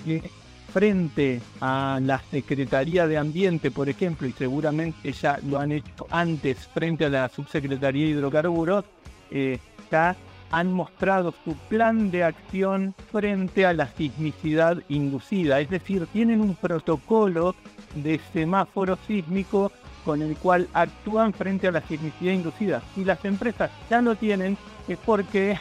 [0.04, 0.30] que
[0.72, 6.68] frente a la Secretaría de Ambiente, por ejemplo, y seguramente ya lo han hecho antes
[6.68, 8.84] frente a la Subsecretaría de Hidrocarburos,
[9.30, 9.58] eh,
[9.90, 10.16] ya
[10.50, 15.60] han mostrado su plan de acción frente a la sismicidad inducida.
[15.60, 17.54] Es decir, tienen un protocolo
[17.94, 19.70] de semáforo sísmico
[20.04, 22.82] con el cual actúan frente a la sismicidad inducida.
[22.94, 24.56] Si las empresas ya lo tienen,
[24.88, 25.56] es porque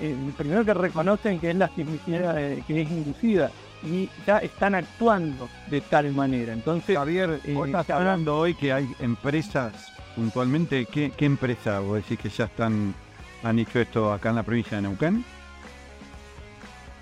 [0.00, 3.50] el, primero que reconocen que es la sismicidad eh, que es inducida
[3.84, 6.52] y ya están actuando de tal manera.
[6.52, 12.18] Entonces, Javier, eh, estás hablando hoy que hay empresas puntualmente, ¿qué, qué empresa vos decís
[12.18, 12.94] que ya están
[13.42, 15.24] han hecho esto acá en la provincia de Neuquén?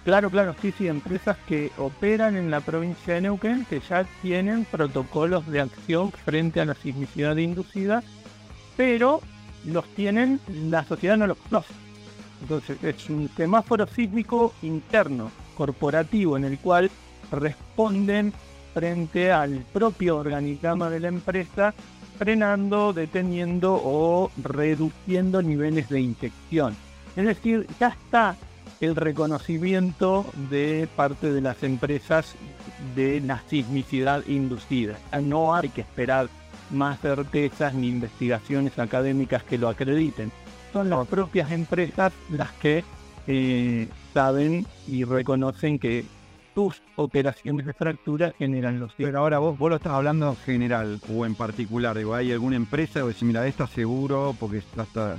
[0.05, 4.65] Claro, claro, sí, sí, empresas que operan en la provincia de Neuquén que ya tienen
[4.65, 8.03] protocolos de acción frente a la sismicidad inducida,
[8.77, 9.21] pero
[9.65, 11.73] los tienen, la sociedad no los conoce.
[12.41, 15.31] Entonces es un semáforo sísmico interno
[15.63, 16.91] corporativo en el cual
[17.31, 18.33] responden
[18.75, 21.73] frente al propio organigrama de la empresa,
[22.19, 26.75] frenando, deteniendo o reduciendo niveles de infección.
[27.15, 28.35] Es decir, ya está
[28.81, 32.35] el reconocimiento de parte de las empresas
[32.97, 34.99] de la sismicidad inducida.
[35.23, 36.29] No hay que esperar
[36.73, 40.33] más certezas ni investigaciones académicas que lo acrediten.
[40.73, 42.83] Son las propias empresas las que
[43.27, 46.05] eh, saben y reconocen que
[46.55, 51.01] tus operaciones de fractura generan los Pero ahora vos, vos lo estás hablando en general
[51.15, 55.17] o en particular, digo, ¿hay alguna empresa o decir, mira, esta seguro porque está,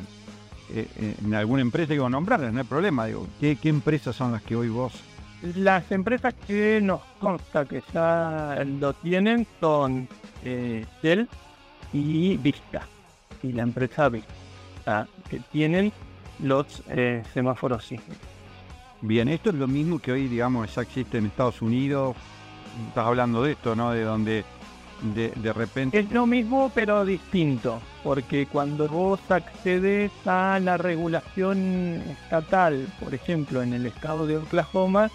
[0.74, 4.44] eh, eh, en alguna empresa a nombrarlas, no hay problema, digo, ¿qué, empresas son las
[4.44, 4.94] que hoy vos?
[5.56, 10.08] Las empresas que nos consta que ya lo tienen son
[10.44, 10.86] eh,
[11.92, 12.88] y Vista,
[13.42, 15.92] y la empresa Vista, que tienen
[16.44, 18.28] los eh, semáforos sísmicos.
[19.02, 22.16] Bien, esto es lo mismo que hoy, digamos, ya existe en Estados Unidos.
[22.88, 23.92] Estás hablando de esto, ¿no?
[23.92, 24.46] De donde
[25.04, 26.00] de, repente...
[26.00, 33.62] Es lo mismo, pero distinto, porque cuando vos accedes a la regulación estatal, por ejemplo,
[33.62, 35.10] en el estado de Oklahoma,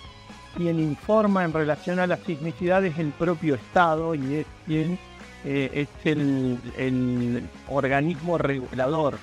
[0.56, 4.98] quien informa en relación a la sismicidad es el propio estado y es quien
[5.44, 9.18] eh, es el, el organismo regulador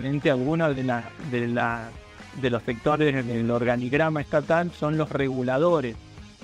[0.00, 5.96] frente a algunos de, la, de, los sectores del organigrama estatal son los reguladores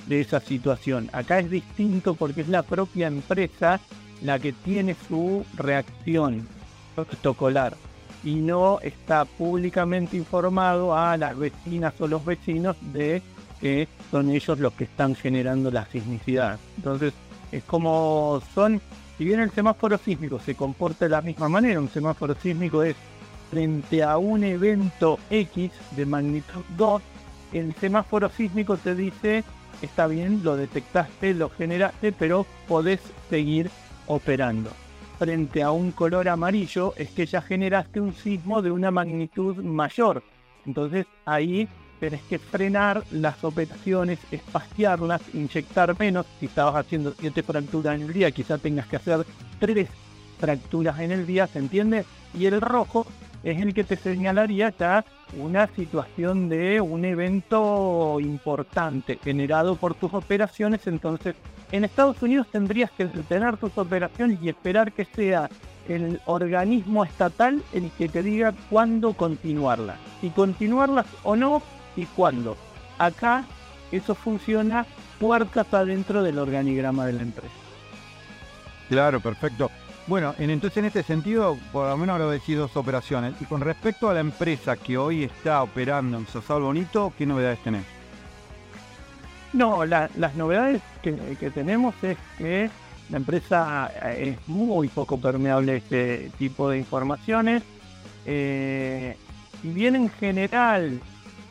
[0.06, 1.08] de esa situación.
[1.12, 3.80] Acá es distinto porque es la propia empresa
[4.22, 6.46] la que tiene su reacción
[6.94, 7.76] protocolar
[8.24, 13.22] y no está públicamente informado a las vecinas o los vecinos de
[13.60, 16.58] que son ellos los que están generando la sismicidad.
[16.76, 17.12] Entonces,
[17.52, 18.80] es como son,
[19.16, 22.96] si bien el semáforo sísmico se comporta de la misma manera, un semáforo sísmico es
[23.50, 27.02] frente a un evento X de magnitud 2,
[27.52, 29.44] el semáforo sísmico te dice,
[29.80, 33.00] está bien, lo detectaste, lo generaste, pero podés
[33.30, 33.70] seguir
[34.06, 34.70] operando.
[35.18, 40.22] frente a un color amarillo es que ya generaste un sismo de una magnitud mayor.
[40.66, 41.68] Entonces ahí
[42.00, 46.26] tenés que frenar las operaciones, espaciarlas, inyectar menos.
[46.40, 49.24] Si estabas haciendo 7 fracturas en el día, quizá tengas que hacer
[49.60, 49.88] 3
[50.38, 52.04] fracturas en el día, ¿se entiende?
[52.38, 53.06] Y el rojo
[53.44, 55.04] es el que te señalaría ya
[55.38, 60.86] una situación de un evento importante generado por tus operaciones.
[60.86, 61.36] Entonces,
[61.70, 65.50] en Estados Unidos tendrías que detener tus operaciones y esperar que sea
[65.88, 69.98] el organismo estatal el que te diga cuándo continuarlas.
[70.22, 71.62] Si continuarlas o no
[71.96, 72.56] y cuándo.
[72.98, 73.44] Acá
[73.92, 74.86] eso funciona
[75.20, 77.54] puertas adentro del organigrama de la empresa.
[78.88, 79.70] Claro, perfecto.
[80.06, 83.34] Bueno, en, entonces en este sentido, por lo menos habrá sido dos operaciones.
[83.40, 87.58] Y con respecto a la empresa que hoy está operando en Sosal Bonito, ¿qué novedades
[87.60, 87.84] tenés?
[89.54, 91.12] No, las novedades que,
[91.54, 92.68] tenemos es que
[93.08, 97.62] la empresa eh, es muy poco permeable a este tipo de informaciones.
[98.26, 99.16] Eh,
[99.62, 101.00] y bien en general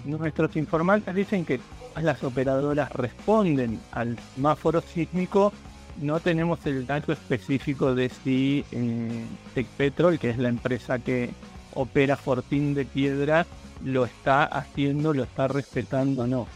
[0.06, 1.60] nuestros informantes dicen que
[2.02, 5.54] las operadoras responden al semáforo sísmico
[6.02, 11.30] no tenemos el dato específico de si eh, Tecpetrol, que es la empresa que
[11.74, 13.46] opera Fortín de Piedra,
[13.84, 16.48] lo está haciendo, lo está respetando o no.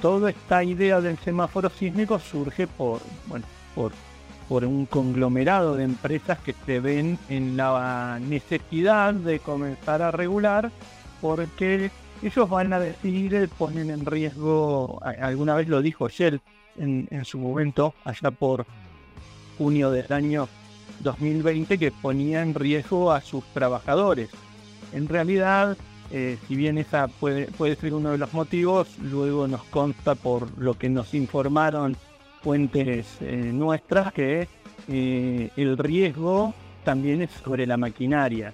[0.00, 3.92] Toda esta idea del semáforo sísmico surge por, bueno, por,
[4.48, 10.70] por un conglomerado de empresas que se ven en la necesidad de comenzar a regular
[11.20, 11.90] porque
[12.22, 16.40] ellos van a decidir, ponen en riesgo, alguna vez lo dijo Shell
[16.78, 18.66] en, en su momento, allá por
[19.58, 20.48] junio del año
[21.00, 24.30] 2020 que ponía en riesgo a sus trabajadores.
[24.92, 25.76] En realidad,
[26.10, 30.56] eh, si bien esa puede, puede ser uno de los motivos, luego nos consta por
[30.58, 31.96] lo que nos informaron
[32.42, 34.48] fuentes eh, nuestras que
[34.88, 36.54] eh, el riesgo
[36.84, 38.52] también es sobre la maquinaria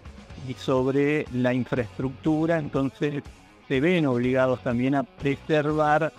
[0.49, 3.23] y sobre la infraestructura, entonces
[3.69, 6.13] se ven obligados también a preservar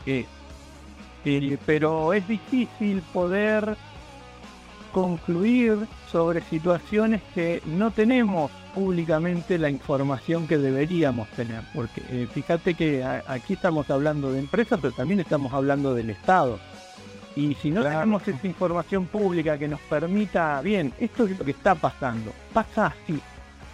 [1.65, 3.77] pero es difícil poder
[4.93, 5.79] concluir
[6.09, 11.63] sobre situaciones que no tenemos públicamente la información que deberíamos tener.
[11.73, 16.59] Porque eh, fíjate que aquí estamos hablando de empresas, pero también estamos hablando del Estado.
[17.35, 21.51] Y si no tenemos esa información pública que nos permita, bien, esto es lo que
[21.51, 23.19] está pasando, pasa así.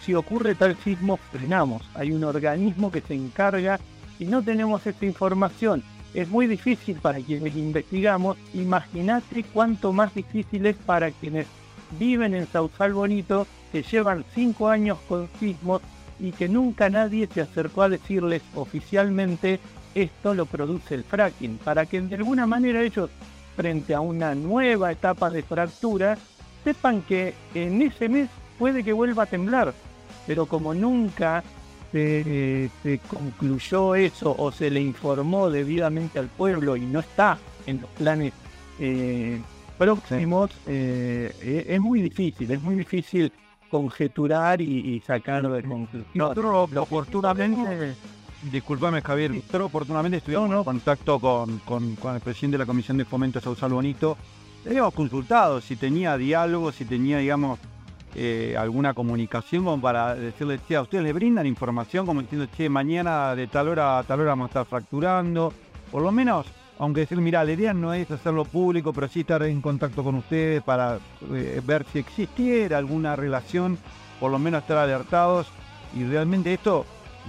[0.02, 1.84] Si ocurre tal sismo, frenamos.
[1.94, 3.78] Hay un organismo que se encarga
[4.18, 5.84] y no tenemos esta información
[6.14, 8.38] es muy difícil para quienes investigamos.
[8.54, 11.48] Imagínate cuánto más difícil es para quienes
[12.00, 15.82] viven en Sausal Bonito, que llevan cinco años con sismos
[16.20, 19.60] y que nunca nadie se acercó a decirles oficialmente
[19.96, 23.10] esto lo produce el fracking, para que de alguna manera ellos,
[23.56, 26.18] frente a una nueva etapa de fractura,
[26.64, 29.74] sepan que en ese mes puede que vuelva a temblar,
[30.28, 31.44] pero como nunca
[31.92, 32.70] se,
[33.08, 38.34] concluyó eso o se le informó debidamente al pueblo y no está en los planes
[38.80, 39.42] eh,
[39.78, 43.32] próximos, eh, e, es muy difícil, es muy difícil
[43.70, 46.06] conjeturar y, sacar de conclusión.
[46.78, 47.96] oportunamente,
[48.52, 53.06] discúlpame Javier, pero oportunamente estuvimos en contacto con, con, el presidente de la Comisión de
[53.06, 54.18] Fomento Sausal Bonito.
[54.64, 57.60] Le habíamos consultado si tenía diálogo, si tenía, digamos,
[58.16, 62.68] eh, alguna comunicación como para decirle, che, a ustedes le brindan información como diciendo, che,
[62.68, 65.54] mañana de tal hora a tal hora vamos a estar fracturando.
[65.92, 66.48] Por lo menos,
[66.80, 70.16] aunque decir, mira, la idea no es hacerlo público, pero sí estar en contacto con
[70.16, 70.98] ustedes para
[71.32, 73.78] eh, ver si existiera alguna relación,
[74.20, 75.48] por lo menos estar alertados.
[75.96, 76.86] Y realmente esto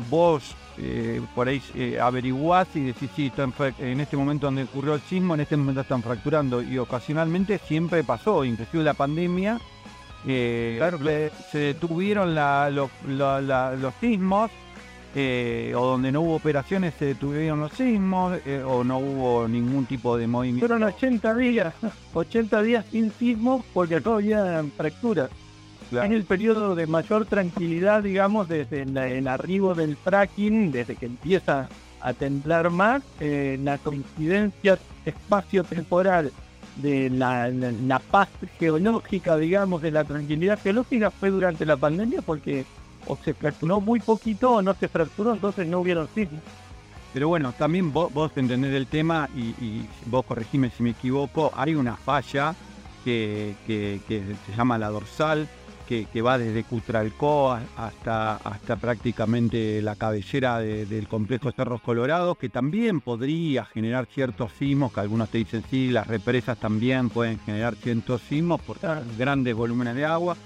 [0.08, 1.60] vos eh, por ahí
[2.00, 3.30] averiguás y decís, sí,
[3.78, 6.62] en este momento donde ocurrió el sismo, en este momento están fracturando.
[6.62, 9.60] Y ocasionalmente siempre pasó, inclusive la pandemia
[10.26, 10.98] eh, claro,
[11.50, 14.50] se detuvieron los sismos,
[15.14, 19.86] eh, o donde no hubo operaciones se detuvieron los sismos, eh, o no hubo ningún
[19.86, 20.66] tipo de movimiento.
[20.66, 21.74] Fueron 80 días,
[22.14, 25.30] 80 días sin sismos porque no había fracturas.
[25.92, 31.68] En el periodo de mayor tranquilidad, digamos, desde el arribo del fracking, desde que empieza
[32.00, 36.30] a temblar más, la coincidencia espacio-temporal
[36.80, 38.28] de la, paz
[38.58, 42.64] geológica, digamos, de la tranquilidad geológica fue durante la pandemia porque
[43.06, 46.42] o se fracturó muy poquito o no se fracturó, entonces no hubieron sismos.
[47.12, 51.74] Pero bueno, también vos, vos entendés el tema y, vos corregime si me equivoco, hay
[51.74, 52.54] una falla
[53.04, 54.00] que, que
[54.46, 55.48] se llama la dorsal,
[55.90, 58.38] que, va desde Cutralcó hasta,
[58.80, 65.30] prácticamente la cabellera del complejo Cerros Colorados, que también podría generar ciertos sismos, que algunos
[65.30, 68.78] te dicen sí, las represas también pueden generar ciertos sismos por
[69.18, 70.36] grandes volúmenes de agua.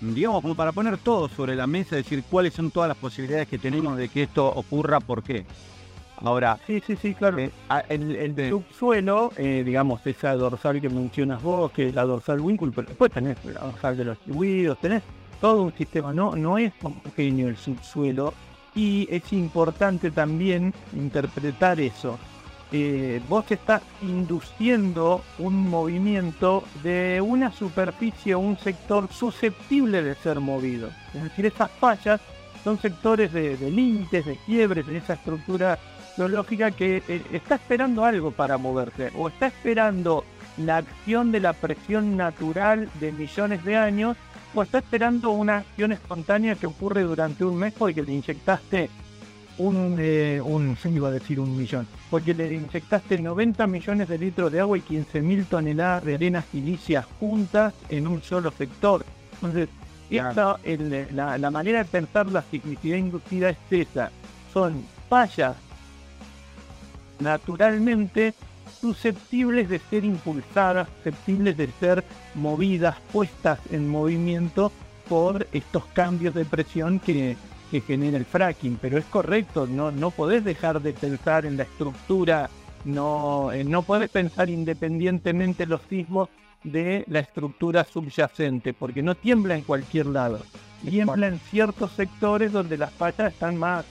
[0.00, 3.58] digamos, como para poner todo sobre la mesa, decir cuáles son todas las posibilidades que
[3.58, 5.44] tenemos de que esto ocurra, por qué.
[6.18, 7.38] Ahora, sí, sí, sí, claro.
[7.38, 7.50] Eh,
[7.88, 12.88] el, subsuelo, eh, digamos, esa dorsal que mencionas vos, que es la dorsal Winkle, pero
[12.88, 15.02] después tenés la dorsal de los distribuidos, tenés
[15.40, 18.32] todo un sistema, no, no es homogéneo el subsuelo,
[18.74, 22.18] y es importante también interpretar eso.
[22.72, 30.40] Eh, vos estás induciendo un movimiento de una superficie o un sector susceptible de ser
[30.40, 30.88] movido.
[31.12, 32.20] Es decir, esas fallas
[32.64, 35.78] son sectores de, límites, de quiebres en esa estructura
[36.16, 40.24] geológica que eh, está esperando algo para moverse o está esperando
[40.56, 44.16] la acción de la presión natural de millones de años
[44.54, 48.88] o está esperando una acción espontánea que ocurre durante un mes porque le inyectaste
[49.58, 54.50] un, eh, un, iba a decir un millón, porque le inyectaste 90 millones de litros
[54.50, 59.04] de agua y 15.000 toneladas de arena silicia juntas en un solo sector.
[59.34, 59.68] Entonces,
[60.10, 60.58] esta,
[61.12, 64.10] la, la, manera de pensar la significación inducida es esa.
[64.52, 65.56] Son fallas
[67.20, 68.34] naturalmente
[68.80, 72.04] susceptibles de ser impulsadas, susceptibles de ser
[72.34, 74.72] movidas, puestas en movimiento
[75.08, 77.36] por estos cambios de presión que,
[77.70, 81.64] que genera el fracking, pero es correcto, no, no podés dejar de pensar en la
[81.64, 82.50] estructura,
[82.84, 86.28] no, eh, no podés pensar independientemente los sismos
[86.62, 90.40] de la estructura subyacente, porque no tiembla en cualquier lado,
[90.82, 93.84] tiembla en ciertos sectores donde las fallas están más,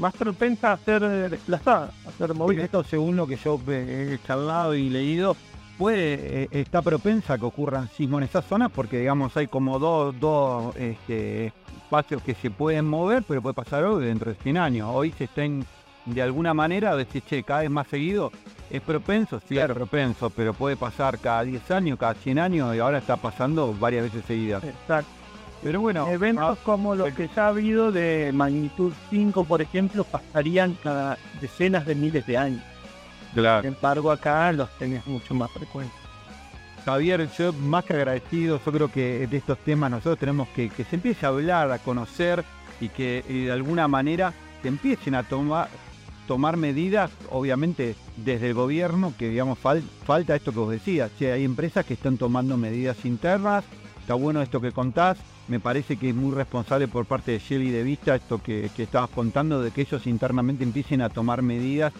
[0.00, 2.64] más propensas a ser eh, desplazadas, a ser movidas.
[2.64, 5.36] Esto según lo que yo he charlado y leído,
[5.78, 9.78] puede, eh, está propensa a que ocurran sismos en esas zonas porque digamos hay como
[9.78, 11.52] dos, dos este,
[11.84, 14.88] espacios que se pueden mover, pero puede pasar algo dentro de 100 años.
[14.90, 15.64] Hoy se estén
[16.06, 18.32] de alguna manera decir, che, cada vez más seguido,
[18.70, 22.78] es propenso, sí, es propenso, pero puede pasar cada 10 años, cada 100 años y
[22.78, 24.64] ahora está pasando varias veces seguidas.
[24.64, 25.19] Exacto.
[25.62, 30.04] Pero bueno, eventos ah, como los que ya ha habido de magnitud 5, por ejemplo,
[30.04, 32.62] pasarían cada decenas de miles de años.
[33.34, 33.62] Claro.
[33.62, 35.94] Sin embargo, acá los tenés mucho más frecuentes.
[36.84, 40.84] Javier, yo más que agradecido, yo creo que de estos temas nosotros tenemos que que
[40.84, 42.42] se empiece a hablar, a conocer
[42.80, 44.32] y que de alguna manera
[44.62, 45.68] se empiecen a tomar
[46.26, 51.44] tomar medidas, obviamente desde el gobierno, que digamos falta esto que vos decías, si hay
[51.44, 53.64] empresas que están tomando medidas internas,
[54.10, 57.70] está bueno esto que contás, me parece que es muy responsable por parte de Shelly
[57.70, 61.92] de Vista esto que, estabas contando, de que ellos internamente empiecen a tomar medidas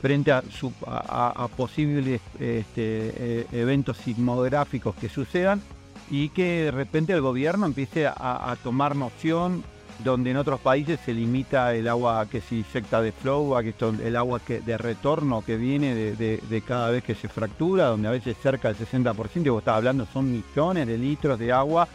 [0.00, 0.44] frente a,
[0.86, 5.60] a, posibles este, eh, eventos sismográficos que sucedan
[6.08, 9.64] y que de repente el gobierno empiece a, tomar noción
[10.04, 13.74] donde en otros países se limita el agua que se inyecta de flow, a que
[14.04, 18.12] el agua que, de retorno que viene de, cada vez que se fractura, donde a
[18.12, 21.88] veces cerca del 60%, y vos estabas hablando, son millones de litros de agua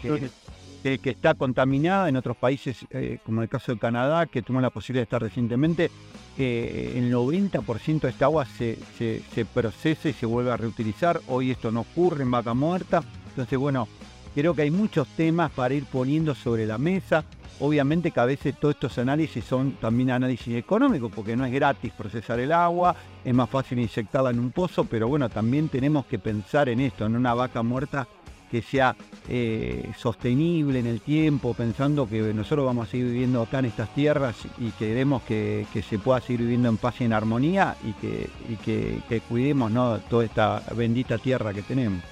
[0.00, 4.60] que, que, está contaminada en otros países, eh, como el caso de Canadá, que tuvo
[4.60, 5.90] la posibilidad de estar recientemente,
[6.36, 11.20] eh, el 90% de esta agua se, se, procesa y se vuelve a reutilizar.
[11.28, 13.04] Hoy esto no ocurre en vaca muerta.
[13.28, 13.88] Entonces, bueno,
[14.34, 17.24] creo que hay muchos temas para ir poniendo sobre la mesa.
[17.60, 21.92] Obviamente que a veces todos estos análisis son también análisis económicos, porque no es gratis
[21.92, 26.18] procesar el agua, es más fácil inyectarla en un pozo, pero bueno, también tenemos que
[26.18, 28.08] pensar en esto, en una vaca muerta
[28.50, 28.94] que sea
[29.28, 33.92] eh, sostenible en el tiempo, pensando que nosotros vamos a seguir viviendo acá en estas
[33.94, 39.20] tierras y queremos que, se pueda seguir viviendo en paz y en armonía y que,
[39.28, 39.72] cuidemos
[40.08, 42.02] toda esta bendita tierra que tenemos.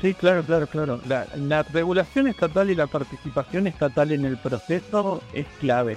[0.00, 1.00] Sí, claro, claro, claro.
[1.08, 5.96] La, la, regulación estatal y la participación estatal en el proceso es clave.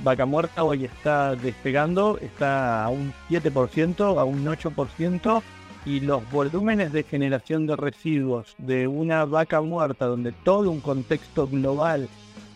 [0.00, 5.42] Vaca Muerta hoy está despegando, está a un 7%, a un 8%,
[5.86, 11.46] y los volúmenes de generación de residuos de una vaca muerta, donde todo un contexto
[11.46, 12.08] global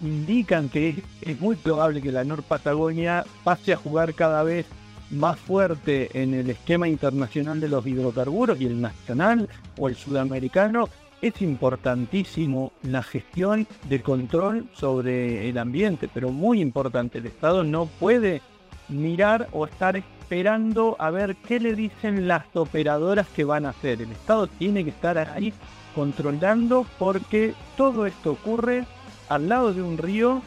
[0.03, 4.67] indican que es, muy probable que la Nor Patagonia pase a jugar cada vez
[5.11, 10.89] más fuerte en el esquema internacional de los hidrocarburos y el nacional o el sudamericano,
[11.21, 17.87] es importantísimo la gestión de control sobre el ambiente, pero muy importante, el Estado no
[17.87, 18.41] puede
[18.89, 24.01] mirar o estar esperando a ver qué le dicen las operadoras que van a hacer.
[24.01, 25.53] El Estado tiene que estar ahí
[25.95, 28.87] controlando porque todo esto ocurre
[29.29, 30.43] al lado de un río,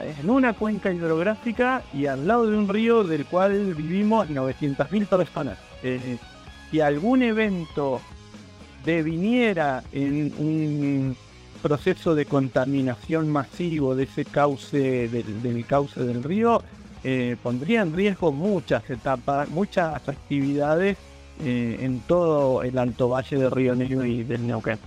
[0.00, 5.58] en una cuenca hidrográfica y al lado de un río del cual vivimos 900.000 personas.
[5.82, 6.16] Eh,
[6.70, 8.00] si algún evento
[8.84, 11.16] deviniera en un
[11.62, 16.62] proceso de contaminación masivo de ese cauce del cauce del río,
[17.02, 20.96] eh, pondría en riesgo muchas etapas, muchas actividades
[21.42, 24.78] eh, en todo el Alto Valle de Río Negro y del Neuquén.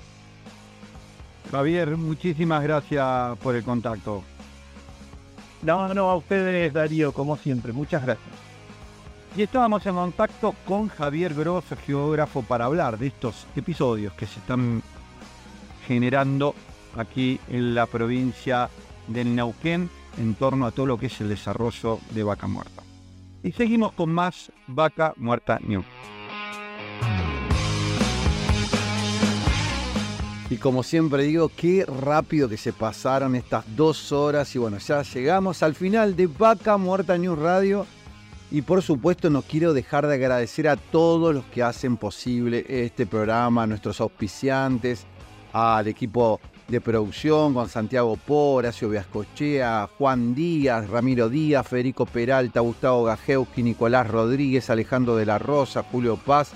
[1.51, 4.23] Javier, muchísimas gracias por el contacto.
[5.67, 7.73] No, no, a ustedes, Darío, como siempre.
[7.73, 8.29] Muchas gracias.
[9.35, 14.39] Y estábamos en contacto con Javier Gross, geógrafo, para hablar de estos episodios que se
[14.39, 14.81] están
[15.85, 16.55] generando
[16.95, 18.69] aquí en la provincia
[19.09, 22.81] del Neuquén en torno a todo lo que es el desarrollo de Vaca Muerta.
[23.43, 25.85] Y seguimos con más Vaca Muerta News.
[30.49, 34.55] Y como siempre digo, qué rápido que se pasaron estas dos horas.
[34.55, 37.85] Y bueno, ya llegamos al final de Vaca Muerta News Radio.
[38.49, 43.05] Y por supuesto no quiero dejar de agradecer a todos los que hacen posible este
[43.05, 45.05] programa, a nuestros auspiciantes,
[45.51, 52.61] al equipo de producción con Santiago Po, Horacio Viascochea, Juan Díaz, Ramiro Díaz, Federico Peralta,
[52.61, 56.53] Gustavo Gajewski, Nicolás Rodríguez, Alejandro de la Rosa, Julio Paz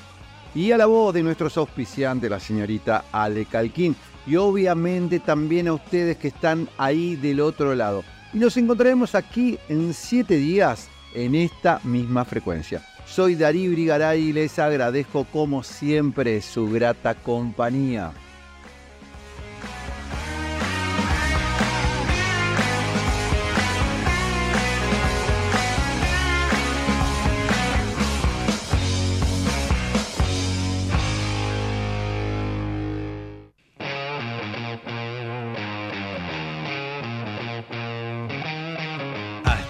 [0.54, 3.96] y a la voz de nuestros auspiciantes, la señorita Ale Calquín.
[4.28, 8.04] Y obviamente también a ustedes que están ahí del otro lado.
[8.34, 12.86] Y nos encontraremos aquí en siete días en esta misma frecuencia.
[13.06, 18.12] Soy Darío Brigaray y les agradezco como siempre su grata compañía.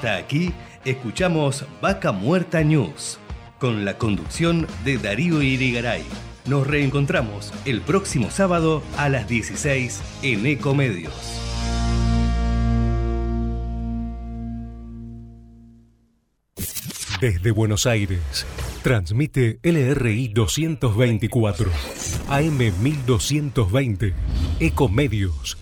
[0.02, 0.52] Hasta aquí
[0.84, 3.20] escuchamos Vaca Muerta News
[3.60, 6.02] con la conducción de Darío Irigaray.
[6.48, 11.14] Nos reencontramos el próximo sábado a las 16 en Ecomedios.
[17.20, 18.48] Desde Buenos Aires,
[18.82, 21.70] transmite LRI 224,
[22.28, 24.16] AM 1220,
[24.60, 25.61] Ecomedios